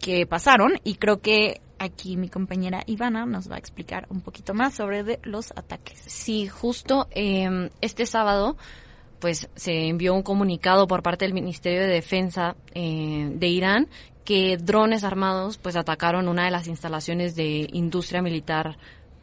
que 0.00 0.26
pasaron 0.26 0.72
y 0.84 0.96
creo 0.96 1.20
que 1.20 1.60
aquí 1.78 2.16
mi 2.16 2.28
compañera 2.28 2.82
Ivana 2.86 3.26
nos 3.26 3.50
va 3.50 3.56
a 3.56 3.58
explicar 3.58 4.06
un 4.10 4.20
poquito 4.22 4.54
más 4.54 4.74
sobre 4.74 5.04
de 5.04 5.20
los 5.22 5.50
ataques. 5.52 6.00
Sí, 6.06 6.48
justo 6.48 7.08
eh, 7.10 7.70
este 7.80 8.06
sábado 8.06 8.56
pues 9.20 9.48
se 9.54 9.88
envió 9.88 10.14
un 10.14 10.22
comunicado 10.22 10.86
por 10.86 11.02
parte 11.02 11.24
del 11.24 11.34
Ministerio 11.34 11.80
de 11.80 11.88
Defensa 11.88 12.56
eh, 12.74 13.30
de 13.32 13.48
Irán 13.48 13.88
que 14.24 14.56
drones 14.56 15.04
armados 15.04 15.56
pues 15.58 15.76
atacaron 15.76 16.28
una 16.28 16.44
de 16.44 16.50
las 16.50 16.66
instalaciones 16.66 17.36
de 17.36 17.68
industria 17.72 18.22
militar 18.22 18.76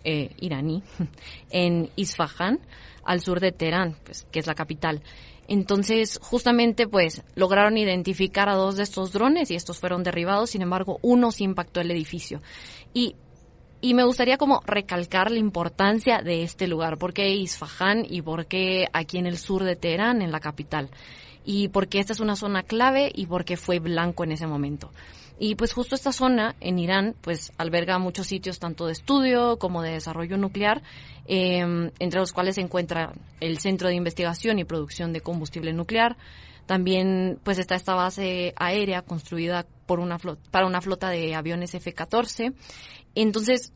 eh, 0.05 0.31
iraní 0.39 0.83
en 1.49 1.89
Isfahan, 1.95 2.59
al 3.05 3.21
sur 3.21 3.39
de 3.39 3.51
Teherán, 3.51 3.95
pues, 4.03 4.25
que 4.31 4.39
es 4.39 4.47
la 4.47 4.55
capital. 4.55 5.01
Entonces, 5.47 6.19
justamente, 6.21 6.87
pues, 6.87 7.21
lograron 7.35 7.77
identificar 7.77 8.49
a 8.49 8.55
dos 8.55 8.75
de 8.75 8.83
estos 8.83 9.11
drones 9.11 9.51
y 9.51 9.55
estos 9.55 9.79
fueron 9.79 10.03
derribados. 10.03 10.51
Sin 10.51 10.61
embargo, 10.61 10.99
uno 11.01 11.31
sí 11.31 11.43
impactó 11.43 11.81
el 11.81 11.91
edificio. 11.91 12.41
Y 12.93 13.15
y 13.83 13.95
me 13.95 14.05
gustaría 14.05 14.37
como 14.37 14.61
recalcar 14.65 15.29
la 15.29 15.39
importancia 15.39 16.21
de 16.21 16.43
este 16.43 16.67
lugar. 16.67 16.97
¿Por 16.97 17.13
qué 17.13 17.35
Isfahan 17.35 18.05
y 18.09 18.21
por 18.21 18.45
qué 18.45 18.87
aquí 18.93 19.17
en 19.17 19.27
el 19.27 19.37
sur 19.37 19.65
de 19.65 19.75
Teherán, 19.75 20.21
en 20.21 20.31
la 20.31 20.39
capital? 20.39 20.89
Y 21.43 21.67
porque 21.67 21.99
esta 21.99 22.13
es 22.13 22.21
una 22.21 22.37
zona 22.37 22.63
clave 22.63 23.11
y 23.13 23.25
porque 23.25 23.57
fue 23.57 23.79
blanco 23.79 24.23
en 24.23 24.31
ese 24.31 24.47
momento. 24.47 24.89
Y 25.37 25.55
pues 25.55 25.73
justo 25.73 25.95
esta 25.95 26.13
zona 26.13 26.55
en 26.61 26.79
Irán 26.79 27.13
pues 27.19 27.51
alberga 27.57 27.99
muchos 27.99 28.27
sitios 28.27 28.57
tanto 28.57 28.85
de 28.85 28.93
estudio 28.93 29.57
como 29.59 29.81
de 29.81 29.91
desarrollo 29.91 30.37
nuclear, 30.37 30.81
em, 31.25 31.91
entre 31.99 32.21
los 32.21 32.31
cuales 32.31 32.55
se 32.55 32.61
encuentra 32.61 33.11
el 33.41 33.57
Centro 33.57 33.89
de 33.89 33.95
Investigación 33.95 34.59
y 34.59 34.63
Producción 34.63 35.11
de 35.11 35.19
Combustible 35.19 35.73
Nuclear. 35.73 36.15
También 36.65 37.39
pues 37.43 37.57
está 37.57 37.75
esta 37.75 37.93
base 37.93 38.53
aérea 38.55 39.01
construida 39.01 39.65
por 39.85 39.99
una 39.99 40.17
para 40.51 40.65
una 40.65 40.81
flota 40.81 41.09
de 41.09 41.35
aviones 41.35 41.75
F-14 41.75 42.53
entonces, 43.15 43.73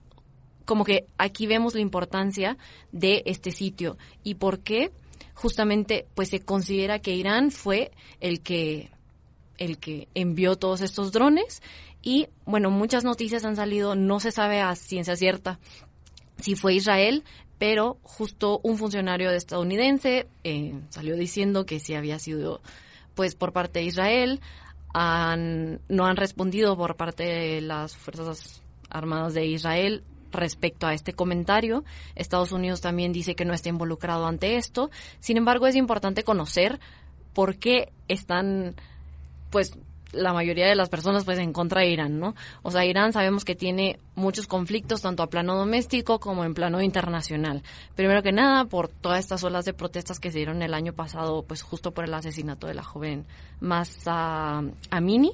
como 0.66 0.84
que 0.84 1.06
aquí 1.18 1.48
vemos 1.48 1.76
la 1.76 1.82
importancia 1.82 2.58
de 2.92 3.24
este 3.26 3.52
sitio 3.52 3.98
y 4.24 4.36
por 4.36 4.60
qué 4.60 4.92
justamente 5.34 6.08
pues 6.16 6.30
se 6.30 6.40
considera 6.40 7.00
que 7.00 7.16
Irán 7.16 7.52
fue 7.52 7.92
el 8.20 8.42
que 8.42 8.92
el 9.58 9.80
que 9.80 10.08
envió 10.14 10.56
todos 10.56 10.82
estos 10.82 11.12
drones. 11.12 11.62
Y 12.02 12.28
bueno 12.46 12.70
muchas 12.70 13.04
noticias 13.04 13.46
han 13.46 13.56
salido 13.56 13.96
no 13.96 14.20
se 14.20 14.32
sabe 14.32 14.62
a 14.62 14.76
ciencia 14.76 15.16
cierta 15.16 15.60
si 16.40 16.56
fue 16.56 16.76
Israel 16.76 17.24
pero 17.58 17.98
justo 18.04 18.60
un 18.64 18.78
funcionario 18.78 19.32
estadounidense 19.32 20.28
eh, 20.44 20.80
salió 20.90 21.16
diciendo 21.16 21.66
que 21.66 21.80
sí 21.80 21.96
había 21.96 22.20
sido 22.20 22.62
pues 23.16 23.36
por 23.36 23.52
parte 23.52 23.80
de 23.80 23.86
Israel 23.86 24.42
han, 24.94 25.82
no 25.90 26.06
han 26.06 26.18
respondido 26.18 26.78
por 26.78 26.96
parte 26.96 27.24
de 27.24 27.62
las 27.62 27.96
fuerzas 27.96 28.62
Armadas 28.90 29.34
de 29.34 29.46
Israel 29.46 30.04
respecto 30.32 30.88
a 30.88 30.94
este 30.94 31.14
comentario. 31.14 31.84
Estados 32.16 32.52
Unidos 32.52 32.82
también 32.82 33.12
dice 33.12 33.36
que 33.36 33.46
no 33.46 33.54
está 33.54 33.70
involucrado 33.70 34.28
ante 34.28 34.56
esto. 34.56 34.90
Sin 35.20 35.38
embargo, 35.38 35.68
es 35.68 35.76
importante 35.76 36.24
conocer 36.24 36.80
por 37.34 37.58
qué 37.58 37.92
están, 38.08 38.76
pues, 39.50 39.78
la 40.12 40.34
mayoría 40.34 40.68
de 40.68 40.76
las 40.76 40.90
personas 40.90 41.26
pues 41.26 41.40
en 41.40 41.54
contra 41.54 41.82
de 41.82 41.90
Irán, 41.90 42.20
¿no? 42.20 42.36
O 42.62 42.72
sea, 42.72 42.86
Irán 42.86 43.14
sabemos 43.14 43.46
que 43.46 43.56
tiene 43.56 44.00
muchos 44.16 44.48
conflictos 44.48 45.02
tanto 45.02 45.24
a 45.24 45.28
plano 45.28 45.56
doméstico 45.56 46.20
como 46.20 46.44
en 46.44 46.54
plano 46.54 46.82
internacional. 46.82 47.64
Primero 47.96 48.24
que 48.24 48.32
nada, 48.32 48.66
por 48.66 48.88
todas 48.88 49.20
estas 49.20 49.44
olas 49.44 49.66
de 49.66 49.74
protestas 49.74 50.20
que 50.20 50.32
se 50.32 50.38
dieron 50.38 50.62
el 50.62 50.74
año 50.74 50.94
pasado, 50.94 51.44
pues 51.44 51.62
justo 51.62 51.92
por 51.92 52.06
el 52.06 52.14
asesinato 52.14 52.68
de 52.68 52.74
la 52.74 52.84
joven 52.84 53.26
Massa 53.60 54.64
Amini 54.90 55.32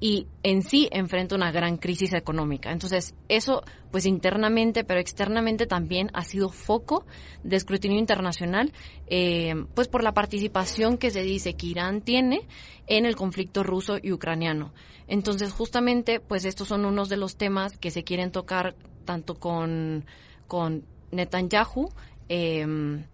y 0.00 0.26
en 0.42 0.62
sí 0.62 0.88
enfrenta 0.90 1.34
una 1.34 1.52
gran 1.52 1.76
crisis 1.76 2.14
económica. 2.14 2.72
Entonces, 2.72 3.14
eso, 3.28 3.62
pues 3.90 4.06
internamente, 4.06 4.82
pero 4.82 4.98
externamente 4.98 5.66
también 5.66 6.10
ha 6.14 6.24
sido 6.24 6.48
foco 6.48 7.04
de 7.44 7.56
escrutinio 7.56 7.98
internacional, 7.98 8.72
eh, 9.06 9.54
pues 9.74 9.88
por 9.88 10.02
la 10.02 10.12
participación 10.12 10.96
que 10.96 11.10
se 11.10 11.22
dice 11.22 11.54
que 11.54 11.66
Irán 11.66 12.00
tiene 12.00 12.48
en 12.86 13.04
el 13.04 13.14
conflicto 13.14 13.62
ruso 13.62 13.98
y 14.02 14.10
ucraniano. 14.12 14.72
Entonces, 15.06 15.52
justamente, 15.52 16.18
pues 16.18 16.46
estos 16.46 16.68
son 16.68 16.86
unos 16.86 17.10
de 17.10 17.18
los 17.18 17.36
temas 17.36 17.76
que 17.76 17.90
se 17.90 18.02
quieren 18.02 18.32
tocar 18.32 18.74
tanto 19.04 19.34
con, 19.34 20.06
con 20.46 20.84
Netanyahu, 21.10 21.90
eh, 22.30 23.04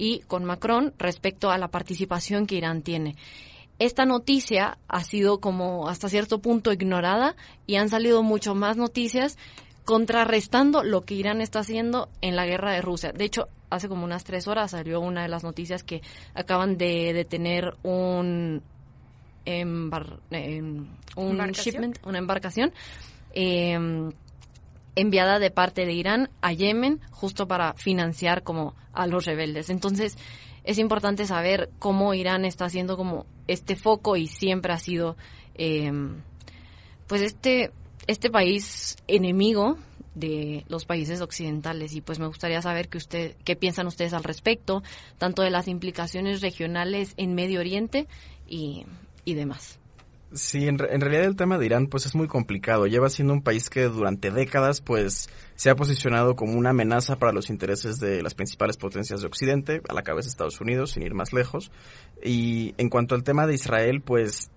y 0.00 0.20
con 0.20 0.46
Macron 0.46 0.94
respecto 0.96 1.50
a 1.50 1.58
la 1.58 1.68
participación 1.68 2.46
que 2.46 2.54
Irán 2.54 2.80
tiene 2.80 3.16
esta 3.80 4.04
noticia 4.04 4.78
ha 4.88 5.02
sido 5.02 5.40
como 5.40 5.88
hasta 5.88 6.10
cierto 6.10 6.40
punto 6.40 6.70
ignorada 6.70 7.34
y 7.66 7.76
han 7.76 7.88
salido 7.88 8.22
mucho 8.22 8.54
más 8.54 8.76
noticias 8.76 9.38
contrarrestando 9.86 10.84
lo 10.84 11.00
que 11.00 11.14
Irán 11.14 11.40
está 11.40 11.60
haciendo 11.60 12.10
en 12.20 12.36
la 12.36 12.44
guerra 12.44 12.72
de 12.72 12.82
Rusia. 12.82 13.12
De 13.12 13.24
hecho, 13.24 13.48
hace 13.70 13.88
como 13.88 14.04
unas 14.04 14.22
tres 14.22 14.46
horas 14.48 14.72
salió 14.72 15.00
una 15.00 15.22
de 15.22 15.28
las 15.28 15.44
noticias 15.44 15.82
que 15.82 16.02
acaban 16.34 16.76
de 16.76 17.14
detener 17.14 17.74
un, 17.82 18.62
un 21.16 21.52
shipment, 21.52 21.98
una 22.04 22.18
embarcación 22.18 22.74
em, 23.32 24.12
enviada 24.94 25.38
de 25.38 25.50
parte 25.50 25.86
de 25.86 25.94
Irán 25.94 26.28
a 26.42 26.52
Yemen 26.52 27.00
justo 27.10 27.48
para 27.48 27.72
financiar 27.72 28.42
como 28.42 28.74
a 28.92 29.06
los 29.06 29.24
rebeldes. 29.24 29.70
Entonces, 29.70 30.18
es 30.64 30.78
importante 30.78 31.26
saber 31.26 31.70
cómo 31.78 32.14
Irán 32.14 32.44
está 32.44 32.66
haciendo 32.66 32.96
como 32.96 33.26
este 33.48 33.76
foco 33.76 34.16
y 34.16 34.26
siempre 34.26 34.72
ha 34.72 34.78
sido 34.78 35.16
em, 35.54 36.22
pues 37.06 37.22
este 37.22 37.72
este 38.06 38.30
país 38.30 38.96
enemigo 39.06 39.76
de 40.14 40.64
los 40.68 40.84
países 40.84 41.20
occidentales 41.20 41.94
y 41.94 42.00
pues 42.00 42.18
me 42.18 42.26
gustaría 42.26 42.62
saber 42.62 42.88
que 42.88 42.98
usted 42.98 43.36
qué 43.44 43.56
piensan 43.56 43.86
ustedes 43.86 44.12
al 44.12 44.24
respecto 44.24 44.82
tanto 45.18 45.42
de 45.42 45.50
las 45.50 45.68
implicaciones 45.68 46.40
regionales 46.40 47.14
en 47.16 47.34
Medio 47.34 47.60
Oriente 47.60 48.06
y, 48.48 48.84
y 49.24 49.34
demás. 49.34 49.79
Sí, 50.32 50.68
en, 50.68 50.78
realidad 50.78 51.24
el 51.24 51.34
tema 51.34 51.58
de 51.58 51.66
Irán 51.66 51.88
pues 51.88 52.06
es 52.06 52.14
muy 52.14 52.28
complicado. 52.28 52.86
Lleva 52.86 53.10
siendo 53.10 53.34
un 53.34 53.42
país 53.42 53.68
que 53.68 53.84
durante 53.84 54.30
décadas 54.30 54.80
pues 54.80 55.28
se 55.56 55.70
ha 55.70 55.74
posicionado 55.74 56.36
como 56.36 56.56
una 56.56 56.70
amenaza 56.70 57.18
para 57.18 57.32
los 57.32 57.50
intereses 57.50 57.98
de 57.98 58.22
las 58.22 58.34
principales 58.34 58.76
potencias 58.76 59.22
de 59.22 59.26
Occidente, 59.26 59.82
a 59.88 59.94
la 59.94 60.02
cabeza 60.02 60.28
Estados 60.28 60.60
Unidos, 60.60 60.92
sin 60.92 61.02
ir 61.02 61.14
más 61.14 61.32
lejos. 61.32 61.72
Y 62.22 62.74
en 62.78 62.90
cuanto 62.90 63.16
al 63.16 63.24
tema 63.24 63.48
de 63.48 63.54
Israel, 63.54 64.02
pues 64.02 64.52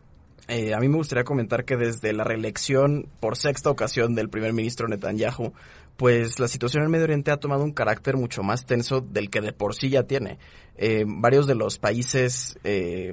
eh, 0.47 0.75
a 0.75 0.79
mí 0.79 0.89
me 0.89 0.97
gustaría 0.97 1.23
comentar 1.23 1.65
que 1.65 1.75
desde 1.75 2.13
la 2.13 2.23
reelección 2.23 3.07
por 3.19 3.35
sexta 3.35 3.71
ocasión 3.71 4.13
del 4.13 4.29
primer 4.29 4.53
ministro 4.53 4.87
Netanyahu, 4.87 5.53
pues 5.97 6.39
la 6.39 6.47
situación 6.47 6.83
en 6.83 6.91
Medio 6.91 7.05
Oriente 7.05 7.31
ha 7.31 7.37
tomado 7.37 7.63
un 7.63 7.71
carácter 7.71 8.15
mucho 8.15 8.43
más 8.43 8.67
tenso 8.67 9.01
del 9.01 9.31
que 9.31 9.41
de 9.41 9.53
por 9.53 9.73
sí 9.73 9.89
ya 9.89 10.03
tiene. 10.03 10.37
Eh, 10.77 11.05
varios 11.07 11.47
de 11.47 11.55
los 11.55 11.79
países 11.79 12.59
eh, 12.63 13.11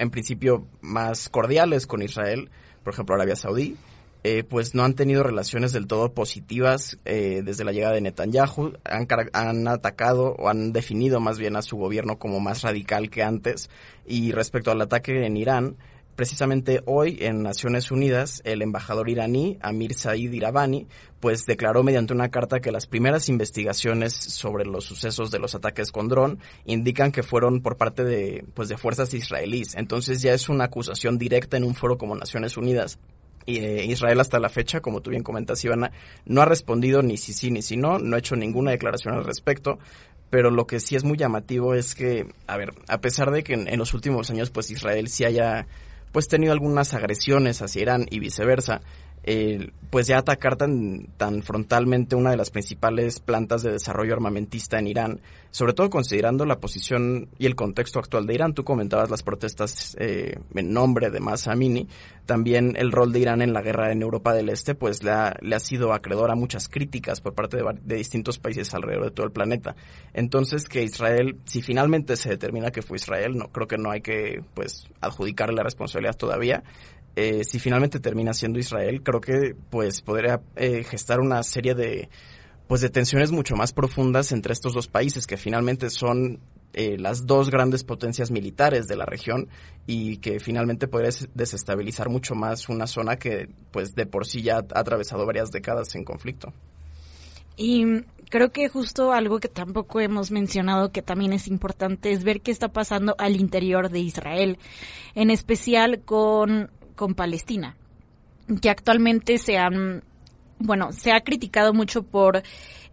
en 0.00 0.10
principio 0.10 0.66
más 0.80 1.28
cordiales 1.28 1.86
con 1.86 2.02
Israel, 2.02 2.50
por 2.82 2.94
ejemplo 2.94 3.14
Arabia 3.14 3.36
Saudí, 3.36 3.76
eh, 4.22 4.44
pues 4.44 4.74
no 4.74 4.84
han 4.84 4.94
tenido 4.94 5.22
relaciones 5.22 5.72
del 5.72 5.86
todo 5.86 6.12
positivas 6.12 6.98
eh, 7.04 7.42
desde 7.44 7.64
la 7.64 7.72
llegada 7.72 7.94
de 7.94 8.02
Netanyahu. 8.02 8.74
Han, 8.84 9.06
han, 9.32 9.68
atacado 9.68 10.34
o 10.38 10.48
han 10.48 10.72
definido 10.72 11.20
más 11.20 11.38
bien 11.38 11.56
a 11.56 11.62
su 11.62 11.76
gobierno 11.76 12.18
como 12.18 12.38
más 12.40 12.62
radical 12.62 13.08
que 13.08 13.22
antes. 13.22 13.70
Y 14.06 14.32
respecto 14.32 14.70
al 14.70 14.80
ataque 14.82 15.24
en 15.24 15.38
Irán, 15.38 15.76
Precisamente 16.16 16.82
hoy 16.84 17.18
en 17.20 17.42
Naciones 17.42 17.90
Unidas, 17.90 18.42
el 18.44 18.62
embajador 18.62 19.08
iraní, 19.08 19.58
Amir 19.62 19.94
Said 19.94 20.32
Irabani, 20.32 20.86
pues 21.18 21.46
declaró 21.46 21.82
mediante 21.82 22.12
una 22.12 22.30
carta 22.30 22.60
que 22.60 22.72
las 22.72 22.86
primeras 22.86 23.28
investigaciones 23.28 24.12
sobre 24.12 24.64
los 24.64 24.84
sucesos 24.84 25.30
de 25.30 25.38
los 25.38 25.54
ataques 25.54 25.92
con 25.92 26.08
dron 26.08 26.38
indican 26.66 27.12
que 27.12 27.22
fueron 27.22 27.62
por 27.62 27.76
parte 27.76 28.04
de, 28.04 28.44
pues 28.54 28.68
de 28.68 28.76
fuerzas 28.76 29.14
israelíes. 29.14 29.74
Entonces 29.76 30.20
ya 30.20 30.34
es 30.34 30.48
una 30.48 30.64
acusación 30.64 31.16
directa 31.16 31.56
en 31.56 31.64
un 31.64 31.74
foro 31.74 31.96
como 31.96 32.14
Naciones 32.14 32.56
Unidas. 32.56 32.98
Y 33.46 33.58
eh, 33.58 33.86
Israel 33.86 34.20
hasta 34.20 34.38
la 34.38 34.50
fecha, 34.50 34.80
como 34.80 35.00
tú 35.00 35.10
bien 35.10 35.22
comentas, 35.22 35.64
Ivana, 35.64 35.92
no 36.26 36.42
ha 36.42 36.44
respondido 36.44 37.02
ni 37.02 37.16
si 37.16 37.32
sí 37.32 37.50
ni 37.50 37.62
si 37.62 37.78
no, 37.78 37.98
no 37.98 38.16
ha 38.16 38.18
hecho 38.18 38.36
ninguna 38.36 38.72
declaración 38.72 39.14
al 39.14 39.24
respecto 39.24 39.78
pero 40.30 40.50
lo 40.50 40.66
que 40.66 40.80
sí 40.80 40.94
es 40.94 41.04
muy 41.04 41.18
llamativo 41.18 41.74
es 41.74 41.94
que, 41.94 42.32
a 42.46 42.56
ver, 42.56 42.72
a 42.86 43.00
pesar 43.00 43.32
de 43.32 43.42
que 43.42 43.54
en, 43.54 43.78
los 43.78 43.92
últimos 43.94 44.30
años 44.30 44.50
pues 44.50 44.70
Israel 44.70 45.08
sí 45.08 45.24
haya 45.24 45.66
pues 46.12 46.28
tenido 46.28 46.52
algunas 46.52 46.94
agresiones 46.94 47.62
hacia 47.62 47.82
Irán 47.82 48.06
y 48.10 48.18
viceversa 48.18 48.80
eh, 49.22 49.70
pues 49.90 50.06
ya 50.06 50.18
atacar 50.18 50.56
tan, 50.56 51.08
tan 51.16 51.42
frontalmente 51.42 52.14
una 52.14 52.30
de 52.30 52.36
las 52.36 52.50
principales 52.50 53.18
plantas 53.18 53.62
de 53.62 53.72
desarrollo 53.72 54.14
armamentista 54.14 54.78
en 54.78 54.86
Irán, 54.86 55.20
sobre 55.50 55.72
todo 55.72 55.90
considerando 55.90 56.46
la 56.46 56.60
posición 56.60 57.28
y 57.38 57.46
el 57.46 57.56
contexto 57.56 57.98
actual 57.98 58.26
de 58.26 58.34
Irán. 58.34 58.54
Tú 58.54 58.62
comentabas 58.62 59.10
las 59.10 59.24
protestas 59.24 59.96
eh, 59.98 60.38
en 60.54 60.72
nombre 60.72 61.10
de 61.10 61.18
Masa 61.18 61.52
Amini, 61.52 61.88
también 62.24 62.76
el 62.76 62.92
rol 62.92 63.12
de 63.12 63.18
Irán 63.18 63.42
en 63.42 63.52
la 63.52 63.62
guerra 63.62 63.90
en 63.90 64.02
Europa 64.02 64.32
del 64.32 64.48
Este, 64.48 64.76
pues 64.76 65.02
le 65.02 65.10
ha, 65.10 65.34
le 65.40 65.56
ha 65.56 65.60
sido 65.60 65.92
acreedor 65.92 66.30
a 66.30 66.36
muchas 66.36 66.68
críticas 66.68 67.20
por 67.20 67.34
parte 67.34 67.56
de, 67.56 67.64
de 67.82 67.96
distintos 67.96 68.38
países 68.38 68.72
alrededor 68.74 69.06
de 69.06 69.10
todo 69.10 69.26
el 69.26 69.32
planeta. 69.32 69.74
Entonces, 70.14 70.66
que 70.68 70.84
Israel, 70.84 71.40
si 71.46 71.62
finalmente 71.62 72.16
se 72.16 72.28
determina 72.28 72.70
que 72.70 72.82
fue 72.82 72.96
Israel, 72.96 73.36
no 73.36 73.48
creo 73.48 73.66
que 73.66 73.78
no 73.78 73.90
hay 73.90 74.02
que 74.02 74.44
pues 74.54 74.84
adjudicarle 75.00 75.56
la 75.56 75.64
responsabilidad 75.64 76.16
todavía. 76.16 76.62
Eh, 77.16 77.44
si 77.44 77.58
finalmente 77.58 78.00
termina 78.00 78.32
siendo 78.32 78.58
Israel, 78.58 79.02
creo 79.02 79.20
que 79.20 79.54
pues 79.70 80.00
podría 80.00 80.40
eh, 80.56 80.84
gestar 80.84 81.20
una 81.20 81.42
serie 81.42 81.74
de 81.74 82.08
pues 82.68 82.82
de 82.82 82.88
tensiones 82.88 83.32
mucho 83.32 83.56
más 83.56 83.72
profundas 83.72 84.30
entre 84.30 84.52
estos 84.52 84.74
dos 84.74 84.86
países 84.86 85.26
que 85.26 85.36
finalmente 85.36 85.90
son 85.90 86.38
eh, 86.72 86.96
las 86.98 87.26
dos 87.26 87.50
grandes 87.50 87.82
potencias 87.82 88.30
militares 88.30 88.86
de 88.86 88.94
la 88.94 89.04
región 89.04 89.48
y 89.88 90.18
que 90.18 90.38
finalmente 90.38 90.86
podría 90.86 91.10
desestabilizar 91.34 92.10
mucho 92.10 92.36
más 92.36 92.68
una 92.68 92.86
zona 92.86 93.16
que 93.16 93.48
pues 93.72 93.96
de 93.96 94.06
por 94.06 94.24
sí 94.24 94.42
ya 94.42 94.58
ha 94.58 94.78
atravesado 94.78 95.26
varias 95.26 95.50
décadas 95.50 95.96
en 95.96 96.04
conflicto. 96.04 96.52
Y 97.56 98.04
creo 98.30 98.52
que 98.52 98.68
justo 98.68 99.12
algo 99.12 99.40
que 99.40 99.48
tampoco 99.48 99.98
hemos 99.98 100.30
mencionado 100.30 100.92
que 100.92 101.02
también 101.02 101.32
es 101.32 101.48
importante 101.48 102.12
es 102.12 102.22
ver 102.22 102.40
qué 102.40 102.52
está 102.52 102.68
pasando 102.68 103.16
al 103.18 103.34
interior 103.34 103.90
de 103.90 103.98
Israel, 103.98 104.58
en 105.16 105.30
especial 105.30 106.02
con 106.04 106.70
con 107.00 107.14
Palestina, 107.14 107.76
que 108.60 108.68
actualmente 108.68 109.38
se 109.38 109.56
han, 109.56 110.04
bueno, 110.58 110.92
se 110.92 111.12
ha 111.12 111.20
criticado 111.20 111.72
mucho 111.72 112.02
por 112.02 112.42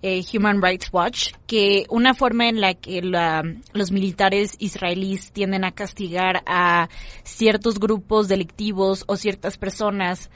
eh, 0.01 0.23
Human 0.33 0.61
Rights 0.61 0.87
Watch, 0.93 1.33
que 1.45 1.85
una 1.89 2.13
forma 2.13 2.47
en 2.47 2.61
la 2.61 2.73
que 2.73 3.01
los 3.01 3.91
militares 3.91 4.55
israelíes 4.59 5.33
tienden 5.33 5.65
a 5.65 5.73
castigar 5.73 6.41
a 6.45 6.87
ciertos 7.23 7.81
grupos 7.81 8.29
delictivos 8.29 9.03
o 9.07 9.17
ciertas 9.17 9.57
personas 9.57 10.31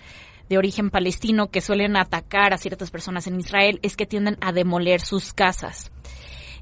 de 0.50 0.58
origen 0.58 0.90
palestino 0.90 1.50
que 1.50 1.62
suelen 1.62 1.96
atacar 1.96 2.54
a 2.54 2.58
ciertas 2.58 2.92
personas 2.92 3.26
en 3.28 3.40
Israel 3.40 3.80
es 3.84 3.96
que 3.96 4.06
tienden 4.06 4.38
a 4.42 4.52
demoler 4.52 5.00
sus 5.00 5.32
casas. 5.32 5.94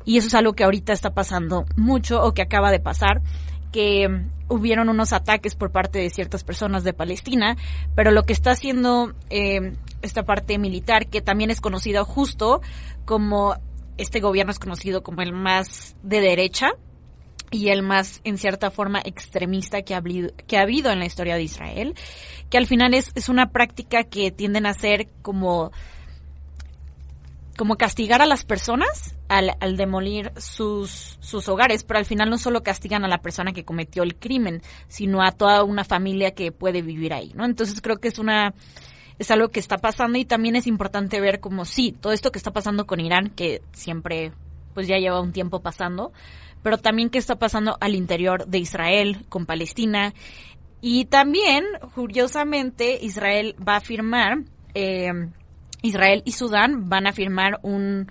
Y 0.05 0.17
eso 0.17 0.27
es 0.27 0.35
algo 0.35 0.53
que 0.53 0.63
ahorita 0.63 0.93
está 0.93 1.15
pasando 1.15 1.65
mucho 1.75 2.21
o 2.21 2.35
que 2.35 2.43
acaba 2.43 2.69
de 2.69 2.79
pasar 2.79 3.23
que 3.71 4.25
hubieron 4.47 4.89
unos 4.89 5.13
ataques 5.13 5.55
por 5.55 5.71
parte 5.71 5.99
de 5.99 6.09
ciertas 6.09 6.43
personas 6.43 6.83
de 6.83 6.93
Palestina, 6.93 7.55
pero 7.95 8.11
lo 8.11 8.23
que 8.23 8.33
está 8.33 8.51
haciendo 8.51 9.13
eh, 9.29 9.73
esta 10.01 10.23
parte 10.23 10.57
militar, 10.57 11.07
que 11.07 11.21
también 11.21 11.51
es 11.51 11.61
conocido 11.61 12.03
justo 12.05 12.61
como 13.05 13.55
este 13.97 14.21
gobierno 14.21 14.51
es 14.51 14.59
conocido 14.59 15.03
como 15.03 15.21
el 15.21 15.33
más 15.33 15.95
de 16.03 16.21
derecha 16.21 16.71
y 17.51 17.69
el 17.69 17.81
más, 17.81 18.21
en 18.23 18.37
cierta 18.37 18.71
forma, 18.71 19.01
extremista 19.03 19.81
que 19.81 19.93
ha, 19.93 19.97
habido, 19.97 20.29
que 20.47 20.57
ha 20.57 20.61
habido 20.61 20.91
en 20.91 20.99
la 20.99 21.05
historia 21.05 21.35
de 21.35 21.43
Israel, 21.43 21.95
que 22.49 22.57
al 22.57 22.67
final 22.67 22.93
es, 22.93 23.11
es 23.15 23.27
una 23.27 23.51
práctica 23.51 24.03
que 24.03 24.31
tienden 24.31 24.65
a 24.65 24.73
ser 24.73 25.09
como 25.21 25.71
como 27.59 27.75
castigar 27.75 28.21
a 28.21 28.25
las 28.25 28.45
personas 28.45 29.17
al, 29.27 29.51
al, 29.59 29.75
demolir 29.75 30.31
sus, 30.37 31.17
sus 31.19 31.49
hogares, 31.49 31.83
pero 31.83 31.99
al 31.99 32.05
final 32.05 32.29
no 32.29 32.37
solo 32.37 32.63
castigan 32.63 33.03
a 33.03 33.09
la 33.09 33.17
persona 33.17 33.51
que 33.51 33.65
cometió 33.65 34.03
el 34.03 34.15
crimen, 34.15 34.61
sino 34.87 35.21
a 35.21 35.33
toda 35.33 35.65
una 35.65 35.83
familia 35.83 36.31
que 36.31 36.53
puede 36.53 36.81
vivir 36.81 37.11
ahí, 37.13 37.33
¿no? 37.35 37.43
Entonces 37.43 37.81
creo 37.81 37.97
que 37.97 38.07
es 38.07 38.17
una 38.17 38.53
es 39.17 39.29
algo 39.29 39.49
que 39.49 39.59
está 39.59 39.77
pasando 39.77 40.17
y 40.17 40.23
también 40.23 40.55
es 40.55 40.67
importante 40.67 41.19
ver 41.19 41.41
como 41.41 41.65
sí, 41.65 41.91
todo 41.91 42.13
esto 42.13 42.31
que 42.31 42.37
está 42.37 42.51
pasando 42.51 42.87
con 42.87 43.01
Irán, 43.01 43.29
que 43.35 43.61
siempre 43.73 44.31
pues 44.73 44.87
ya 44.87 44.97
lleva 44.97 45.19
un 45.19 45.33
tiempo 45.33 45.59
pasando, 45.59 46.13
pero 46.63 46.77
también 46.77 47.09
qué 47.09 47.17
está 47.17 47.35
pasando 47.35 47.75
al 47.81 47.93
interior 47.93 48.47
de 48.47 48.59
Israel 48.59 49.25
con 49.27 49.45
Palestina 49.45 50.13
y 50.79 51.03
también, 51.03 51.65
curiosamente, 51.93 52.99
Israel 53.01 53.53
va 53.67 53.75
a 53.75 53.81
firmar 53.81 54.43
eh, 54.73 55.11
Israel 55.81 56.21
y 56.25 56.33
Sudán 56.33 56.89
van 56.89 57.07
a 57.07 57.13
firmar 57.13 57.59
un, 57.61 58.07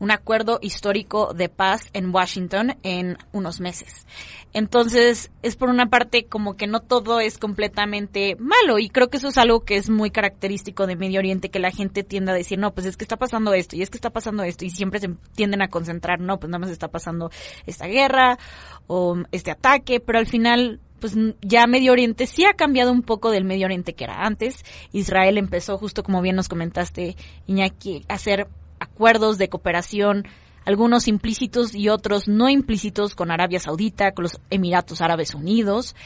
un 0.00 0.10
acuerdo 0.10 0.58
histórico 0.62 1.34
de 1.34 1.48
paz 1.48 1.90
en 1.92 2.12
Washington 2.12 2.76
en 2.82 3.18
unos 3.32 3.60
meses. 3.60 4.06
Entonces, 4.52 5.30
es 5.42 5.56
por 5.56 5.68
una 5.68 5.90
parte 5.90 6.24
como 6.24 6.56
que 6.56 6.66
no 6.66 6.80
todo 6.80 7.20
es 7.20 7.38
completamente 7.38 8.34
malo 8.38 8.78
y 8.78 8.88
creo 8.88 9.08
que 9.08 9.18
eso 9.18 9.28
es 9.28 9.38
algo 9.38 9.60
que 9.60 9.76
es 9.76 9.90
muy 9.90 10.10
característico 10.10 10.86
de 10.86 10.96
Medio 10.96 11.20
Oriente, 11.20 11.50
que 11.50 11.60
la 11.60 11.70
gente 11.70 12.02
tiende 12.02 12.32
a 12.32 12.34
decir, 12.34 12.58
no, 12.58 12.72
pues 12.72 12.86
es 12.86 12.96
que 12.96 13.04
está 13.04 13.18
pasando 13.18 13.52
esto 13.52 13.76
y 13.76 13.82
es 13.82 13.90
que 13.90 13.98
está 13.98 14.10
pasando 14.10 14.42
esto 14.42 14.64
y 14.64 14.70
siempre 14.70 15.00
se 15.00 15.10
tienden 15.36 15.62
a 15.62 15.68
concentrar, 15.68 16.18
no, 16.18 16.40
pues 16.40 16.50
nada 16.50 16.60
más 16.60 16.70
está 16.70 16.88
pasando 16.88 17.30
esta 17.66 17.86
guerra 17.86 18.38
o 18.86 19.16
este 19.32 19.50
ataque, 19.50 20.00
pero 20.00 20.18
al 20.18 20.26
final 20.26 20.80
pues 21.00 21.16
ya 21.40 21.66
Medio 21.66 21.92
Oriente 21.92 22.26
sí 22.26 22.44
ha 22.44 22.54
cambiado 22.54 22.92
un 22.92 23.02
poco 23.02 23.30
del 23.30 23.44
Medio 23.44 23.66
Oriente 23.66 23.94
que 23.94 24.04
era 24.04 24.24
antes. 24.24 24.64
Israel 24.92 25.38
empezó, 25.38 25.78
justo 25.78 26.02
como 26.02 26.22
bien 26.22 26.36
nos 26.36 26.48
comentaste, 26.48 27.16
Iñaki, 27.46 28.04
a 28.08 28.14
hacer 28.14 28.48
acuerdos 28.78 29.38
de 29.38 29.48
cooperación, 29.48 30.26
algunos 30.64 31.08
implícitos 31.08 31.74
y 31.74 31.88
otros 31.88 32.28
no 32.28 32.48
implícitos 32.48 33.14
con 33.14 33.30
Arabia 33.30 33.60
Saudita, 33.60 34.12
con 34.12 34.24
los 34.24 34.40
Emiratos 34.50 35.00
Árabes 35.00 35.34
Unidos, 35.34 35.96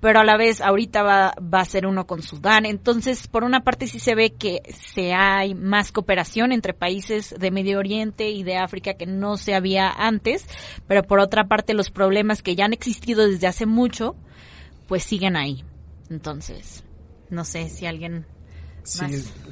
pero 0.00 0.20
a 0.20 0.24
la 0.24 0.36
vez 0.36 0.60
ahorita 0.60 1.02
va, 1.02 1.34
va 1.42 1.60
a 1.60 1.64
ser 1.64 1.86
uno 1.86 2.06
con 2.06 2.22
Sudán. 2.22 2.64
Entonces, 2.64 3.28
por 3.28 3.44
una 3.44 3.60
parte 3.60 3.86
sí 3.86 3.98
se 3.98 4.14
ve 4.14 4.30
que 4.30 4.62
se 4.74 5.12
hay 5.12 5.54
más 5.54 5.92
cooperación 5.92 6.52
entre 6.52 6.74
países 6.74 7.34
de 7.38 7.50
Medio 7.50 7.78
Oriente 7.78 8.30
y 8.30 8.42
de 8.42 8.56
África 8.56 8.94
que 8.94 9.06
no 9.06 9.36
se 9.36 9.54
había 9.54 9.90
antes, 9.90 10.46
pero 10.86 11.02
por 11.02 11.20
otra 11.20 11.44
parte 11.44 11.74
los 11.74 11.90
problemas 11.90 12.42
que 12.42 12.56
ya 12.56 12.64
han 12.64 12.72
existido 12.72 13.28
desde 13.28 13.46
hace 13.46 13.66
mucho, 13.66 14.16
pues 14.90 15.04
siguen 15.04 15.36
ahí. 15.36 15.64
Entonces, 16.10 16.82
no 17.30 17.44
sé 17.44 17.68
si 17.68 17.86
alguien 17.86 18.26
Sí, 18.82 19.04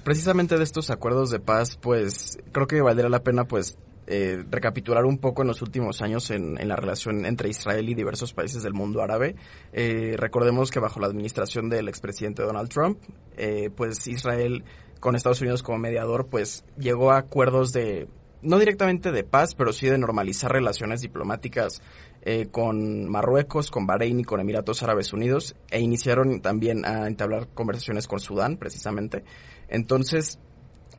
precisamente 0.03 0.57
de 0.57 0.65
estos 0.65 0.91
acuerdos 0.91 1.31
de 1.31 1.39
paz, 1.39 1.79
pues 1.81 2.39
creo 2.51 2.67
que 2.67 2.81
valdría 2.81 3.09
la 3.09 3.23
pena 3.23 3.45
pues 3.45 3.79
eh, 4.09 4.43
recapitular 4.51 5.05
un 5.05 5.19
poco 5.19 5.43
en 5.43 5.49
los 5.49 5.63
últimos 5.63 6.03
años 6.03 6.33
en, 6.33 6.57
la 6.67 6.75
relación 6.75 7.25
entre 7.25 7.51
Israel 7.51 7.89
y 7.89 7.95
diversos 7.95 8.33
países 8.33 8.65
del 8.65 8.73
mundo 8.73 9.01
árabe. 9.01 9.37
Eh, 9.73 10.17
recordemos 10.17 10.73
que 10.73 10.81
bajo 10.81 10.99
la 10.99 11.07
administración 11.07 11.69
del 11.69 11.89
expresidente 11.89 12.43
Donald 12.43 12.69
Trump, 12.69 12.99
eh, 13.37 13.71
pues 13.77 14.09
Israel 14.09 14.65
con 14.99 15.15
Estados 15.15 15.41
Unidos 15.41 15.63
como 15.63 15.79
mediador, 15.79 16.27
pues 16.27 16.65
llegó 16.77 17.13
a 17.13 17.19
acuerdos 17.19 17.73
de, 17.73 18.09
no 18.43 18.59
directamente 18.59 19.13
de 19.13 19.25
paz, 19.25 19.55
pero 19.55 19.73
sí 19.73 19.87
de 19.87 19.99
normalizar 19.99 20.53
relaciones 20.53 21.01
diplomáticas 21.01 21.83
eh, 22.31 22.49
con 22.51 23.09
Marruecos, 23.09 23.71
con 23.71 23.87
Bahrein 23.87 24.21
y 24.21 24.25
con 24.25 24.39
Emiratos 24.39 24.83
Árabes 24.83 25.15
Unidos 25.15 25.57
e 25.71 25.81
iniciaron 25.81 26.43
también 26.43 26.85
a 26.85 27.07
entablar 27.07 27.49
conversaciones 27.55 28.07
con 28.07 28.21
Sudán, 28.21 28.59
precisamente. 28.59 29.25
Entonces, 29.71 30.39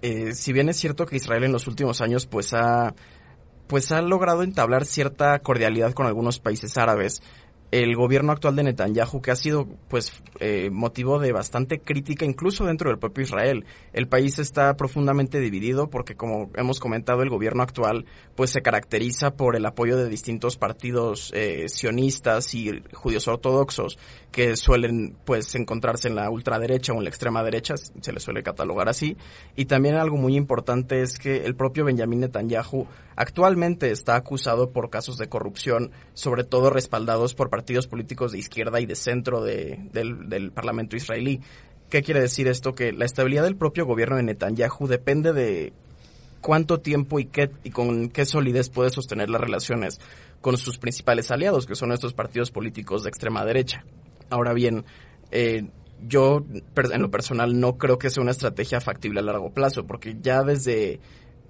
eh, 0.01 0.33
si 0.33 0.53
bien 0.53 0.69
es 0.69 0.77
cierto 0.77 1.05
que 1.05 1.17
Israel 1.17 1.43
en 1.43 1.51
los 1.51 1.67
últimos 1.67 2.01
años 2.01 2.25
pues 2.25 2.55
ha 2.55 2.95
pues 3.67 3.91
ha 3.91 4.01
logrado 4.01 4.41
entablar 4.41 4.85
cierta 4.85 5.37
cordialidad 5.37 5.93
con 5.93 6.07
algunos 6.07 6.39
países 6.39 6.75
árabes, 6.79 7.21
el 7.71 7.95
gobierno 7.95 8.31
actual 8.31 8.55
de 8.55 8.63
Netanyahu, 8.63 9.21
que 9.21 9.31
ha 9.31 9.35
sido 9.35 9.67
pues 9.87 10.11
eh, 10.39 10.69
motivo 10.71 11.19
de 11.19 11.31
bastante 11.31 11.79
crítica 11.79 12.25
incluso 12.25 12.65
dentro 12.65 12.89
del 12.89 12.97
propio 12.97 13.23
Israel. 13.23 13.65
El 13.93 14.07
país 14.07 14.39
está 14.39 14.75
profundamente 14.75 15.39
dividido 15.39 15.89
porque 15.89 16.15
como 16.15 16.49
hemos 16.55 16.79
comentado 16.79 17.21
el 17.21 17.29
gobierno 17.29 17.61
actual 17.61 18.05
pues 18.35 18.49
se 18.49 18.61
caracteriza 18.61 19.31
por 19.31 19.55
el 19.55 19.65
apoyo 19.65 19.97
de 19.97 20.09
distintos 20.09 20.57
partidos 20.57 21.31
eh, 21.35 21.69
sionistas 21.69 22.53
y 22.55 22.81
judíos 22.93 23.27
ortodoxos 23.27 23.99
que 24.31 24.55
suelen 24.55 25.15
pues 25.25 25.53
encontrarse 25.55 26.07
en 26.07 26.15
la 26.15 26.29
ultraderecha 26.29 26.93
o 26.93 26.97
en 26.97 27.03
la 27.03 27.09
extrema 27.09 27.43
derecha, 27.43 27.75
se 27.77 28.13
les 28.13 28.23
suele 28.23 28.43
catalogar 28.43 28.89
así. 28.89 29.17
Y 29.55 29.65
también 29.65 29.95
algo 29.95 30.17
muy 30.17 30.35
importante 30.35 31.01
es 31.01 31.17
que 31.17 31.45
el 31.45 31.55
propio 31.55 31.85
Benjamin 31.85 32.21
Netanyahu 32.21 32.87
actualmente 33.19 33.91
está 33.91 34.15
acusado 34.15 34.71
por 34.71 34.89
casos 34.89 35.17
de 35.17 35.27
corrupción, 35.27 35.91
sobre 36.13 36.45
todo 36.45 36.69
respaldados 36.69 37.33
por 37.33 37.49
partidos 37.49 37.85
políticos 37.85 38.31
de 38.31 38.39
izquierda 38.39 38.79
y 38.79 38.85
de 38.85 38.95
centro 38.95 39.43
de, 39.43 39.77
del, 39.91 40.51
Parlamento 40.53 40.95
israelí. 40.95 41.41
¿Qué 41.89 42.01
quiere 42.01 42.21
decir 42.21 42.47
esto? 42.47 42.73
Que 42.73 42.93
la 42.93 43.03
estabilidad 43.03 43.43
del 43.43 43.57
propio 43.57 43.85
gobierno 43.85 44.15
de 44.15 44.23
Netanyahu 44.23 44.87
depende 44.87 45.33
de 45.33 45.73
cuánto 46.39 46.79
tiempo 46.79 47.19
y, 47.19 47.25
qué, 47.25 47.51
y 47.65 47.71
con 47.71 48.07
qué 48.07 48.25
solidez 48.25 48.69
puede 48.69 48.89
sostener 48.89 49.29
las 49.29 49.41
relaciones 49.41 49.99
con 50.39 50.55
sus 50.55 50.77
principales 50.77 51.29
aliados, 51.29 51.65
que 51.65 51.75
son 51.75 51.91
estos 51.91 52.13
partidos 52.13 52.51
políticos 52.51 53.03
de 53.03 53.09
extrema 53.09 53.43
derecha. 53.43 53.83
Ahora 54.29 54.53
bien, 54.53 54.85
eh, 55.31 55.67
yo 56.07 56.45
en 56.77 57.01
lo 57.01 57.11
personal 57.11 57.59
no 57.59 57.77
creo 57.77 57.99
que 57.99 58.09
sea 58.09 58.23
una 58.23 58.31
estrategia 58.31 58.79
factible 58.79 59.19
a 59.19 59.23
largo 59.23 59.53
plazo, 59.53 59.85
porque 59.85 60.15
ya 60.21 60.41
desde 60.43 61.01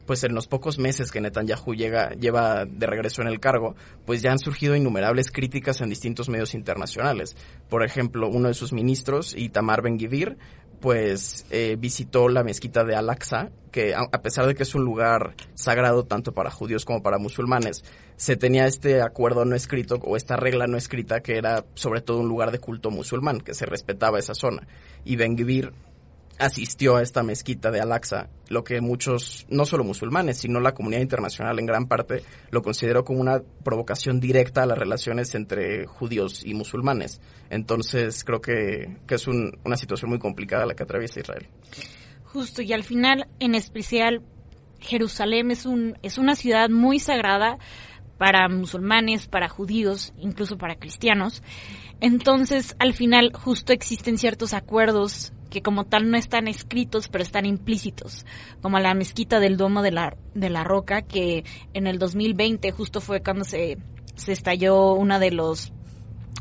pues 0.10 0.24
en 0.24 0.34
los 0.34 0.48
pocos 0.48 0.80
meses 0.80 1.12
que 1.12 1.22
Netanyahu 1.22 1.76
llega, 1.76 2.16
lleva 2.16 2.66
de 2.66 2.88
regreso 2.88 3.22
en 3.22 3.28
el 3.28 3.40
cargo, 3.40 3.76
pues 4.08 4.24
ya 4.24 4.32
han 4.32 4.40
surgido 4.40 4.76
innumerables 4.76 5.30
críticas 5.30 5.82
en 5.82 5.90
distintos 5.92 6.30
medios 6.30 6.56
internacionales. 6.56 7.38
Por 7.70 7.86
ejemplo, 7.86 8.28
uno 8.28 8.48
de 8.48 8.56
sus 8.56 8.74
ministros, 8.74 9.36
Itamar 9.38 9.84
Ben-Gvir, 9.84 10.40
pues 10.80 11.46
eh, 11.52 11.76
visitó 11.78 12.28
la 12.28 12.44
mezquita 12.44 12.84
de 12.86 12.96
Al-Aqsa, 12.96 13.52
que 13.72 13.94
a, 13.94 14.10
pesar 14.24 14.48
de 14.48 14.56
que 14.56 14.64
es 14.64 14.74
un 14.74 14.84
lugar 14.84 15.36
sagrado 15.54 16.04
tanto 16.06 16.32
para 16.32 16.50
judíos 16.50 16.86
como 16.86 17.04
para 17.04 17.20
musulmanes, 17.20 17.84
se 18.16 18.36
tenía 18.36 18.66
este 18.66 19.04
acuerdo 19.04 19.46
no 19.46 19.56
escrito 19.56 20.00
o 20.02 20.18
esta 20.18 20.38
regla 20.38 20.66
no 20.66 20.78
escrita 20.78 21.20
que 21.20 21.38
era 21.38 21.66
sobre 21.76 22.02
todo 22.02 22.18
un 22.22 22.28
lugar 22.28 22.50
de 22.50 22.58
culto 22.58 22.90
musulmán, 22.90 23.42
que 23.42 23.54
se 23.54 23.68
respetaba 23.68 24.18
esa 24.18 24.34
zona. 24.34 24.68
Y 25.06 25.18
Ben 25.18 25.38
Gvir 25.38 25.72
asistió 26.40 26.96
a 26.96 27.02
esta 27.02 27.22
mezquita 27.22 27.70
de 27.70 27.82
Al-Aqsa, 27.82 28.30
lo 28.48 28.64
que 28.64 28.80
muchos, 28.82 29.46
no 29.50 29.66
solo 29.66 29.84
musulmanes, 29.84 30.38
sino 30.38 30.60
la 30.62 30.74
comunidad 30.74 31.02
internacional 31.02 31.60
en 31.60 31.66
gran 31.66 31.88
parte, 31.88 32.24
lo 32.50 32.62
consideró 32.62 33.04
como 33.04 33.20
una 33.20 33.42
provocación 33.64 34.20
directa 34.20 34.64
a 34.64 34.66
las 34.66 34.78
relaciones 34.78 35.36
entre 35.36 35.86
judíos 35.86 36.44
y 36.46 36.54
musulmanes. 36.54 37.22
Entonces 37.50 38.24
creo 38.24 38.42
que, 38.42 38.98
que 39.06 39.16
es 39.16 39.28
una 39.28 39.76
situación 39.76 40.10
muy 40.10 40.20
complicada 40.20 40.66
la 40.66 40.76
que 40.76 40.84
atraviesa 40.84 41.20
Israel. 41.20 41.48
Justo, 42.24 42.62
y 42.62 42.72
al 42.74 42.84
final, 42.84 43.28
en 43.40 43.54
especial, 43.54 44.22
Jerusalén 44.80 45.52
es, 45.52 45.66
un, 45.66 45.98
es 46.04 46.18
una 46.18 46.36
ciudad 46.36 46.70
muy 46.70 47.00
sagrada 47.00 47.58
para 48.18 48.48
musulmanes, 48.50 49.28
para 49.28 49.50
judíos, 49.50 50.14
incluso 50.18 50.58
para 50.58 50.76
cristianos. 50.76 51.44
Entonces, 52.02 52.76
al 52.80 52.94
final, 52.94 53.32
justo 53.34 53.74
existen 53.74 54.18
ciertos 54.18 54.54
acuerdos 54.54 55.34
que 55.50 55.62
como 55.62 55.86
tal 55.86 56.10
no 56.10 56.18
están 56.18 56.48
escritos, 56.48 57.08
pero 57.08 57.24
están 57.24 57.46
implícitos, 57.46 58.26
como 58.62 58.80
la 58.80 58.94
mezquita 58.94 59.40
del 59.40 59.58
Domo 59.58 59.82
de 59.82 59.92
la, 59.92 60.16
de 60.34 60.50
la 60.50 60.64
Roca, 60.64 61.02
que 61.02 61.44
en 61.74 61.88
el 61.88 62.00
2020 62.00 62.72
justo 62.72 63.02
fue 63.02 63.22
cuando 63.22 63.44
se, 63.44 63.78
se 64.16 64.32
estalló 64.32 64.94
una 64.94 65.20
de 65.20 65.32
los 65.32 65.74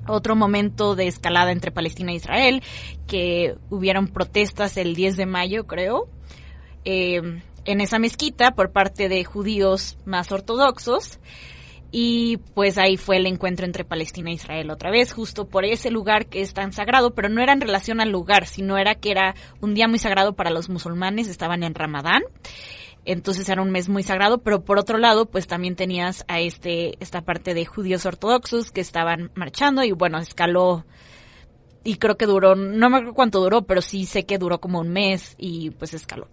otro 0.07 0.37
momento 0.37 0.95
de 0.95 1.07
escalada 1.07 1.53
entre 1.53 1.71
Palestina 1.71 2.13
e 2.13 2.17
Israel, 2.17 2.63
que 3.07 3.57
hubieron 3.71 4.09
protestas 4.09 4.77
el 4.77 4.95
10 4.95 5.17
de 5.17 5.27
mayo, 5.27 5.67
creo, 5.67 6.09
eh, 6.85 7.43
en 7.65 7.81
esa 7.81 7.99
mezquita 7.99 8.53
por 8.53 8.73
parte 8.73 9.09
de 9.09 9.25
judíos 9.25 9.99
más 10.07 10.33
ortodoxos. 10.33 11.19
Y 11.91 12.37
pues 12.55 12.77
ahí 12.77 12.99
fue 12.99 13.17
el 13.17 13.27
encuentro 13.27 13.65
entre 13.65 13.85
Palestina 13.85 14.31
e 14.31 14.35
Israel 14.35 14.71
otra 14.71 14.91
vez, 14.91 15.13
justo 15.13 15.49
por 15.49 15.65
ese 15.65 15.91
lugar 15.91 16.27
que 16.27 16.43
es 16.43 16.53
tan 16.53 16.73
sagrado, 16.73 17.15
pero 17.15 17.31
no 17.31 17.43
era 17.43 17.55
en 17.55 17.63
relación 17.63 18.01
al 18.01 18.11
lugar, 18.11 18.47
sino 18.47 18.77
era 18.77 18.95
que 18.95 19.11
era 19.11 19.35
un 19.61 19.73
día 19.73 19.89
muy 19.89 19.99
sagrado 19.99 20.35
para 20.35 20.51
los 20.51 20.69
musulmanes, 20.69 21.29
estaban 21.29 21.63
en 21.63 21.75
Ramadán. 21.75 22.23
Entonces 23.07 23.49
era 23.49 23.63
un 23.63 23.71
mes 23.71 23.89
muy 23.89 24.03
sagrado, 24.03 24.39
pero 24.39 24.65
por 24.65 24.79
otro 24.79 24.99
lado, 24.99 25.25
pues 25.25 25.47
también 25.47 25.77
tenías 25.77 26.27
a 26.29 26.41
este, 26.41 27.03
esta 27.03 27.23
parte 27.23 27.55
de 27.55 27.65
judíos 27.65 28.05
ortodoxos 28.05 28.71
que 28.71 28.83
estaban 28.83 29.31
marchando 29.35 29.83
y 29.83 29.93
bueno, 29.93 30.19
escaló 30.19 30.85
y 31.85 31.97
creo 31.97 32.19
que 32.19 32.27
duró, 32.27 32.55
no 32.55 32.91
me 32.91 32.97
acuerdo 32.99 33.15
cuánto 33.15 33.41
duró, 33.41 33.63
pero 33.63 33.81
sí 33.81 34.05
sé 34.05 34.27
que 34.27 34.37
duró 34.37 34.61
como 34.61 34.81
un 34.81 34.91
mes 34.91 35.37
y 35.39 35.71
pues 35.71 35.95
escaló. 35.95 36.29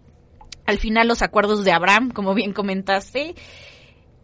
Al 0.66 0.80
final 0.80 1.08
los 1.08 1.22
acuerdos 1.22 1.64
de 1.64 1.72
Abraham, 1.72 2.12
como 2.12 2.34
bien 2.34 2.52
comentaste, 2.52 3.36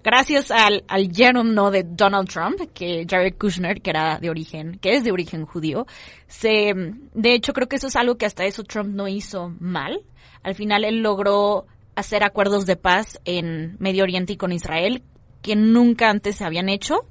gracias 0.03 0.51
al, 0.51 0.83
al 0.87 1.09
no 1.43 1.71
de 1.71 1.83
Donald 1.83 2.29
Trump, 2.29 2.59
que 2.73 3.05
Jared 3.09 3.35
Kushner, 3.37 3.81
que 3.81 3.89
era 3.89 4.19
de 4.19 4.29
origen, 4.29 4.77
que 4.79 4.95
es 4.95 5.03
de 5.03 5.11
origen 5.11 5.45
judío, 5.45 5.85
se, 6.27 6.73
de 7.13 7.33
hecho 7.33 7.53
creo 7.53 7.67
que 7.67 7.75
eso 7.75 7.87
es 7.87 7.95
algo 7.95 8.17
que 8.17 8.25
hasta 8.25 8.45
eso 8.45 8.63
Trump 8.63 8.93
no 8.93 9.07
hizo 9.07 9.53
mal. 9.59 10.01
Al 10.43 10.55
final 10.55 10.83
él 10.83 11.01
logró 11.01 11.67
hacer 11.95 12.23
acuerdos 12.23 12.65
de 12.65 12.77
paz 12.77 13.19
en 13.25 13.75
Medio 13.79 14.03
Oriente 14.03 14.33
y 14.33 14.37
con 14.37 14.51
Israel 14.51 15.03
que 15.41 15.55
nunca 15.55 16.09
antes 16.09 16.35
se 16.35 16.45
habían 16.45 16.69
hecho 16.69 17.05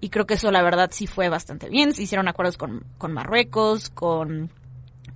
y 0.00 0.10
creo 0.10 0.26
que 0.26 0.34
eso 0.34 0.50
la 0.50 0.62
verdad 0.62 0.90
sí 0.92 1.06
fue 1.06 1.28
bastante 1.28 1.68
bien. 1.68 1.94
Se 1.94 2.02
hicieron 2.02 2.28
acuerdos 2.28 2.56
con, 2.56 2.84
con 2.98 3.12
Marruecos, 3.12 3.90
con, 3.90 4.50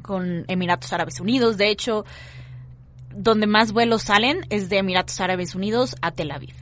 con 0.02 0.44
Emiratos 0.48 0.92
Árabes 0.92 1.20
Unidos. 1.20 1.56
De 1.58 1.68
hecho, 1.68 2.04
donde 3.14 3.46
más 3.46 3.72
vuelos 3.72 4.02
salen 4.02 4.46
es 4.48 4.68
de 4.68 4.78
Emiratos 4.78 5.20
Árabes 5.20 5.54
Unidos 5.54 5.96
a 6.00 6.12
Tel 6.12 6.30
Aviv. 6.30 6.54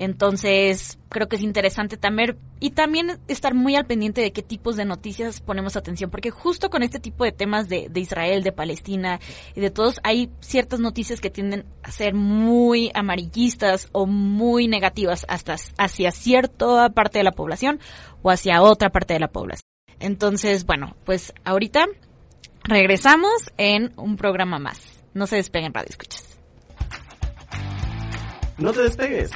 Entonces, 0.00 0.98
creo 1.10 1.28
que 1.28 1.36
es 1.36 1.42
interesante 1.42 1.98
también 1.98 2.38
y 2.58 2.70
también 2.70 3.20
estar 3.28 3.52
muy 3.52 3.76
al 3.76 3.84
pendiente 3.84 4.22
de 4.22 4.32
qué 4.32 4.42
tipos 4.42 4.76
de 4.76 4.86
noticias 4.86 5.42
ponemos 5.42 5.76
atención, 5.76 6.10
porque 6.10 6.30
justo 6.30 6.70
con 6.70 6.82
este 6.82 7.00
tipo 7.00 7.22
de 7.22 7.32
temas 7.32 7.68
de, 7.68 7.90
Israel, 7.94 8.42
de 8.42 8.50
Palestina 8.50 9.20
y 9.54 9.60
de 9.60 9.68
todos, 9.68 10.00
hay 10.02 10.30
ciertas 10.40 10.80
noticias 10.80 11.20
que 11.20 11.28
tienden 11.28 11.66
a 11.82 11.90
ser 11.90 12.14
muy 12.14 12.90
amarillistas 12.94 13.90
o 13.92 14.06
muy 14.06 14.68
negativas 14.68 15.26
hasta 15.28 15.56
hacia 15.76 16.12
cierta 16.12 16.88
parte 16.88 17.18
de 17.18 17.24
la 17.24 17.32
población 17.32 17.78
o 18.22 18.30
hacia 18.30 18.62
otra 18.62 18.88
parte 18.88 19.12
de 19.12 19.20
la 19.20 19.28
población. 19.28 19.68
Entonces, 19.98 20.64
bueno, 20.64 20.96
pues 21.04 21.34
ahorita 21.44 21.84
regresamos 22.64 23.52
en 23.58 23.92
un 23.98 24.16
programa 24.16 24.58
más. 24.58 24.80
No 25.12 25.26
se 25.26 25.36
despeguen, 25.36 25.74
Radio 25.74 25.90
Escuchas. 25.90 26.40
No 28.56 28.72
te 28.72 28.80
despegues. 28.80 29.30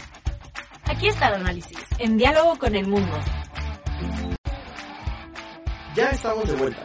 Aquí 0.86 1.08
está 1.08 1.28
el 1.28 1.34
análisis, 1.34 1.78
en 1.98 2.18
diálogo 2.18 2.56
con 2.58 2.74
el 2.74 2.86
mundo. 2.86 3.16
Ya 5.96 6.10
estamos 6.10 6.46
de 6.46 6.56
vuelta. 6.56 6.82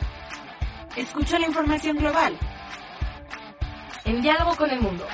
Escucha 0.95 1.37
la 1.37 1.47
información 1.47 1.97
global. 1.97 2.37
En 4.05 4.21
diálogo 4.21 4.55
con 4.55 4.71
el 4.71 4.79
mundo. 4.79 5.05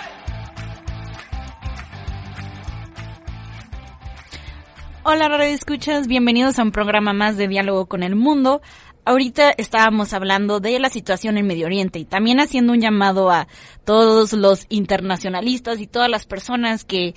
Hola, 5.03 5.29
Radio 5.29 5.53
Escuchas, 5.53 6.07
bienvenidos 6.07 6.59
a 6.59 6.63
un 6.63 6.71
programa 6.71 7.13
más 7.13 7.37
de 7.37 7.47
Diálogo 7.47 7.87
con 7.87 8.03
el 8.03 8.15
Mundo. 8.15 8.61
Ahorita 9.03 9.51
estábamos 9.51 10.13
hablando 10.13 10.59
de 10.59 10.79
la 10.79 10.89
situación 10.89 11.37
en 11.37 11.45
Medio 11.45 11.67
Oriente 11.67 11.99
y 11.99 12.05
también 12.05 12.39
haciendo 12.39 12.73
un 12.73 12.81
llamado 12.81 13.29
a 13.29 13.47
todos 13.83 14.33
los 14.33 14.65
internacionalistas 14.69 15.79
y 15.79 15.85
todas 15.85 16.09
las 16.09 16.25
personas 16.25 16.85
que 16.85 17.13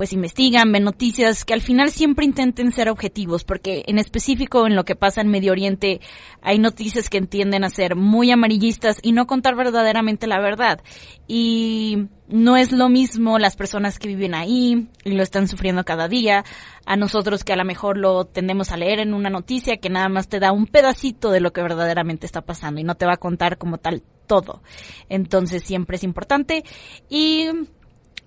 pues 0.00 0.14
investigan, 0.14 0.72
ven 0.72 0.84
noticias, 0.84 1.44
que 1.44 1.52
al 1.52 1.60
final 1.60 1.90
siempre 1.90 2.24
intenten 2.24 2.72
ser 2.72 2.88
objetivos, 2.88 3.44
porque 3.44 3.84
en 3.86 3.98
específico 3.98 4.66
en 4.66 4.74
lo 4.74 4.86
que 4.86 4.96
pasa 4.96 5.20
en 5.20 5.28
Medio 5.28 5.52
Oriente 5.52 6.00
hay 6.40 6.58
noticias 6.58 7.10
que 7.10 7.20
tienden 7.20 7.64
a 7.64 7.68
ser 7.68 7.96
muy 7.96 8.30
amarillistas 8.30 8.98
y 9.02 9.12
no 9.12 9.26
contar 9.26 9.56
verdaderamente 9.56 10.26
la 10.26 10.40
verdad. 10.40 10.80
Y 11.28 12.06
no 12.28 12.56
es 12.56 12.72
lo 12.72 12.88
mismo 12.88 13.38
las 13.38 13.56
personas 13.56 13.98
que 13.98 14.08
viven 14.08 14.34
ahí 14.34 14.88
y 15.04 15.10
lo 15.10 15.22
están 15.22 15.48
sufriendo 15.48 15.84
cada 15.84 16.08
día, 16.08 16.46
a 16.86 16.96
nosotros 16.96 17.44
que 17.44 17.52
a 17.52 17.56
lo 17.56 17.66
mejor 17.66 17.98
lo 17.98 18.24
tendemos 18.24 18.72
a 18.72 18.78
leer 18.78 19.00
en 19.00 19.12
una 19.12 19.28
noticia 19.28 19.76
que 19.76 19.90
nada 19.90 20.08
más 20.08 20.28
te 20.28 20.40
da 20.40 20.50
un 20.50 20.66
pedacito 20.66 21.30
de 21.30 21.40
lo 21.40 21.52
que 21.52 21.60
verdaderamente 21.60 22.24
está 22.24 22.40
pasando 22.40 22.80
y 22.80 22.84
no 22.84 22.94
te 22.94 23.04
va 23.04 23.12
a 23.12 23.18
contar 23.18 23.58
como 23.58 23.76
tal 23.76 24.02
todo. 24.26 24.62
Entonces 25.10 25.62
siempre 25.62 25.96
es 25.96 26.04
importante 26.04 26.64
y 27.10 27.48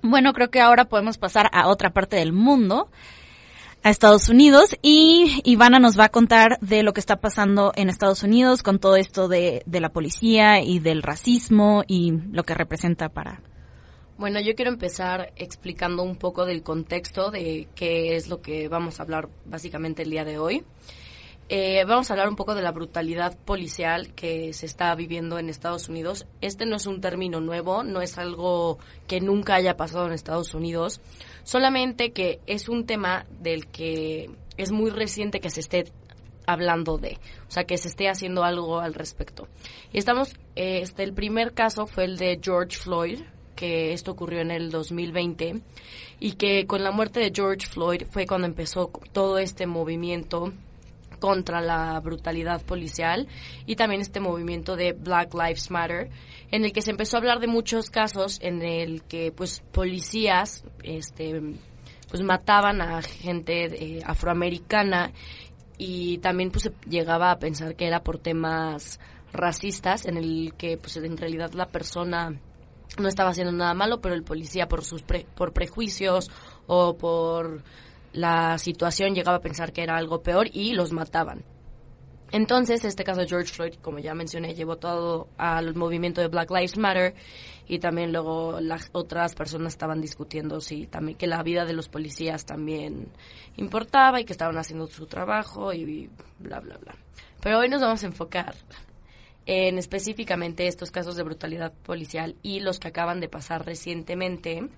bueno, 0.04 0.34
creo 0.34 0.51
que 0.51 0.62
ahora 0.62 0.86
podemos 0.86 1.18
pasar 1.18 1.49
a 1.54 1.68
otra 1.68 1.91
parte 1.91 2.18
del 2.18 2.34
mundo, 2.34 2.89
a 3.82 3.89
Estados 3.89 4.30
Unidos, 4.30 4.78
y 4.82 5.41
Ivana 5.45 5.80
nos 5.80 5.97
va 5.97 6.06
a 6.06 6.10
contar 6.10 6.60
de 6.60 6.84
lo 6.84 6.93
que 6.93 6.99
está 6.99 7.22
pasando 7.22 7.72
en 7.76 7.89
Estados 7.89 8.22
Unidos 8.22 8.64
con 8.64 8.80
todo 8.80 8.97
esto 8.97 9.28
de, 9.28 9.64
de 9.66 9.80
la 9.80 9.89
policía 9.89 10.62
y 10.62 10.80
del 10.80 11.01
racismo 11.01 11.84
y 11.88 12.12
lo 12.32 12.43
que 12.43 12.54
representa 12.54 13.10
para... 13.10 13.41
Bueno, 14.18 14.39
yo 14.39 14.56
quiero 14.56 14.72
empezar 14.72 15.34
explicando 15.38 16.04
un 16.04 16.18
poco 16.18 16.45
del 16.45 16.62
contexto 16.62 17.32
de 17.32 17.68
qué 17.74 18.16
es 18.16 18.28
lo 18.28 18.41
que 18.41 18.68
vamos 18.68 18.99
a 18.99 19.04
hablar 19.04 19.28
básicamente 19.45 20.04
el 20.04 20.12
día 20.12 20.24
de 20.24 20.38
hoy. 20.38 20.64
Eh, 21.56 21.86
vamos 21.86 22.10
a 22.10 22.16
hablar 22.16 22.30
un 22.30 22.36
poco 22.36 22.56
de 22.56 22.64
la 22.64 22.72
brutalidad 22.72 23.38
policial 23.38 24.12
que 24.16 24.54
se 24.54 24.66
está 24.66 24.95
viviendo 24.95 25.38
en 25.38 25.49
Estados 25.49 25.88
Unidos. 25.88 26.26
Este 26.41 26.66
no 26.66 26.78
es 26.78 26.88
un 26.88 26.99
término 26.99 27.41
nuevo, 27.41 27.84
no 27.84 28.01
es 28.01 28.18
algo 28.18 28.80
que 29.06 29.22
nunca 29.22 29.54
haya 29.54 29.78
pasado 29.78 30.08
en 30.08 30.14
Estados 30.14 30.56
Unidos, 30.56 30.99
solamente 31.43 32.12
que 32.12 32.39
es 32.47 32.70
un 32.70 32.88
tema 32.88 33.28
del 33.39 33.68
que 33.68 34.32
es 34.58 34.72
muy 34.72 34.89
reciente 34.89 35.39
que 35.39 35.51
se 35.51 35.60
esté 35.60 35.91
hablando 36.47 36.97
de, 36.97 37.20
o 37.47 37.51
sea, 37.51 37.66
que 37.66 37.78
se 37.78 37.89
esté 37.89 38.10
haciendo 38.10 38.43
algo 38.43 38.80
al 38.80 38.95
respecto. 38.95 39.47
Y 39.91 39.99
estamos, 39.99 40.34
eh, 40.56 40.80
este, 40.82 41.04
el 41.04 41.14
primer 41.14 41.54
caso 41.54 41.86
fue 41.86 42.06
el 42.06 42.18
de 42.18 42.39
George 42.41 42.80
Floyd, 42.80 43.20
que 43.56 43.93
esto 43.93 44.10
ocurrió 44.10 44.41
en 44.41 44.49
el 44.49 44.72
2020 44.72 45.62
y 46.20 46.32
que 46.32 46.66
con 46.66 46.84
la 46.84 46.89
muerte 46.89 47.20
de 47.20 47.32
George 47.32 47.68
Floyd 47.68 48.06
fue 48.10 48.26
cuando 48.26 48.47
empezó 48.47 48.89
todo 49.12 49.38
este 49.38 49.68
movimiento 49.68 50.51
contra 51.24 51.61
la 51.61 51.97
brutalidad 52.01 52.61
policial 52.63 53.30
y 53.65 53.78
también 53.78 54.01
este 54.01 54.19
movimiento 54.19 54.76
de 54.76 54.91
Black 54.91 55.34
Lives 55.34 55.71
Matter 55.71 56.09
en 56.51 56.65
el 56.65 56.74
que 56.74 56.82
se 56.82 56.91
empezó 56.91 57.15
a 57.15 57.19
hablar 57.21 57.39
de 57.39 57.47
muchos 57.47 57.89
casos 57.89 58.39
en 58.41 58.61
el 58.61 59.03
que 59.03 59.32
pues 59.32 59.61
policías 59.71 60.65
este 60.84 61.41
pues 62.09 62.21
mataban 62.24 62.82
a 62.82 63.01
gente 63.01 63.67
eh, 63.67 64.01
afroamericana 64.05 65.13
y 65.78 66.17
también 66.17 66.51
pues 66.51 66.69
llegaba 66.89 67.32
a 67.32 67.39
pensar 67.39 67.78
que 67.78 67.88
era 67.88 68.03
por 68.03 68.17
temas 68.17 68.99
racistas 69.32 70.05
en 70.05 70.17
el 70.17 70.53
que 70.57 70.76
pues 70.78 70.97
en 70.97 71.15
realidad 71.15 71.53
la 71.53 71.67
persona 71.67 72.38
no 72.99 73.07
estaba 73.07 73.30
haciendo 73.30 73.53
nada 73.53 73.74
malo 73.74 74.01
pero 74.01 74.13
el 74.13 74.24
policía 74.24 74.67
por 74.67 74.84
sus 74.84 75.05
por 75.38 75.53
prejuicios 75.53 76.30
o 76.67 76.97
por 76.97 77.63
la 78.14 78.57
situación 78.57 79.16
llegaba 79.16 79.38
a 79.38 79.41
pensar 79.41 79.74
que 79.74 79.84
era 79.84 79.97
algo 79.97 80.22
peor 80.22 80.47
y 80.51 80.74
los 80.74 80.91
mataban. 80.91 81.43
Entonces, 82.32 82.84
este 82.84 83.03
caso 83.03 83.22
de 83.22 83.28
George 83.28 83.53
Floyd, 83.53 83.76
como 83.76 83.99
ya 83.99 84.16
mencioné, 84.16 84.55
llevó 84.55 84.78
todo 84.78 85.28
al 85.38 85.76
movimiento 85.76 86.20
de 86.20 86.30
Black 86.30 86.49
Lives 86.49 86.78
Matter 86.78 87.14
y 87.68 87.78
también 87.78 88.11
luego 88.11 88.59
las 88.59 88.89
otras 88.91 89.36
personas 89.36 89.74
estaban 89.74 90.01
discutiendo 90.01 90.59
si 90.59 90.88
también 90.88 91.16
que 91.16 91.28
la 91.28 91.43
vida 91.43 91.64
de 91.64 91.74
los 91.74 91.89
policías 91.89 92.43
también 92.45 93.09
importaba 93.57 94.20
y 94.20 94.26
que 94.26 94.34
estaban 94.34 94.57
haciendo 94.57 94.88
su 94.88 95.05
trabajo 95.05 95.74
y 95.74 96.09
bla 96.39 96.59
bla 96.59 96.78
bla. 96.78 96.95
Pero 97.39 97.59
hoy 97.59 97.70
nos 97.70 97.82
vamos 97.82 98.03
a 98.03 98.07
enfocar 98.07 98.55
en 99.45 99.78
específicamente 99.78 100.66
estos 100.66 100.89
casos 100.89 101.16
de 101.16 101.24
brutalidad 101.24 101.72
policial 101.72 102.36
y 102.41 102.61
los 102.61 102.80
que 102.80 102.88
acaban 102.88 103.20
de 103.20 103.30
pasar 103.30 103.64
recientemente 103.64 104.70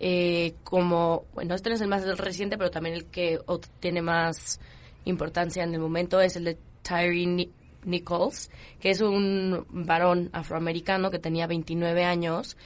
eh, 0.00 0.54
como, 0.64 1.24
bueno, 1.34 1.54
este 1.54 1.70
no 1.70 1.74
es 1.74 1.80
el 1.80 1.88
más 1.88 2.04
reciente, 2.18 2.56
pero 2.56 2.70
también 2.70 2.94
el 2.94 3.06
que 3.06 3.40
tiene 3.80 4.02
más 4.02 4.60
importancia 5.04 5.64
en 5.64 5.74
el 5.74 5.80
momento 5.80 6.20
es 6.20 6.36
el 6.36 6.44
de 6.44 6.58
Tyree 6.82 7.50
Nichols, 7.84 8.50
que 8.80 8.90
es 8.90 9.00
un 9.00 9.66
varón 9.70 10.30
afroamericano 10.32 11.10
que 11.10 11.18
tenía 11.18 11.46
29 11.46 12.04
años 12.04 12.56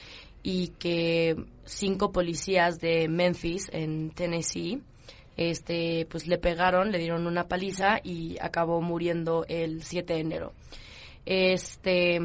y 0.43 0.69
que 0.79 1.35
cinco 1.65 2.11
policías 2.11 2.79
de 2.79 3.07
Memphis, 3.07 3.69
en 3.71 4.11
Tennessee, 4.11 4.81
este, 5.37 6.05
pues 6.09 6.27
le 6.27 6.37
pegaron, 6.37 6.91
le 6.91 6.99
dieron 6.99 7.25
una 7.25 7.47
paliza 7.47 7.99
y 8.03 8.37
acabó 8.39 8.81
muriendo 8.81 9.45
el 9.47 9.83
7 9.83 10.13
de 10.13 10.19
enero. 10.19 10.53
Este, 11.25 12.19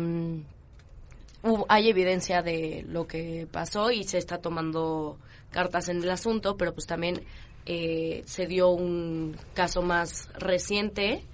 mm, 1.42 1.62
hay 1.68 1.88
evidencia 1.88 2.42
de 2.42 2.84
lo 2.88 3.06
que 3.06 3.46
pasó 3.50 3.90
y 3.90 4.04
se 4.04 4.18
está 4.18 4.38
tomando 4.38 5.18
cartas 5.50 5.88
en 5.88 6.02
el 6.02 6.10
asunto, 6.10 6.56
pero 6.56 6.74
pues 6.74 6.86
también 6.86 7.22
eh, 7.66 8.22
se 8.26 8.46
dio 8.46 8.70
un 8.70 9.36
caso 9.54 9.82
más 9.82 10.28
reciente 10.34 11.24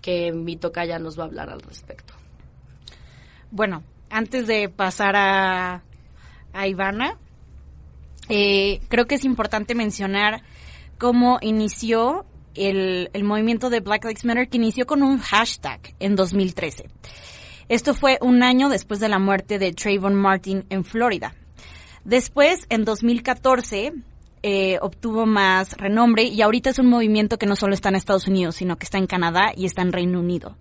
que 0.00 0.32
mi 0.32 0.58
ya 0.58 0.98
nos 0.98 1.18
va 1.18 1.24
a 1.24 1.26
hablar 1.26 1.50
al 1.50 1.60
respecto. 1.60 2.14
Bueno, 3.50 3.82
antes 4.10 4.46
de 4.46 4.68
pasar 4.68 5.16
a, 5.16 5.82
a 6.52 6.66
Ivana, 6.66 7.18
eh, 8.28 8.80
creo 8.88 9.06
que 9.06 9.14
es 9.14 9.24
importante 9.24 9.74
mencionar 9.74 10.42
cómo 10.98 11.38
inició 11.40 12.26
el, 12.54 13.10
el 13.12 13.24
movimiento 13.24 13.70
de 13.70 13.80
Black 13.80 14.04
Lives 14.04 14.24
Matter, 14.24 14.48
que 14.48 14.56
inició 14.56 14.86
con 14.86 15.02
un 15.02 15.18
hashtag 15.18 15.80
en 16.00 16.16
2013. 16.16 16.88
Esto 17.68 17.94
fue 17.94 18.18
un 18.20 18.42
año 18.42 18.68
después 18.68 19.00
de 19.00 19.08
la 19.08 19.18
muerte 19.18 19.58
de 19.58 19.72
Trayvon 19.72 20.14
Martin 20.14 20.64
en 20.70 20.84
Florida. 20.84 21.34
Después, 22.04 22.66
en 22.68 22.84
2014, 22.84 23.92
eh, 24.42 24.78
obtuvo 24.82 25.24
más 25.24 25.72
renombre 25.78 26.24
y 26.24 26.42
ahorita 26.42 26.68
es 26.68 26.78
un 26.78 26.88
movimiento 26.88 27.38
que 27.38 27.46
no 27.46 27.56
solo 27.56 27.72
está 27.72 27.88
en 27.88 27.94
Estados 27.94 28.28
Unidos, 28.28 28.56
sino 28.56 28.76
que 28.76 28.84
está 28.84 28.98
en 28.98 29.06
Canadá 29.06 29.52
y 29.56 29.64
está 29.64 29.80
en 29.80 29.92
Reino 29.92 30.20
Unido. 30.20 30.56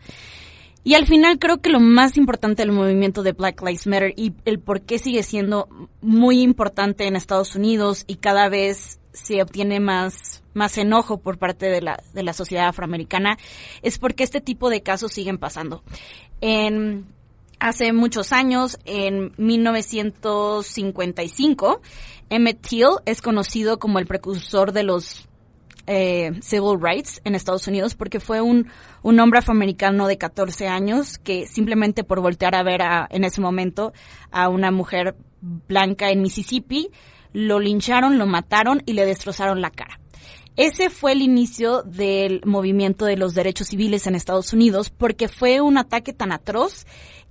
Y 0.84 0.96
al 0.96 1.08
final 1.08 1.40
creo 1.40 1.62
que 1.62 1.70
lo 1.70 1.80
más 1.80 2.18
importante 2.18 2.62
del 2.62 2.74
movimiento 2.74 3.24
de 3.24 3.32
Black 3.32 3.62
Lives 3.62 3.88
Matter 3.88 4.14
y 4.18 4.34
el 4.44 4.60
por 4.60 4.82
qué 4.82 5.00
sigue 5.00 5.24
siendo 5.24 5.70
muy 6.02 6.42
importante 6.42 7.08
en 7.08 7.16
Estados 7.16 7.56
Unidos 7.56 8.04
y 8.06 8.16
cada 8.16 8.50
vez 8.50 9.00
se 9.14 9.42
obtiene 9.42 9.80
más, 9.80 10.44
más 10.54 10.78
enojo 10.78 11.20
por 11.20 11.38
parte 11.38 11.68
de 11.68 11.82
la, 11.82 12.04
de 12.14 12.24
la 12.24 12.34
sociedad 12.34 12.68
afroamericana 12.68 13.38
es 13.82 13.98
porque 13.98 14.26
este 14.26 14.42
tipo 14.42 14.70
de 14.70 14.84
casos 14.84 15.14
siguen 15.14 15.38
pasando. 15.38 15.84
En, 16.42 17.06
hace 17.60 17.94
muchos 17.94 18.34
años, 18.34 18.78
en 18.84 19.32
1955, 19.38 21.80
Emmett 22.30 22.68
Till 22.68 22.98
es 23.06 23.22
conocido 23.22 23.80
como 23.80 24.00
el 24.00 24.08
precursor 24.08 24.74
de 24.74 24.84
los 24.84 25.30
eh, 25.88 26.32
civil 26.42 26.80
rights 26.80 27.22
en 27.24 27.36
Estados 27.36 27.68
Unidos 27.68 27.96
porque 27.96 28.20
fue 28.20 28.42
un, 28.42 28.68
un 29.02 29.20
hombre 29.20 29.40
afroamericano 29.40 30.08
de 30.08 30.18
14 30.18 30.68
años 30.68 31.18
que 31.18 31.48
simplemente 31.48 32.04
por 32.04 32.22
voltear 32.22 32.56
a 32.56 32.64
ver 32.64 32.82
a, 32.82 33.08
en 33.10 33.24
ese 33.24 33.42
momento 33.42 33.94
a 34.32 34.50
una 34.50 34.72
mujer 34.72 35.16
blanca 35.42 36.10
en 36.10 36.22
Mississippi 36.22 36.90
lo 37.34 37.60
lincharon, 37.60 38.18
lo 38.18 38.28
mataron 38.28 38.84
y 38.86 38.94
le 38.94 39.06
destrozaron 39.06 39.62
la 39.62 39.72
cara. 39.72 40.00
Ese 40.56 40.92
fue 40.92 41.14
el 41.14 41.24
inicio 41.24 41.82
del 41.82 42.42
movimiento 42.46 43.06
de 43.06 43.18
los 43.18 43.34
derechos 43.34 43.70
civiles 43.70 44.06
en 44.06 44.14
Estados 44.14 44.54
Unidos 44.54 44.92
porque 44.92 45.28
fue 45.28 45.62
un 45.62 45.80
ataque 45.80 46.14
tan 46.14 46.32
atroz 46.32 46.86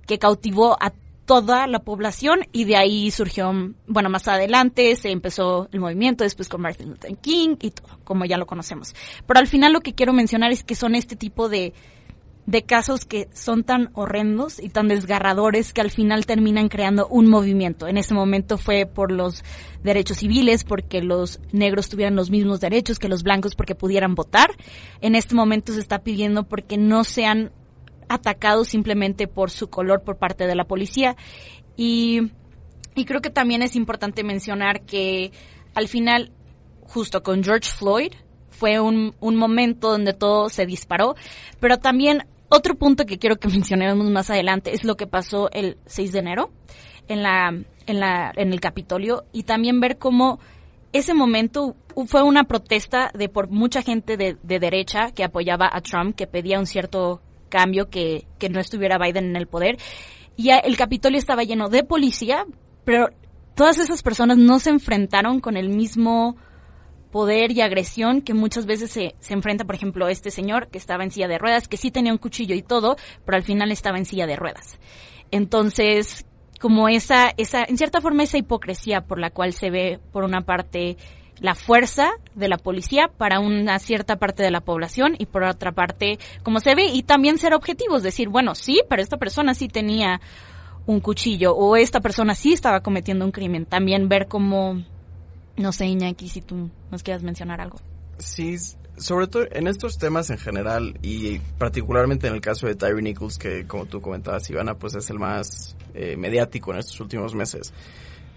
que 0.05 0.19
cautivó 0.19 0.77
a 0.81 0.91
toda 1.25 1.67
la 1.67 1.79
población 1.79 2.41
y 2.51 2.65
de 2.65 2.75
ahí 2.75 3.11
surgió, 3.11 3.51
bueno, 3.87 4.09
más 4.09 4.27
adelante 4.27 4.95
se 4.95 5.09
empezó 5.11 5.69
el 5.71 5.79
movimiento, 5.79 6.23
después 6.23 6.49
con 6.49 6.61
Martin 6.61 6.89
Luther 6.89 7.17
King 7.17 7.55
y 7.61 7.71
todo, 7.71 7.99
como 8.03 8.25
ya 8.25 8.37
lo 8.37 8.45
conocemos. 8.45 8.93
Pero 9.25 9.39
al 9.39 9.47
final 9.47 9.73
lo 9.73 9.81
que 9.81 9.93
quiero 9.93 10.13
mencionar 10.13 10.51
es 10.51 10.63
que 10.63 10.75
son 10.75 10.95
este 10.95 11.15
tipo 11.15 11.47
de, 11.47 11.73
de 12.45 12.63
casos 12.63 13.05
que 13.05 13.29
son 13.33 13.63
tan 13.63 13.89
horrendos 13.93 14.59
y 14.59 14.69
tan 14.69 14.89
desgarradores 14.89 15.71
que 15.71 15.81
al 15.81 15.91
final 15.91 16.25
terminan 16.25 16.67
creando 16.67 17.07
un 17.07 17.29
movimiento. 17.29 17.87
En 17.87 17.97
ese 17.97 18.13
momento 18.13 18.57
fue 18.57 18.85
por 18.85 19.11
los 19.11 19.43
derechos 19.81 20.17
civiles, 20.17 20.65
porque 20.65 21.01
los 21.01 21.39
negros 21.51 21.87
tuvieran 21.87 22.15
los 22.15 22.31
mismos 22.31 22.59
derechos 22.59 22.99
que 22.99 23.07
los 23.07 23.23
blancos 23.23 23.55
porque 23.55 23.75
pudieran 23.75 24.15
votar. 24.15 24.51
En 24.99 25.15
este 25.15 25.35
momento 25.35 25.73
se 25.73 25.79
está 25.79 25.99
pidiendo 25.99 26.43
porque 26.43 26.77
no 26.77 27.05
sean 27.05 27.51
atacados 28.13 28.69
simplemente 28.69 29.27
por 29.27 29.51
su 29.51 29.69
color 29.69 30.03
por 30.03 30.17
parte 30.17 30.47
de 30.47 30.55
la 30.55 30.65
policía. 30.65 31.15
Y, 31.75 32.31
y 32.95 33.05
creo 33.05 33.21
que 33.21 33.29
también 33.29 33.61
es 33.61 33.75
importante 33.75 34.23
mencionar 34.23 34.81
que 34.81 35.31
al 35.73 35.87
final, 35.87 36.31
justo 36.81 37.23
con 37.23 37.43
George 37.43 37.69
Floyd, 37.69 38.13
fue 38.49 38.79
un, 38.79 39.15
un 39.19 39.35
momento 39.35 39.89
donde 39.89 40.13
todo 40.13 40.49
se 40.49 40.65
disparó, 40.65 41.15
pero 41.59 41.79
también 41.79 42.25
otro 42.49 42.75
punto 42.75 43.05
que 43.05 43.17
quiero 43.17 43.37
que 43.37 43.47
mencionemos 43.49 44.09
más 44.09 44.29
adelante 44.29 44.73
es 44.73 44.83
lo 44.83 44.95
que 44.95 45.07
pasó 45.07 45.49
el 45.51 45.77
6 45.85 46.11
de 46.11 46.19
enero 46.19 46.51
en 47.07 47.23
la 47.23 47.49
en 47.85 47.99
la 47.99 48.31
en 48.35 48.53
el 48.53 48.61
Capitolio 48.61 49.25
y 49.33 49.43
también 49.43 49.81
ver 49.81 49.97
cómo 49.97 50.39
ese 50.93 51.13
momento 51.13 51.75
fue 52.05 52.21
una 52.21 52.43
protesta 52.43 53.11
de 53.13 53.27
por 53.27 53.49
mucha 53.49 53.81
gente 53.81 54.15
de, 54.15 54.37
de 54.43 54.59
derecha 54.59 55.11
que 55.11 55.23
apoyaba 55.23 55.67
a 55.71 55.81
Trump, 55.81 56.15
que 56.15 56.27
pedía 56.27 56.59
un 56.59 56.67
cierto 56.67 57.19
cambio, 57.53 57.89
que, 57.89 58.25
que 58.39 58.49
no 58.49 58.59
estuviera 58.59 58.97
Biden 58.97 59.25
en 59.25 59.35
el 59.35 59.45
poder. 59.45 59.77
Y 60.35 60.49
el 60.49 60.75
Capitolio 60.75 61.19
estaba 61.19 61.43
lleno 61.43 61.69
de 61.69 61.83
policía, 61.83 62.47
pero 62.83 63.09
todas 63.53 63.77
esas 63.77 64.01
personas 64.01 64.37
no 64.37 64.57
se 64.57 64.71
enfrentaron 64.71 65.39
con 65.39 65.55
el 65.55 65.69
mismo 65.69 66.35
poder 67.11 67.51
y 67.51 67.61
agresión 67.61 68.21
que 68.21 68.33
muchas 68.33 68.65
veces 68.65 68.89
se, 68.89 69.13
se 69.19 69.33
enfrenta, 69.35 69.65
por 69.65 69.75
ejemplo, 69.75 70.07
este 70.07 70.31
señor 70.31 70.69
que 70.69 70.79
estaba 70.79 71.03
en 71.03 71.11
silla 71.11 71.27
de 71.27 71.37
ruedas, 71.37 71.67
que 71.67 71.77
sí 71.77 71.91
tenía 71.91 72.11
un 72.11 72.17
cuchillo 72.17 72.55
y 72.55 72.63
todo, 72.63 72.95
pero 73.23 73.35
al 73.35 73.43
final 73.43 73.71
estaba 73.71 73.99
en 73.99 74.05
silla 74.05 74.25
de 74.25 74.35
ruedas. 74.35 74.79
Entonces, 75.29 76.25
como 76.59 76.89
esa, 76.89 77.31
esa, 77.37 77.65
en 77.67 77.77
cierta 77.77 78.01
forma, 78.01 78.23
esa 78.23 78.39
hipocresía 78.39 79.01
por 79.01 79.19
la 79.19 79.29
cual 79.29 79.53
se 79.53 79.69
ve, 79.69 79.99
por 80.11 80.23
una 80.23 80.41
parte, 80.41 80.97
la 81.39 81.55
fuerza 81.55 82.11
de 82.35 82.47
la 82.47 82.57
policía 82.57 83.09
para 83.17 83.39
una 83.39 83.79
cierta 83.79 84.17
parte 84.17 84.43
de 84.43 84.51
la 84.51 84.61
población 84.61 85.15
y 85.17 85.25
por 85.25 85.43
otra 85.43 85.71
parte, 85.71 86.19
como 86.43 86.59
se 86.59 86.75
ve, 86.75 86.85
y 86.85 87.03
también 87.03 87.37
ser 87.37 87.53
objetivos, 87.53 88.03
decir, 88.03 88.29
bueno, 88.29 88.55
sí, 88.55 88.81
pero 88.89 89.01
esta 89.01 89.17
persona 89.17 89.53
sí 89.53 89.67
tenía 89.67 90.21
un 90.85 90.99
cuchillo 90.99 91.55
o 91.55 91.75
esta 91.75 92.01
persona 92.01 92.35
sí 92.35 92.53
estaba 92.53 92.81
cometiendo 92.81 93.25
un 93.25 93.31
crimen. 93.31 93.65
También 93.65 94.09
ver 94.09 94.27
cómo 94.27 94.83
no 95.55 95.71
sé, 95.71 95.85
Iñaki, 95.85 96.29
si 96.29 96.41
tú 96.41 96.69
nos 96.91 97.03
quieras 97.03 97.23
mencionar 97.23 97.61
algo. 97.61 97.77
Sí, 98.17 98.57
sobre 98.97 99.27
todo 99.27 99.45
en 99.51 99.67
estos 99.67 99.97
temas 99.97 100.29
en 100.29 100.37
general 100.37 100.97
y 101.01 101.39
particularmente 101.57 102.27
en 102.27 102.33
el 102.33 102.41
caso 102.41 102.67
de 102.67 102.75
Tyree 102.75 103.01
Nichols, 103.01 103.37
que 103.37 103.67
como 103.67 103.85
tú 103.85 104.01
comentabas, 104.01 104.49
Ivana, 104.49 104.75
pues 104.75 104.95
es 104.95 105.09
el 105.09 105.19
más 105.19 105.75
eh, 105.93 106.15
mediático 106.17 106.71
en 106.71 106.79
estos 106.79 106.99
últimos 106.99 107.35
meses. 107.35 107.73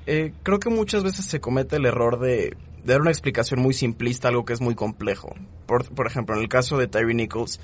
Eh, 0.06 0.32
creo 0.42 0.58
que 0.60 0.70
muchas 0.70 1.02
veces 1.02 1.24
se 1.26 1.40
comete 1.40 1.76
el 1.76 1.86
error 1.86 2.20
de, 2.20 2.56
dar 2.86 3.00
una 3.00 3.10
explicación 3.10 3.60
muy 3.60 3.74
simplista 3.74 4.28
algo 4.28 4.44
que 4.44 4.52
es 4.52 4.60
muy 4.60 4.74
complejo. 4.74 5.34
Por, 5.66 6.06
ejemplo, 6.06 6.36
en 6.36 6.42
el 6.42 6.48
caso 6.48 6.78
de 6.78 6.86
Tyree 6.86 7.14
Nichols, 7.14 7.60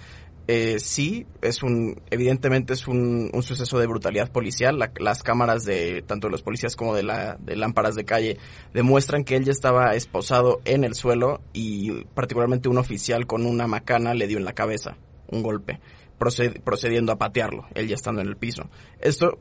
eh, 0.48 0.78
sí, 0.80 1.26
es 1.40 1.62
un, 1.62 2.00
evidentemente 2.10 2.72
es 2.72 2.88
un, 2.88 3.30
un 3.32 3.42
suceso 3.42 3.78
de 3.78 3.86
brutalidad 3.86 4.30
policial. 4.30 4.78
las 4.98 5.22
cámaras 5.22 5.64
de 5.64 6.02
tanto 6.02 6.26
de 6.26 6.32
los 6.32 6.42
policías 6.42 6.74
como 6.74 6.94
de, 6.94 7.04
la, 7.04 7.36
de 7.40 7.56
lámparas 7.56 7.94
de 7.94 8.04
calle 8.04 8.38
demuestran 8.74 9.24
que 9.24 9.36
él 9.36 9.44
ya 9.44 9.52
estaba 9.52 9.94
esposado 9.94 10.60
en 10.64 10.84
el 10.84 10.94
suelo 10.94 11.40
y 11.52 12.04
particularmente 12.14 12.68
un 12.68 12.78
oficial 12.78 13.26
con 13.26 13.46
una 13.46 13.66
macana 13.66 14.14
le 14.14 14.26
dio 14.26 14.38
en 14.38 14.44
la 14.44 14.52
cabeza 14.52 14.96
un 15.28 15.42
golpe, 15.42 15.80
procediendo 16.18 17.10
a 17.10 17.18
patearlo, 17.18 17.66
él 17.74 17.88
ya 17.88 17.94
estando 17.94 18.20
en 18.20 18.28
el 18.28 18.36
piso. 18.36 18.68
Esto 19.00 19.38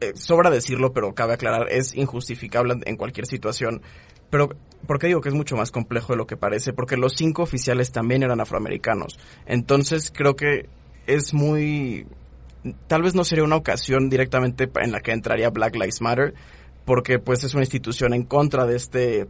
eh, 0.00 0.12
sobra 0.14 0.50
decirlo, 0.50 0.92
pero 0.92 1.14
cabe 1.14 1.34
aclarar, 1.34 1.68
es 1.70 1.94
injustificable 1.94 2.74
en 2.84 2.96
cualquier 2.96 3.26
situación. 3.26 3.82
Pero, 4.30 4.50
¿por 4.86 4.98
qué 4.98 5.06
digo 5.08 5.20
que 5.20 5.28
es 5.28 5.34
mucho 5.34 5.56
más 5.56 5.70
complejo 5.70 6.12
de 6.12 6.16
lo 6.16 6.26
que 6.26 6.36
parece? 6.36 6.72
Porque 6.72 6.96
los 6.96 7.14
cinco 7.14 7.42
oficiales 7.42 7.92
también 7.92 8.22
eran 8.22 8.40
afroamericanos. 8.40 9.18
Entonces, 9.46 10.12
creo 10.14 10.36
que 10.36 10.68
es 11.06 11.34
muy... 11.34 12.06
Tal 12.86 13.02
vez 13.02 13.14
no 13.14 13.24
sería 13.24 13.44
una 13.44 13.56
ocasión 13.56 14.08
directamente 14.08 14.70
en 14.80 14.92
la 14.92 15.00
que 15.00 15.12
entraría 15.12 15.50
Black 15.50 15.74
Lives 15.74 16.00
Matter, 16.00 16.34
porque 16.84 17.18
pues 17.18 17.44
es 17.44 17.52
una 17.54 17.62
institución 17.62 18.14
en 18.14 18.24
contra 18.24 18.66
de 18.66 18.76
este 18.76 19.28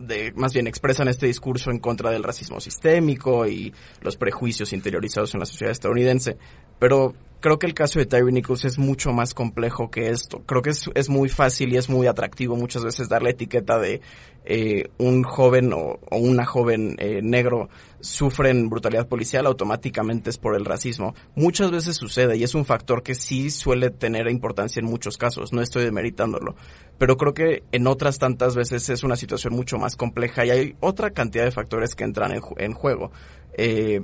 de, 0.00 0.32
más 0.34 0.52
bien 0.52 0.66
expresan 0.66 1.08
este 1.08 1.26
discurso 1.26 1.70
en 1.70 1.78
contra 1.78 2.10
del 2.10 2.22
racismo 2.22 2.60
sistémico 2.60 3.46
y 3.46 3.72
los 4.00 4.16
prejuicios 4.16 4.72
interiorizados 4.72 5.34
en 5.34 5.40
la 5.40 5.46
sociedad 5.46 5.72
estadounidense. 5.72 6.38
Pero 6.78 7.14
creo 7.40 7.58
que 7.58 7.66
el 7.66 7.74
caso 7.74 7.98
de 7.98 8.06
Tyree 8.06 8.42
es 8.64 8.78
mucho 8.78 9.12
más 9.12 9.34
complejo 9.34 9.90
que 9.90 10.10
esto. 10.10 10.42
Creo 10.46 10.62
que 10.62 10.70
es, 10.70 10.88
es 10.94 11.08
muy 11.08 11.28
fácil 11.28 11.72
y 11.72 11.76
es 11.76 11.88
muy 11.88 12.06
atractivo 12.06 12.56
muchas 12.56 12.84
veces 12.84 13.08
dar 13.08 13.22
la 13.22 13.30
etiqueta 13.30 13.78
de 13.78 14.00
eh, 14.44 14.88
un 14.98 15.22
joven 15.22 15.72
o, 15.72 15.98
una 16.10 16.46
joven 16.46 16.96
eh, 16.98 17.20
negro 17.22 17.68
sufren 18.00 18.70
brutalidad 18.70 19.06
policial, 19.06 19.46
automáticamente 19.46 20.30
es 20.30 20.38
por 20.38 20.54
el 20.54 20.64
racismo. 20.64 21.14
Muchas 21.34 21.70
veces 21.70 21.96
sucede 21.96 22.36
y 22.36 22.44
es 22.44 22.54
un 22.54 22.64
factor 22.64 23.02
que 23.02 23.14
sí 23.14 23.50
suele 23.50 23.90
tener 23.90 24.28
importancia 24.28 24.80
en 24.80 24.86
muchos 24.86 25.18
casos, 25.18 25.52
no 25.52 25.60
estoy 25.60 25.84
demeritándolo. 25.84 26.54
Pero 26.98 27.16
creo 27.16 27.34
que 27.34 27.62
en 27.72 27.86
otras 27.86 28.18
tantas 28.18 28.54
veces 28.54 28.88
es 28.88 29.02
una 29.02 29.16
situación 29.16 29.54
mucho 29.54 29.78
más 29.78 29.96
compleja 29.96 30.44
y 30.46 30.50
hay 30.50 30.76
otra 30.80 31.10
cantidad 31.10 31.44
de 31.44 31.50
factores 31.50 31.94
que 31.94 32.04
entran 32.04 32.32
en, 32.32 32.40
en 32.56 32.72
juego. 32.72 33.10
Eh, 33.56 34.00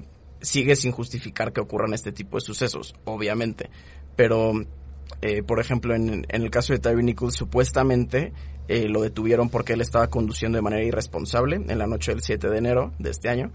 sigue 0.46 0.76
sin 0.76 0.92
justificar 0.92 1.52
que 1.52 1.60
ocurran 1.60 1.92
este 1.92 2.12
tipo 2.12 2.36
de 2.36 2.40
sucesos, 2.40 2.94
obviamente. 3.04 3.68
Pero, 4.14 4.52
eh, 5.20 5.42
por 5.42 5.58
ejemplo, 5.58 5.94
en, 5.94 6.24
el 6.28 6.50
caso 6.50 6.72
de 6.72 6.78
Tyree 6.78 7.02
Nichols, 7.02 7.34
supuestamente 7.34 8.32
eh, 8.68 8.88
lo 8.88 9.02
detuvieron 9.02 9.50
porque 9.50 9.72
él 9.72 9.80
estaba 9.80 10.08
conduciendo 10.08 10.56
de 10.56 10.62
manera 10.62 10.84
irresponsable 10.84 11.56
en 11.56 11.78
la 11.78 11.88
noche 11.88 12.12
del 12.12 12.22
7 12.22 12.48
de 12.48 12.58
enero 12.58 12.92
de 13.00 13.10
este 13.10 13.28
año. 13.28 13.50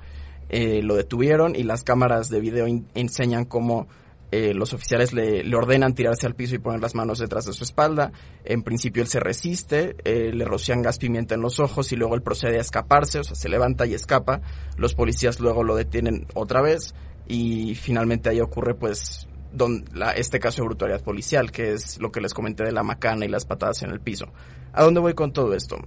Eh, 0.49 0.81
lo 0.83 0.95
detuvieron 0.95 1.55
y 1.55 1.63
las 1.63 1.83
cámaras 1.83 2.27
de 2.27 2.41
video 2.41 2.67
enseñan 2.93 3.45
cómo 3.45 3.87
eh, 4.32 4.53
los 4.53 4.73
oficiales 4.73 5.11
le, 5.11 5.43
le, 5.43 5.55
ordenan 5.55 5.93
tirarse 5.93 6.25
al 6.25 6.36
piso 6.36 6.55
y 6.55 6.59
poner 6.59 6.79
las 6.79 6.95
manos 6.95 7.19
detrás 7.19 7.45
de 7.45 7.53
su 7.53 7.65
espalda. 7.65 8.13
En 8.45 8.63
principio 8.63 9.03
él 9.03 9.09
se 9.09 9.19
resiste, 9.19 9.97
eh, 10.05 10.32
le 10.34 10.45
rocian 10.45 10.82
gas 10.82 10.97
pimienta 10.97 11.36
en 11.36 11.41
los 11.41 11.59
ojos 11.59 11.91
y 11.91 11.97
luego 11.97 12.15
él 12.15 12.21
procede 12.21 12.57
a 12.57 12.61
escaparse, 12.61 13.19
o 13.19 13.23
sea, 13.23 13.36
se 13.36 13.49
levanta 13.49 13.86
y 13.86 13.93
escapa. 13.93 14.41
Los 14.77 14.95
policías 14.95 15.41
luego 15.41 15.63
lo 15.63 15.75
detienen 15.75 16.27
otra 16.34 16.61
vez 16.61 16.95
y 17.27 17.75
finalmente 17.75 18.29
ahí 18.29 18.39
ocurre 18.39 18.73
pues 18.73 19.27
don, 19.51 19.84
la, 19.93 20.11
este 20.11 20.39
caso 20.39 20.61
de 20.61 20.67
brutalidad 20.67 21.03
policial, 21.03 21.51
que 21.51 21.73
es 21.73 21.99
lo 21.99 22.11
que 22.11 22.21
les 22.21 22.34
comenté 22.34 22.63
de 22.63 22.71
la 22.71 22.84
macana 22.84 23.25
y 23.25 23.27
las 23.27 23.45
patadas 23.45 23.84
en 23.84 23.91
el 23.91 23.99
piso. 23.99 24.27
¿A 24.73 24.84
dónde 24.84 25.01
voy 25.01 25.13
con 25.13 25.34
todo 25.34 25.53
esto? 25.53 25.77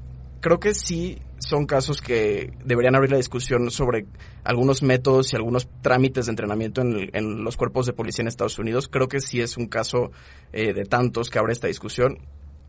Creo 0.45 0.61
que 0.61 0.75
sí 0.75 1.23
son 1.39 1.65
casos 1.65 2.03
que 2.03 2.53
deberían 2.67 2.95
abrir 2.95 3.11
la 3.11 3.17
discusión 3.17 3.71
sobre 3.71 4.05
algunos 4.45 4.83
métodos 4.83 5.33
y 5.33 5.37
algunos 5.37 5.67
trámites 5.81 6.27
de 6.27 6.33
entrenamiento 6.33 6.83
en, 6.83 7.43
los 7.43 7.57
cuerpos 7.57 7.87
de 7.87 7.95
policía 7.95 8.25
en 8.25 8.29
Estados 8.29 8.59
Unidos. 8.59 8.87
Creo 8.89 9.09
que 9.09 9.21
sí 9.21 9.41
es 9.41 9.57
un 9.57 9.69
caso 9.69 10.11
eh, 10.53 10.75
de 10.75 10.85
tantos 10.85 11.31
que 11.31 11.39
abre 11.39 11.55
esta 11.55 11.69
discusión. 11.69 12.19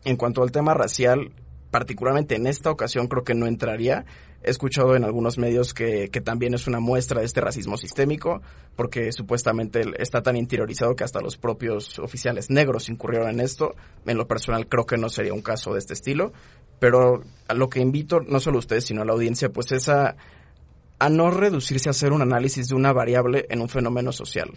En 0.06 0.16
cuanto 0.16 0.42
al 0.42 0.52
tema 0.52 0.72
racial, 0.72 1.32
particularmente 1.70 2.36
en 2.36 2.46
esta 2.46 2.70
ocasión 2.70 3.08
creo 3.08 3.24
que 3.24 3.34
no 3.34 3.46
entraría. 3.46 4.04
He 4.42 4.50
escuchado 4.50 4.94
en 4.94 5.04
algunos 5.04 5.38
medios 5.38 5.74
que, 5.74 6.08
que, 6.10 6.20
también 6.20 6.54
es 6.54 6.66
una 6.66 6.78
muestra 6.78 7.20
de 7.20 7.26
este 7.26 7.40
racismo 7.40 7.76
sistémico, 7.76 8.42
porque 8.76 9.10
supuestamente 9.10 9.82
está 9.98 10.22
tan 10.22 10.36
interiorizado 10.36 10.94
que 10.94 11.04
hasta 11.04 11.20
los 11.20 11.36
propios 11.36 11.98
oficiales 11.98 12.50
negros 12.50 12.88
incurrieron 12.88 13.30
en 13.30 13.40
esto. 13.40 13.74
En 14.06 14.16
lo 14.16 14.28
personal 14.28 14.68
creo 14.68 14.86
que 14.86 14.98
no 14.98 15.08
sería 15.08 15.32
un 15.32 15.42
caso 15.42 15.72
de 15.72 15.80
este 15.80 15.94
estilo, 15.94 16.32
pero 16.78 17.22
a 17.48 17.54
lo 17.54 17.68
que 17.68 17.80
invito, 17.80 18.20
no 18.20 18.40
solo 18.40 18.56
a 18.56 18.60
ustedes, 18.60 18.84
sino 18.84 19.02
a 19.02 19.04
la 19.04 19.12
audiencia, 19.12 19.48
pues 19.48 19.72
es 19.72 19.88
a, 19.88 20.16
no 21.10 21.30
reducirse 21.30 21.88
a 21.88 21.90
hacer 21.90 22.12
un 22.12 22.22
análisis 22.22 22.68
de 22.68 22.74
una 22.74 22.92
variable 22.92 23.46
en 23.48 23.60
un 23.60 23.68
fenómeno 23.68 24.12
social. 24.12 24.50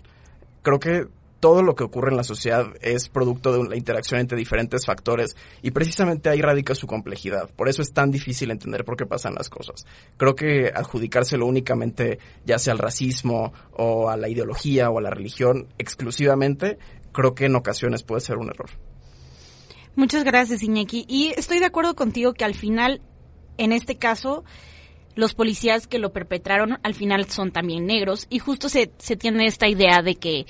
Creo 0.61 0.79
que 0.79 1.07
todo 1.39 1.63
lo 1.63 1.75
que 1.75 1.83
ocurre 1.83 2.11
en 2.11 2.17
la 2.17 2.23
sociedad 2.23 2.67
es 2.81 3.09
producto 3.09 3.51
de 3.53 3.69
la 3.69 3.77
interacción 3.77 4.19
entre 4.19 4.37
diferentes 4.37 4.85
factores 4.85 5.35
y 5.61 5.71
precisamente 5.71 6.29
ahí 6.29 6.41
radica 6.41 6.75
su 6.75 6.87
complejidad. 6.87 7.49
Por 7.55 7.69
eso 7.69 7.81
es 7.81 7.93
tan 7.93 8.11
difícil 8.11 8.51
entender 8.51 8.83
por 8.83 8.97
qué 8.97 9.05
pasan 9.05 9.35
las 9.35 9.49
cosas. 9.49 9.85
Creo 10.17 10.35
que 10.35 10.71
adjudicárselo 10.73 11.45
únicamente 11.45 12.19
ya 12.45 12.59
sea 12.59 12.73
al 12.73 12.79
racismo 12.79 13.53
o 13.71 14.09
a 14.09 14.17
la 14.17 14.29
ideología 14.29 14.89
o 14.89 14.99
a 14.99 15.01
la 15.01 15.09
religión 15.09 15.67
exclusivamente, 15.77 16.77
creo 17.11 17.33
que 17.33 17.45
en 17.45 17.55
ocasiones 17.55 18.03
puede 18.03 18.21
ser 18.21 18.37
un 18.37 18.49
error. 18.49 18.69
Muchas 19.95 20.23
gracias, 20.23 20.63
Iñaki. 20.63 21.05
Y 21.07 21.33
estoy 21.35 21.59
de 21.59 21.65
acuerdo 21.65 21.95
contigo 21.95 22.33
que 22.33 22.45
al 22.45 22.55
final 22.55 23.01
en 23.57 23.73
este 23.73 23.97
caso 23.97 24.43
los 25.15 25.35
policías 25.35 25.87
que 25.87 25.99
lo 25.99 26.13
perpetraron 26.13 26.79
al 26.83 26.93
final 26.93 27.29
son 27.29 27.51
también 27.51 27.85
negros 27.85 28.25
y 28.29 28.39
justo 28.39 28.69
se, 28.69 28.91
se 28.97 29.17
tiene 29.17 29.45
esta 29.45 29.67
idea 29.67 30.01
de 30.01 30.15
que 30.15 30.45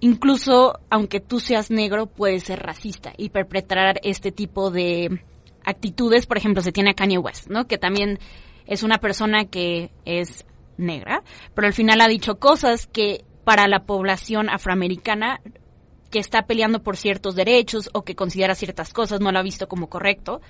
incluso 0.00 0.80
aunque 0.90 1.20
tú 1.20 1.40
seas 1.40 1.70
negro 1.70 2.06
puedes 2.06 2.44
ser 2.44 2.60
racista 2.60 3.12
y 3.16 3.30
perpetrar 3.30 4.00
este 4.02 4.32
tipo 4.32 4.70
de 4.70 5.22
actitudes, 5.64 6.26
por 6.26 6.38
ejemplo, 6.38 6.62
se 6.62 6.72
tiene 6.72 6.90
a 6.90 6.94
Kanye 6.94 7.18
West, 7.18 7.48
¿no? 7.48 7.66
Que 7.66 7.78
también 7.78 8.18
es 8.66 8.82
una 8.82 8.98
persona 8.98 9.44
que 9.44 9.90
es 10.04 10.46
negra, 10.76 11.22
pero 11.54 11.66
al 11.66 11.74
final 11.74 12.00
ha 12.00 12.08
dicho 12.08 12.38
cosas 12.38 12.86
que 12.86 13.24
para 13.44 13.68
la 13.68 13.84
población 13.84 14.48
afroamericana 14.48 15.40
que 16.10 16.18
está 16.18 16.42
peleando 16.42 16.82
por 16.82 16.96
ciertos 16.96 17.36
derechos 17.36 17.90
o 17.92 18.02
que 18.02 18.16
considera 18.16 18.54
ciertas 18.54 18.92
cosas 18.92 19.20
no 19.20 19.30
lo 19.30 19.38
ha 19.38 19.42
visto 19.42 19.68
como 19.68 19.88
correcto 19.88 20.40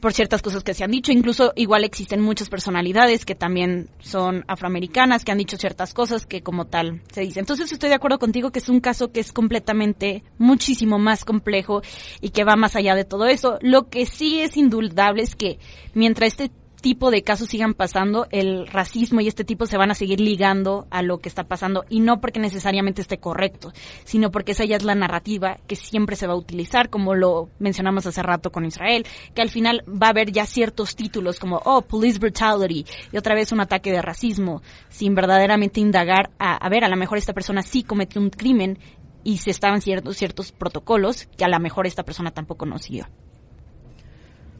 por 0.00 0.12
ciertas 0.12 0.42
cosas 0.42 0.64
que 0.64 0.74
se 0.74 0.84
han 0.84 0.90
dicho. 0.90 1.12
Incluso 1.12 1.52
igual 1.56 1.84
existen 1.84 2.20
muchas 2.20 2.48
personalidades 2.48 3.24
que 3.24 3.34
también 3.34 3.88
son 4.00 4.44
afroamericanas, 4.48 5.24
que 5.24 5.32
han 5.32 5.38
dicho 5.38 5.56
ciertas 5.56 5.94
cosas 5.94 6.26
que 6.26 6.42
como 6.42 6.66
tal 6.66 7.02
se 7.12 7.22
dice. 7.22 7.40
Entonces 7.40 7.70
estoy 7.70 7.88
de 7.88 7.94
acuerdo 7.94 8.18
contigo 8.18 8.50
que 8.50 8.58
es 8.58 8.68
un 8.68 8.80
caso 8.80 9.12
que 9.12 9.20
es 9.20 9.32
completamente 9.32 10.24
muchísimo 10.38 10.98
más 10.98 11.24
complejo 11.24 11.82
y 12.20 12.30
que 12.30 12.44
va 12.44 12.56
más 12.56 12.76
allá 12.76 12.94
de 12.94 13.04
todo 13.04 13.26
eso. 13.26 13.58
Lo 13.60 13.88
que 13.88 14.06
sí 14.06 14.40
es 14.40 14.56
indudable 14.56 15.22
es 15.22 15.36
que 15.36 15.58
mientras 15.94 16.28
este 16.28 16.50
tipo 16.80 17.10
de 17.10 17.22
casos 17.22 17.48
sigan 17.48 17.74
pasando, 17.74 18.26
el 18.30 18.66
racismo 18.66 19.20
y 19.20 19.28
este 19.28 19.44
tipo 19.44 19.66
se 19.66 19.76
van 19.76 19.90
a 19.90 19.94
seguir 19.94 20.20
ligando 20.20 20.86
a 20.90 21.02
lo 21.02 21.18
que 21.18 21.28
está 21.28 21.44
pasando 21.44 21.84
y 21.88 22.00
no 22.00 22.20
porque 22.20 22.40
necesariamente 22.40 23.02
esté 23.02 23.18
correcto, 23.18 23.72
sino 24.04 24.30
porque 24.30 24.52
esa 24.52 24.64
ya 24.64 24.76
es 24.76 24.84
la 24.84 24.94
narrativa 24.94 25.58
que 25.66 25.76
siempre 25.76 26.16
se 26.16 26.26
va 26.26 26.34
a 26.34 26.36
utilizar, 26.36 26.90
como 26.90 27.14
lo 27.14 27.50
mencionamos 27.58 28.06
hace 28.06 28.22
rato 28.22 28.50
con 28.50 28.64
Israel, 28.64 29.06
que 29.34 29.42
al 29.42 29.50
final 29.50 29.82
va 29.88 30.08
a 30.08 30.10
haber 30.10 30.32
ya 30.32 30.46
ciertos 30.46 30.96
títulos 30.96 31.38
como, 31.38 31.60
oh, 31.64 31.82
police 31.82 32.18
brutality 32.18 32.84
y 33.12 33.16
otra 33.16 33.34
vez 33.34 33.52
un 33.52 33.60
ataque 33.60 33.92
de 33.92 34.02
racismo, 34.02 34.62
sin 34.88 35.14
verdaderamente 35.14 35.80
indagar 35.80 36.30
a, 36.38 36.56
a 36.56 36.68
ver, 36.68 36.84
a 36.84 36.88
lo 36.88 36.96
mejor 36.96 37.18
esta 37.18 37.32
persona 37.32 37.62
sí 37.62 37.82
cometió 37.82 38.20
un 38.20 38.30
crimen 38.30 38.78
y 39.24 39.38
se 39.38 39.50
estaban 39.50 39.80
ciertos, 39.80 40.16
ciertos 40.16 40.52
protocolos 40.52 41.26
que 41.36 41.44
a 41.44 41.48
lo 41.48 41.60
mejor 41.60 41.86
esta 41.86 42.04
persona 42.04 42.30
tampoco 42.30 42.66
nos 42.66 42.82
siguió. 42.82 43.06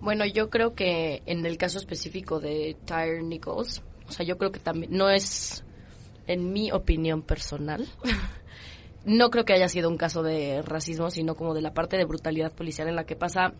Bueno, 0.00 0.24
yo 0.24 0.48
creo 0.48 0.74
que 0.74 1.22
en 1.26 1.44
el 1.44 1.58
caso 1.58 1.78
específico 1.78 2.40
de 2.40 2.76
Tyre 2.86 3.22
Nichols, 3.22 3.82
o 4.08 4.12
sea, 4.12 4.24
yo 4.24 4.38
creo 4.38 4.50
que 4.50 4.58
también 4.58 4.92
no 4.96 5.10
es, 5.10 5.62
en 6.26 6.52
mi 6.52 6.72
opinión 6.72 7.22
personal, 7.22 7.86
no 9.04 9.30
creo 9.30 9.44
que 9.44 9.52
haya 9.52 9.68
sido 9.68 9.90
un 9.90 9.98
caso 9.98 10.22
de 10.22 10.62
racismo, 10.62 11.10
sino 11.10 11.34
como 11.36 11.52
de 11.52 11.62
la 11.62 11.74
parte 11.74 11.98
de 11.98 12.06
brutalidad 12.06 12.52
policial 12.52 12.88
en 12.88 12.96
la 12.96 13.04
que 13.04 13.14
pasa 13.14 13.52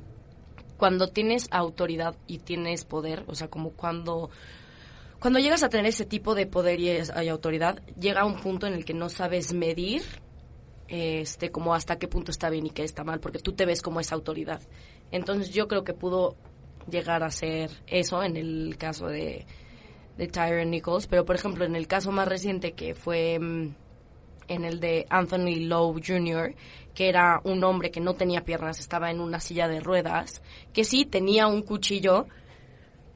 cuando 0.78 1.08
tienes 1.08 1.46
autoridad 1.50 2.16
y 2.26 2.38
tienes 2.38 2.86
poder, 2.86 3.24
o 3.26 3.34
sea, 3.34 3.48
como 3.48 3.72
cuando 3.72 4.30
cuando 5.20 5.38
llegas 5.38 5.62
a 5.62 5.68
tener 5.68 5.84
ese 5.84 6.06
tipo 6.06 6.34
de 6.34 6.46
poder 6.46 6.80
y, 6.80 6.88
y 6.88 7.28
autoridad, 7.28 7.82
llega 8.00 8.22
a 8.22 8.24
un 8.24 8.40
punto 8.40 8.66
en 8.66 8.72
el 8.72 8.86
que 8.86 8.94
no 8.94 9.10
sabes 9.10 9.52
medir 9.52 10.02
este 10.90 11.50
como 11.50 11.72
hasta 11.74 11.98
qué 11.98 12.08
punto 12.08 12.32
está 12.32 12.50
bien 12.50 12.66
y 12.66 12.70
qué 12.70 12.82
está 12.82 13.04
mal, 13.04 13.20
porque 13.20 13.38
tú 13.38 13.52
te 13.52 13.64
ves 13.64 13.80
como 13.80 14.00
esa 14.00 14.16
autoridad. 14.16 14.60
Entonces 15.12 15.50
yo 15.50 15.68
creo 15.68 15.84
que 15.84 15.94
pudo 15.94 16.36
llegar 16.90 17.22
a 17.22 17.30
ser 17.30 17.70
eso 17.86 18.22
en 18.22 18.36
el 18.36 18.76
caso 18.76 19.06
de, 19.06 19.46
de 20.18 20.26
Tyron 20.26 20.70
Nichols, 20.70 21.06
pero 21.06 21.24
por 21.24 21.36
ejemplo 21.36 21.64
en 21.64 21.76
el 21.76 21.86
caso 21.86 22.10
más 22.10 22.26
reciente 22.26 22.72
que 22.72 22.94
fue 22.94 23.38
mm, 23.38 23.74
en 24.48 24.64
el 24.64 24.80
de 24.80 25.06
Anthony 25.08 25.60
Lowe 25.60 26.00
Jr., 26.04 26.54
que 26.92 27.08
era 27.08 27.40
un 27.44 27.62
hombre 27.62 27.92
que 27.92 28.00
no 28.00 28.14
tenía 28.14 28.44
piernas, 28.44 28.80
estaba 28.80 29.12
en 29.12 29.20
una 29.20 29.38
silla 29.38 29.68
de 29.68 29.78
ruedas, 29.78 30.42
que 30.72 30.82
sí 30.82 31.04
tenía 31.04 31.46
un 31.46 31.62
cuchillo, 31.62 32.26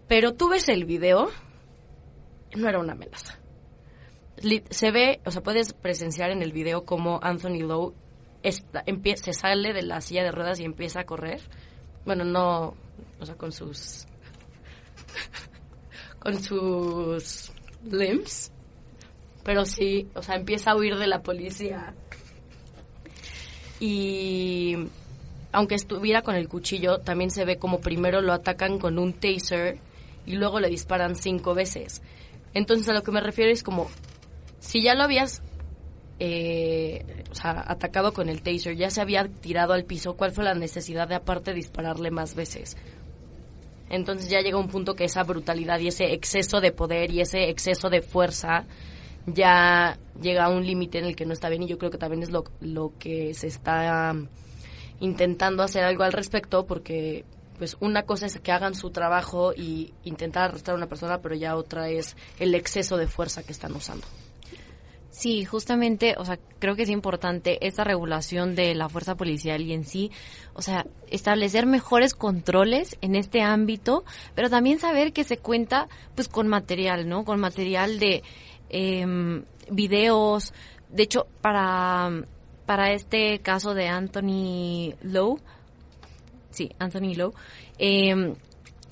pero 0.07 0.35
tú 0.35 0.49
ves 0.49 0.69
el 0.69 0.85
video, 0.85 1.29
no 2.55 2.69
era 2.69 2.79
una 2.79 2.93
amenaza 2.93 3.41
se 4.71 4.91
ve, 4.91 5.21
o 5.25 5.31
sea, 5.31 5.43
puedes 5.43 5.73
presenciar 5.73 6.31
en 6.31 6.43
el 6.43 6.53
video 6.53 6.85
cómo 6.85 7.21
Anthony 7.23 7.61
Lowe 7.61 7.95
se 8.43 9.33
sale 9.33 9.73
de 9.73 9.83
la 9.83 10.01
silla 10.01 10.23
de 10.23 10.33
ruedas 10.33 10.61
y 10.61 10.65
empieza 10.65 11.01
a 11.01 11.05
correr. 11.05 11.41
Bueno, 12.05 12.25
no, 12.25 12.75
o 13.21 13.27
sea, 13.27 13.37
con 13.37 13.53
sus 13.53 14.07
con 16.19 16.43
sus 16.43 17.53
limbs, 17.91 18.53
pero 19.45 19.65
sí, 19.65 20.09
o 20.15 20.23
sea, 20.23 20.37
empieza 20.37 20.73
a 20.73 20.77
huir 20.77 20.97
de 20.97 21.07
la 21.07 21.23
policía. 21.23 21.95
Y 23.81 24.77
aunque 25.53 25.75
estuviera 25.75 26.23
con 26.23 26.35
el 26.35 26.49
cuchillo, 26.49 26.99
también 26.99 27.31
se 27.31 27.45
ve 27.45 27.59
como 27.59 27.81
primero 27.81 28.21
lo 28.21 28.33
atacan 28.33 28.79
con 28.79 28.99
un 28.99 29.13
taser 29.13 29.79
y 30.27 30.37
luego 30.37 30.61
le 30.61 30.69
disparan 30.69 31.17
cinco 31.17 31.55
veces. 31.55 32.03
Entonces 32.55 32.89
a 32.89 32.93
lo 32.93 33.03
que 33.03 33.13
me 33.13 33.21
refiero 33.21 33.51
es 33.53 33.63
como 33.63 33.89
si 34.65 34.83
ya 34.83 34.95
lo 34.95 35.03
habías 35.03 35.43
eh, 36.19 37.25
o 37.31 37.35
sea, 37.35 37.65
atacado 37.67 38.13
con 38.13 38.29
el 38.29 38.43
taser, 38.43 38.77
ya 38.77 38.91
se 38.91 39.01
había 39.01 39.29
tirado 39.29 39.73
al 39.73 39.85
piso, 39.85 40.15
¿cuál 40.17 40.33
fue 40.33 40.45
la 40.45 40.55
necesidad 40.55 41.07
de 41.07 41.17
aparte 41.17 41.53
dispararle 41.53 42.11
más 42.11 42.35
veces? 42.35 42.77
Entonces 43.91 44.31
ya 44.31 44.41
llega 44.41 44.59
un 44.59 44.69
punto 44.69 44.95
que 44.95 45.05
esa 45.05 45.23
brutalidad 45.23 45.79
y 45.81 45.89
ese 45.89 46.13
exceso 46.13 46.61
de 46.61 46.73
poder 46.73 47.11
y 47.11 47.21
ese 47.21 47.51
exceso 47.51 47.91
de 47.91 48.01
fuerza 48.01 48.65
ya 49.27 49.99
llega 50.21 50.47
a 50.47 50.51
un 50.51 50.67
límite 50.67 50.99
en 50.99 51.05
el 51.05 51.17
que 51.17 51.27
no 51.27 51.35
está 51.35 51.49
bien 51.49 51.63
y 51.63 51.69
yo 51.69 51.79
creo 51.79 51.91
que 51.91 51.99
también 51.99 52.23
es 52.23 52.31
lo, 52.31 52.45
lo 52.61 52.93
que 52.99 53.35
se 53.35 53.47
está 53.47 54.13
um, 54.13 54.27
intentando 55.01 55.63
hacer 55.63 55.85
algo 55.85 56.05
al 56.05 56.13
respecto 56.13 56.67
porque 56.67 57.25
pues 57.59 57.77
una 57.81 58.03
cosa 58.03 58.27
es 58.27 58.41
que 58.41 58.53
hagan 58.53 58.75
su 58.75 58.91
trabajo 58.91 59.53
y 59.55 59.93
intentar 60.05 60.45
arrestar 60.45 60.75
a 60.75 60.79
una 60.79 60.89
persona, 60.89 61.21
pero 61.21 61.35
ya 61.35 61.55
otra 61.57 61.89
es 61.89 62.17
el 62.39 62.55
exceso 62.55 62.97
de 62.97 63.07
fuerza 63.07 63.43
que 63.43 63.53
están 63.53 63.73
usando. 63.75 64.07
Sí, 65.15 65.45
justamente, 65.45 66.17
o 66.19 66.25
sea, 66.25 66.41
creo 66.59 66.75
que 66.75 66.83
es 66.83 66.89
importante 66.89 67.65
esta 67.65 67.85
regulación 67.85 68.57
de 68.57 68.75
la 68.75 68.89
fuerza 68.89 69.15
policial 69.15 69.63
y 69.63 69.73
en 69.73 69.85
sí, 69.85 70.11
o 70.55 70.61
sea, 70.61 70.87
establecer 71.07 71.67
mejores 71.67 72.15
controles 72.15 72.99
en 73.01 73.15
este 73.15 73.41
ámbito, 73.41 74.03
pero 74.35 74.51
también 74.51 74.81
saber 74.81 75.13
que 75.13 75.23
se 75.23 75.37
cuenta, 75.37 75.89
pues, 76.17 76.27
con 76.27 76.49
material, 76.49 77.09
¿no? 77.09 77.25
Con 77.25 77.39
material 77.39 78.01
de 78.01 78.25
eh, 78.71 79.07
videos. 79.71 80.53
De 80.89 81.05
hecho, 81.05 81.29
para, 81.41 82.11
para 82.67 82.93
este 82.93 83.39
caso 83.39 83.73
de 83.73 83.87
Anthony 83.87 84.97
Lowe, 85.01 85.39
sí, 86.51 86.73
Anthony 86.81 87.15
Lowe, 87.15 87.35
eh, 87.79 88.35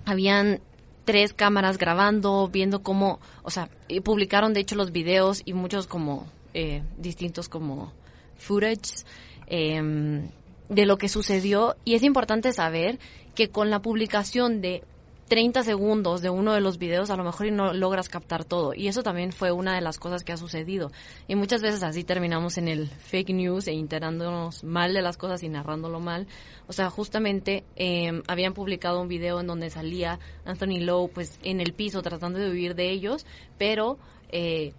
habían 0.05 0.61
tres 1.05 1.33
cámaras 1.33 1.79
grabando, 1.79 2.49
viendo 2.49 2.83
cómo, 2.83 3.21
o 3.43 3.51
sea, 3.51 3.69
publicaron 4.05 4.53
de 4.53 4.61
hecho 4.61 4.77
los 4.77 4.93
videos 4.93 5.43
y 5.45 5.53
muchos 5.53 5.87
como 5.87 6.27
eh, 6.55 6.83
distintos 6.99 7.49
como 7.49 7.93
footage 8.37 9.05
em, 9.47 10.29
de 10.69 10.87
lo 10.87 10.99
que 10.99 11.09
sucedió. 11.09 11.77
Y 11.85 11.95
es 11.95 12.03
importante 12.03 12.53
saber 12.53 12.99
que 13.35 13.51
con 13.51 13.71
la 13.71 13.81
publicación 13.81 14.61
de 14.61 14.85
30 15.33 15.63
segundos 15.63 16.21
de 16.21 16.29
uno 16.29 16.53
de 16.53 16.61
los 16.61 16.77
videos 16.77 17.09
a 17.09 17.17
lo 17.17 17.25
mejor 17.25 17.51
no 17.53 17.73
logras 17.73 18.11
captar 18.11 18.45
todo. 18.45 18.75
Y 18.75 18.89
eso 18.89 19.03
también 19.03 19.33
fue 19.33 19.51
una 19.51 19.75
de 19.75 19.81
las 19.81 19.99
cosas 19.99 20.25
que 20.25 20.33
ha 20.33 20.37
sucedido. 20.37 20.93
Y 21.27 21.37
muchas 21.37 21.63
veces 21.63 21.83
así 21.83 22.05
terminamos 22.05 22.59
en 22.59 22.69
el 22.69 22.87
fake 22.87 23.31
news 23.31 23.67
e 23.67 23.73
enterándonos 23.73 24.63
mal 24.63 24.93
de 24.93 25.01
las 25.01 25.17
cosas 25.17 25.43
y 25.43 25.49
narrándolo 25.49 26.01
mal. 26.01 26.27
O 26.67 26.75
sea, 26.75 26.91
justamente 26.91 27.65
eh, 27.77 28.21
habían 28.29 28.53
publicado 28.53 29.01
un 29.01 29.09
video 29.09 29.41
en 29.41 29.47
donde 29.47 29.71
salía 29.71 30.19
Anthony 30.45 30.81
Lowe 30.81 31.09
pues 31.09 31.39
en 31.43 31.63
el 31.63 31.73
piso 31.73 32.03
tratando 32.03 32.39
de 32.39 32.51
huir 32.51 32.75
de 32.75 32.91
ellos, 32.91 33.25
pero 33.57 33.97
eh, 34.29 34.75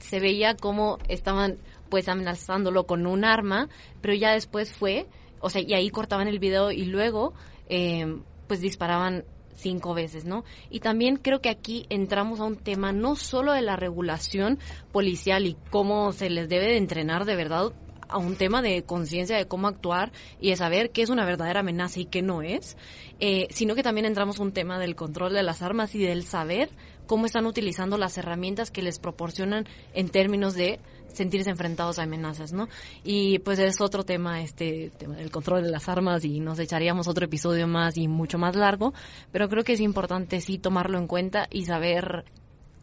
se 0.00 0.20
veía 0.20 0.54
como 0.54 0.98
estaban 1.08 1.56
pues 1.88 2.10
amenazándolo 2.10 2.84
con 2.84 3.06
un 3.06 3.24
arma, 3.24 3.70
pero 4.02 4.12
ya 4.12 4.32
después 4.32 4.70
fue, 4.70 5.06
o 5.40 5.48
sea, 5.48 5.62
y 5.62 5.72
ahí 5.72 5.88
cortaban 5.88 6.28
el 6.28 6.40
video 6.40 6.70
y 6.72 6.84
luego... 6.84 7.32
Eh, 7.70 8.18
pues 8.50 8.60
disparaban 8.60 9.22
cinco 9.54 9.94
veces, 9.94 10.24
¿no? 10.24 10.42
Y 10.70 10.80
también 10.80 11.14
creo 11.14 11.40
que 11.40 11.50
aquí 11.50 11.86
entramos 11.88 12.40
a 12.40 12.44
un 12.46 12.56
tema 12.56 12.90
no 12.90 13.14
solo 13.14 13.52
de 13.52 13.62
la 13.62 13.76
regulación 13.76 14.58
policial 14.90 15.46
y 15.46 15.56
cómo 15.70 16.10
se 16.10 16.30
les 16.30 16.48
debe 16.48 16.64
de 16.64 16.76
entrenar 16.76 17.26
de 17.26 17.36
verdad 17.36 17.72
a 18.08 18.18
un 18.18 18.34
tema 18.34 18.60
de 18.60 18.82
conciencia 18.82 19.36
de 19.36 19.46
cómo 19.46 19.68
actuar 19.68 20.10
y 20.40 20.50
de 20.50 20.56
saber 20.56 20.90
qué 20.90 21.02
es 21.02 21.10
una 21.10 21.24
verdadera 21.24 21.60
amenaza 21.60 22.00
y 22.00 22.06
qué 22.06 22.22
no 22.22 22.42
es, 22.42 22.76
eh, 23.20 23.46
sino 23.50 23.76
que 23.76 23.84
también 23.84 24.04
entramos 24.04 24.40
a 24.40 24.42
un 24.42 24.50
tema 24.50 24.80
del 24.80 24.96
control 24.96 25.32
de 25.32 25.44
las 25.44 25.62
armas 25.62 25.94
y 25.94 26.00
del 26.00 26.24
saber 26.24 26.70
cómo 27.06 27.26
están 27.26 27.46
utilizando 27.46 27.98
las 27.98 28.18
herramientas 28.18 28.72
que 28.72 28.82
les 28.82 28.98
proporcionan 28.98 29.68
en 29.94 30.08
términos 30.08 30.54
de 30.54 30.80
sentirse 31.12 31.50
enfrentados 31.50 31.98
a 31.98 32.02
amenazas, 32.02 32.52
¿no? 32.52 32.68
Y 33.04 33.38
pues 33.40 33.58
es 33.58 33.80
otro 33.80 34.04
tema, 34.04 34.42
este, 34.42 34.90
tema 34.98 35.16
del 35.16 35.30
control 35.30 35.62
de 35.62 35.70
las 35.70 35.88
armas 35.88 36.24
y 36.24 36.40
nos 36.40 36.58
echaríamos 36.58 37.08
otro 37.08 37.24
episodio 37.24 37.66
más 37.66 37.96
y 37.96 38.08
mucho 38.08 38.38
más 38.38 38.56
largo, 38.56 38.92
pero 39.32 39.48
creo 39.48 39.64
que 39.64 39.74
es 39.74 39.80
importante 39.80 40.40
sí 40.40 40.58
tomarlo 40.58 40.98
en 40.98 41.06
cuenta 41.06 41.46
y 41.50 41.64
saber 41.64 42.24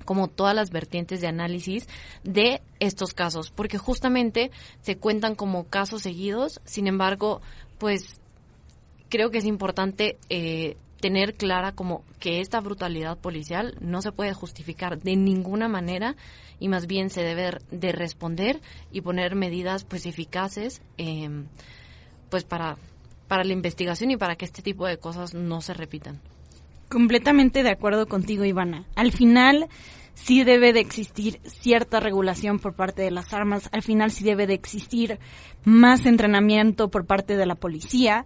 como 0.06 0.30
todas 0.30 0.56
las 0.56 0.72
vertientes 0.72 1.20
de 1.20 1.28
análisis 1.28 1.88
de 2.24 2.62
estos 2.80 3.14
casos, 3.14 3.52
porque 3.52 3.78
justamente 3.78 4.52
se 4.82 4.98
cuentan 4.98 5.36
como 5.36 5.66
casos 5.66 6.02
seguidos, 6.02 6.62
sin 6.64 6.88
embargo, 6.88 7.42
pues 7.78 8.22
creo 9.10 9.32
que 9.32 9.40
es 9.40 9.46
importante 9.46 10.18
eh, 10.30 10.78
tener 11.00 11.36
clara 11.36 11.72
como 11.74 12.04
que 12.20 12.42
esta 12.42 12.60
brutalidad 12.60 13.18
policial 13.18 13.76
no 13.82 14.02
se 14.02 14.12
puede 14.12 14.34
justificar 14.34 15.00
de 15.00 15.16
ninguna 15.16 15.68
manera 15.68 16.16
y 16.60 16.70
más 16.70 16.88
bien 16.88 17.10
se 17.10 17.22
debe 17.22 17.60
de 17.72 17.92
responder 17.92 18.62
y 18.92 19.02
poner 19.02 19.36
medidas 19.36 19.84
pues 19.84 20.06
eficaces 20.06 20.82
em, 20.98 21.46
pues 22.30 22.44
para 22.44 22.78
para 23.28 23.44
la 23.44 23.54
investigación 23.54 24.12
y 24.12 24.18
para 24.18 24.36
que 24.36 24.46
este 24.46 24.62
tipo 24.62 24.86
de 24.88 24.98
cosas 24.98 25.34
no 25.34 25.62
se 25.62 25.74
repitan. 25.74 26.22
Completamente 26.90 27.64
de 27.64 27.70
acuerdo 27.70 28.08
contigo, 28.08 28.46
Ivana. 28.46 28.86
Al 28.96 29.12
final 29.12 29.68
sí 30.14 30.44
debe 30.44 30.74
de 30.74 30.80
existir 30.80 31.40
cierta 31.44 32.00
regulación 32.00 32.60
por 32.60 32.74
parte 32.74 33.02
de 33.02 33.12
las 33.12 33.34
armas, 33.34 33.70
al 33.72 33.84
final 33.84 34.12
sí 34.12 34.24
debe 34.24 34.48
de 34.48 34.54
existir 34.54 35.20
más 35.64 36.06
entrenamiento 36.06 36.90
por 36.90 37.06
parte 37.06 37.36
de 37.36 37.46
la 37.46 37.56
policía. 37.56 38.26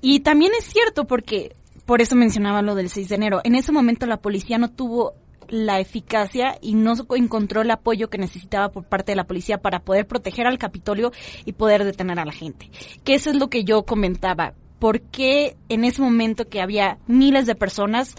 Y 0.00 0.20
también 0.20 0.52
es 0.58 0.64
cierto 0.64 1.06
porque, 1.06 1.54
por 1.86 2.00
eso 2.00 2.16
mencionaba 2.16 2.62
lo 2.62 2.74
del 2.74 2.90
6 2.90 3.08
de 3.08 3.14
enero, 3.14 3.40
en 3.44 3.54
ese 3.54 3.72
momento 3.72 4.06
la 4.06 4.18
policía 4.18 4.58
no 4.58 4.70
tuvo 4.70 5.14
la 5.48 5.80
eficacia 5.80 6.56
y 6.62 6.74
no 6.74 6.94
encontró 7.14 7.60
el 7.60 7.70
apoyo 7.70 8.08
que 8.08 8.18
necesitaba 8.18 8.70
por 8.70 8.84
parte 8.84 9.12
de 9.12 9.16
la 9.16 9.26
policía 9.26 9.58
para 9.58 9.80
poder 9.80 10.06
proteger 10.06 10.46
al 10.46 10.58
Capitolio 10.58 11.12
y 11.44 11.52
poder 11.52 11.84
detener 11.84 12.18
a 12.18 12.24
la 12.24 12.32
gente. 12.32 12.70
Que 13.04 13.14
eso 13.14 13.30
es 13.30 13.36
lo 13.36 13.48
que 13.48 13.64
yo 13.64 13.82
comentaba. 13.82 14.54
¿Por 14.78 15.02
qué 15.02 15.56
en 15.68 15.84
ese 15.84 16.00
momento 16.00 16.48
que 16.48 16.62
había 16.62 16.98
miles 17.06 17.46
de 17.46 17.54
personas 17.54 18.16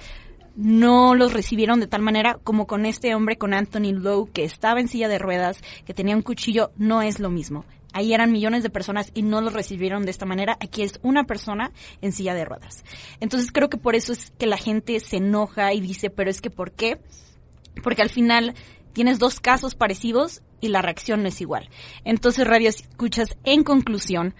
no 0.55 1.15
los 1.15 1.33
recibieron 1.33 1.79
de 1.79 1.87
tal 1.87 2.01
manera 2.01 2.37
como 2.43 2.67
con 2.67 2.85
este 2.85 3.15
hombre, 3.15 3.37
con 3.37 3.53
Anthony 3.53 3.93
Lowe, 3.93 4.29
que 4.31 4.43
estaba 4.43 4.79
en 4.79 4.87
silla 4.87 5.07
de 5.07 5.17
ruedas, 5.17 5.59
que 5.85 5.93
tenía 5.93 6.15
un 6.15 6.21
cuchillo, 6.21 6.71
no 6.77 7.01
es 7.01 7.19
lo 7.19 7.29
mismo. 7.29 7.65
Ahí 7.93 8.13
eran 8.13 8.31
millones 8.31 8.63
de 8.63 8.69
personas 8.69 9.11
y 9.13 9.21
no 9.21 9.39
los 9.41 9.53
recibieron 9.53 10.03
de 10.03 10.11
esta 10.11 10.25
manera. 10.25 10.57
Aquí 10.59 10.81
es 10.81 10.99
una 11.03 11.23
persona 11.23 11.71
en 12.01 12.11
silla 12.11 12.33
de 12.33 12.45
ruedas. 12.45 12.83
Entonces 13.19 13.51
creo 13.51 13.69
que 13.69 13.77
por 13.77 13.95
eso 13.95 14.11
es 14.11 14.31
que 14.37 14.47
la 14.47 14.57
gente 14.57 14.99
se 14.99 15.17
enoja 15.17 15.73
y 15.73 15.79
dice, 15.79 16.09
pero 16.09 16.29
es 16.29 16.41
que 16.41 16.49
¿por 16.49 16.71
qué? 16.71 16.99
Porque 17.83 18.01
al 18.01 18.09
final 18.09 18.55
tienes 18.93 19.19
dos 19.19 19.39
casos 19.39 19.75
parecidos 19.75 20.41
y 20.61 20.69
la 20.69 20.81
reacción 20.81 21.21
no 21.21 21.27
es 21.27 21.41
igual. 21.41 21.69
Entonces, 22.05 22.47
radio 22.47 22.69
escuchas, 22.69 23.35
en 23.43 23.63
conclusión, 23.63 24.33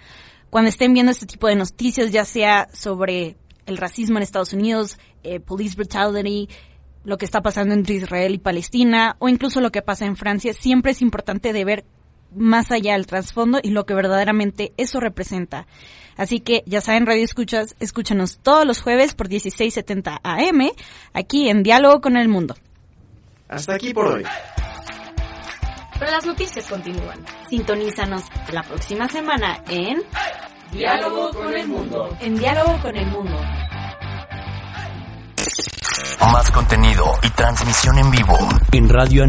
cuando 0.50 0.70
estén 0.70 0.94
viendo 0.94 1.12
este 1.12 1.26
tipo 1.26 1.48
de 1.48 1.56
noticias, 1.56 2.12
ya 2.12 2.24
sea 2.24 2.70
sobre 2.74 3.36
el 3.66 3.78
racismo 3.78 4.18
en 4.18 4.24
Estados 4.24 4.54
Unidos, 4.54 4.98
eh, 5.24 5.40
police 5.40 5.76
brutality, 5.76 6.48
lo 7.04 7.18
que 7.18 7.26
está 7.26 7.42
pasando 7.42 7.74
entre 7.74 7.96
Israel 7.96 8.34
y 8.34 8.38
Palestina, 8.38 9.18
o 9.20 9.28
incluso 9.28 9.60
lo 9.60 9.72
que 9.72 9.82
pasa 9.82 10.06
en 10.06 10.16
Francia, 10.16 10.54
siempre 10.54 10.92
es 10.92 11.02
importante 11.02 11.52
de 11.52 11.66
ver 11.66 11.86
más 12.36 12.72
allá 12.72 12.94
del 12.94 13.08
trasfondo 13.08 13.60
y 13.62 13.70
lo 13.70 13.86
que 13.86 13.94
verdaderamente 13.94 14.74
eso 14.78 15.00
representa. 15.00 15.68
Así 16.16 16.40
que 16.40 16.64
ya 16.66 16.82
saben, 16.82 17.06
Radio 17.06 17.24
Escuchas, 17.24 17.76
escúchanos 17.80 18.38
todos 18.38 18.66
los 18.66 18.82
jueves 18.82 19.14
por 19.16 19.30
1670 19.30 20.22
AM, 20.24 20.70
aquí 21.14 21.50
en 21.50 21.64
Diálogo 21.64 22.02
con 22.02 22.18
el 22.18 22.28
Mundo. 22.28 22.56
Hasta 23.50 23.76
aquí 23.76 23.94
por 23.94 24.08
hoy. 24.08 24.24
Pero 26.00 26.12
las 26.12 26.26
noticias 26.26 26.68
continúan. 26.68 27.20
Sintonízanos 27.50 28.24
la 28.52 28.64
próxima 28.64 29.08
semana 29.08 29.64
en 29.70 30.02
Diálogo 30.72 31.32
con 31.32 31.54
el 31.54 31.68
Mundo. 31.68 32.18
En 32.20 32.36
Diálogo 32.36 32.80
con 32.82 32.96
el 32.96 33.08
Mundo. 33.08 33.40
Más 36.20 36.50
contenido 36.52 37.06
y 37.22 37.30
transmisión 37.32 38.00
en 38.00 38.10
vivo 38.10 38.38
en 38.72 38.90
Radio 38.90 39.22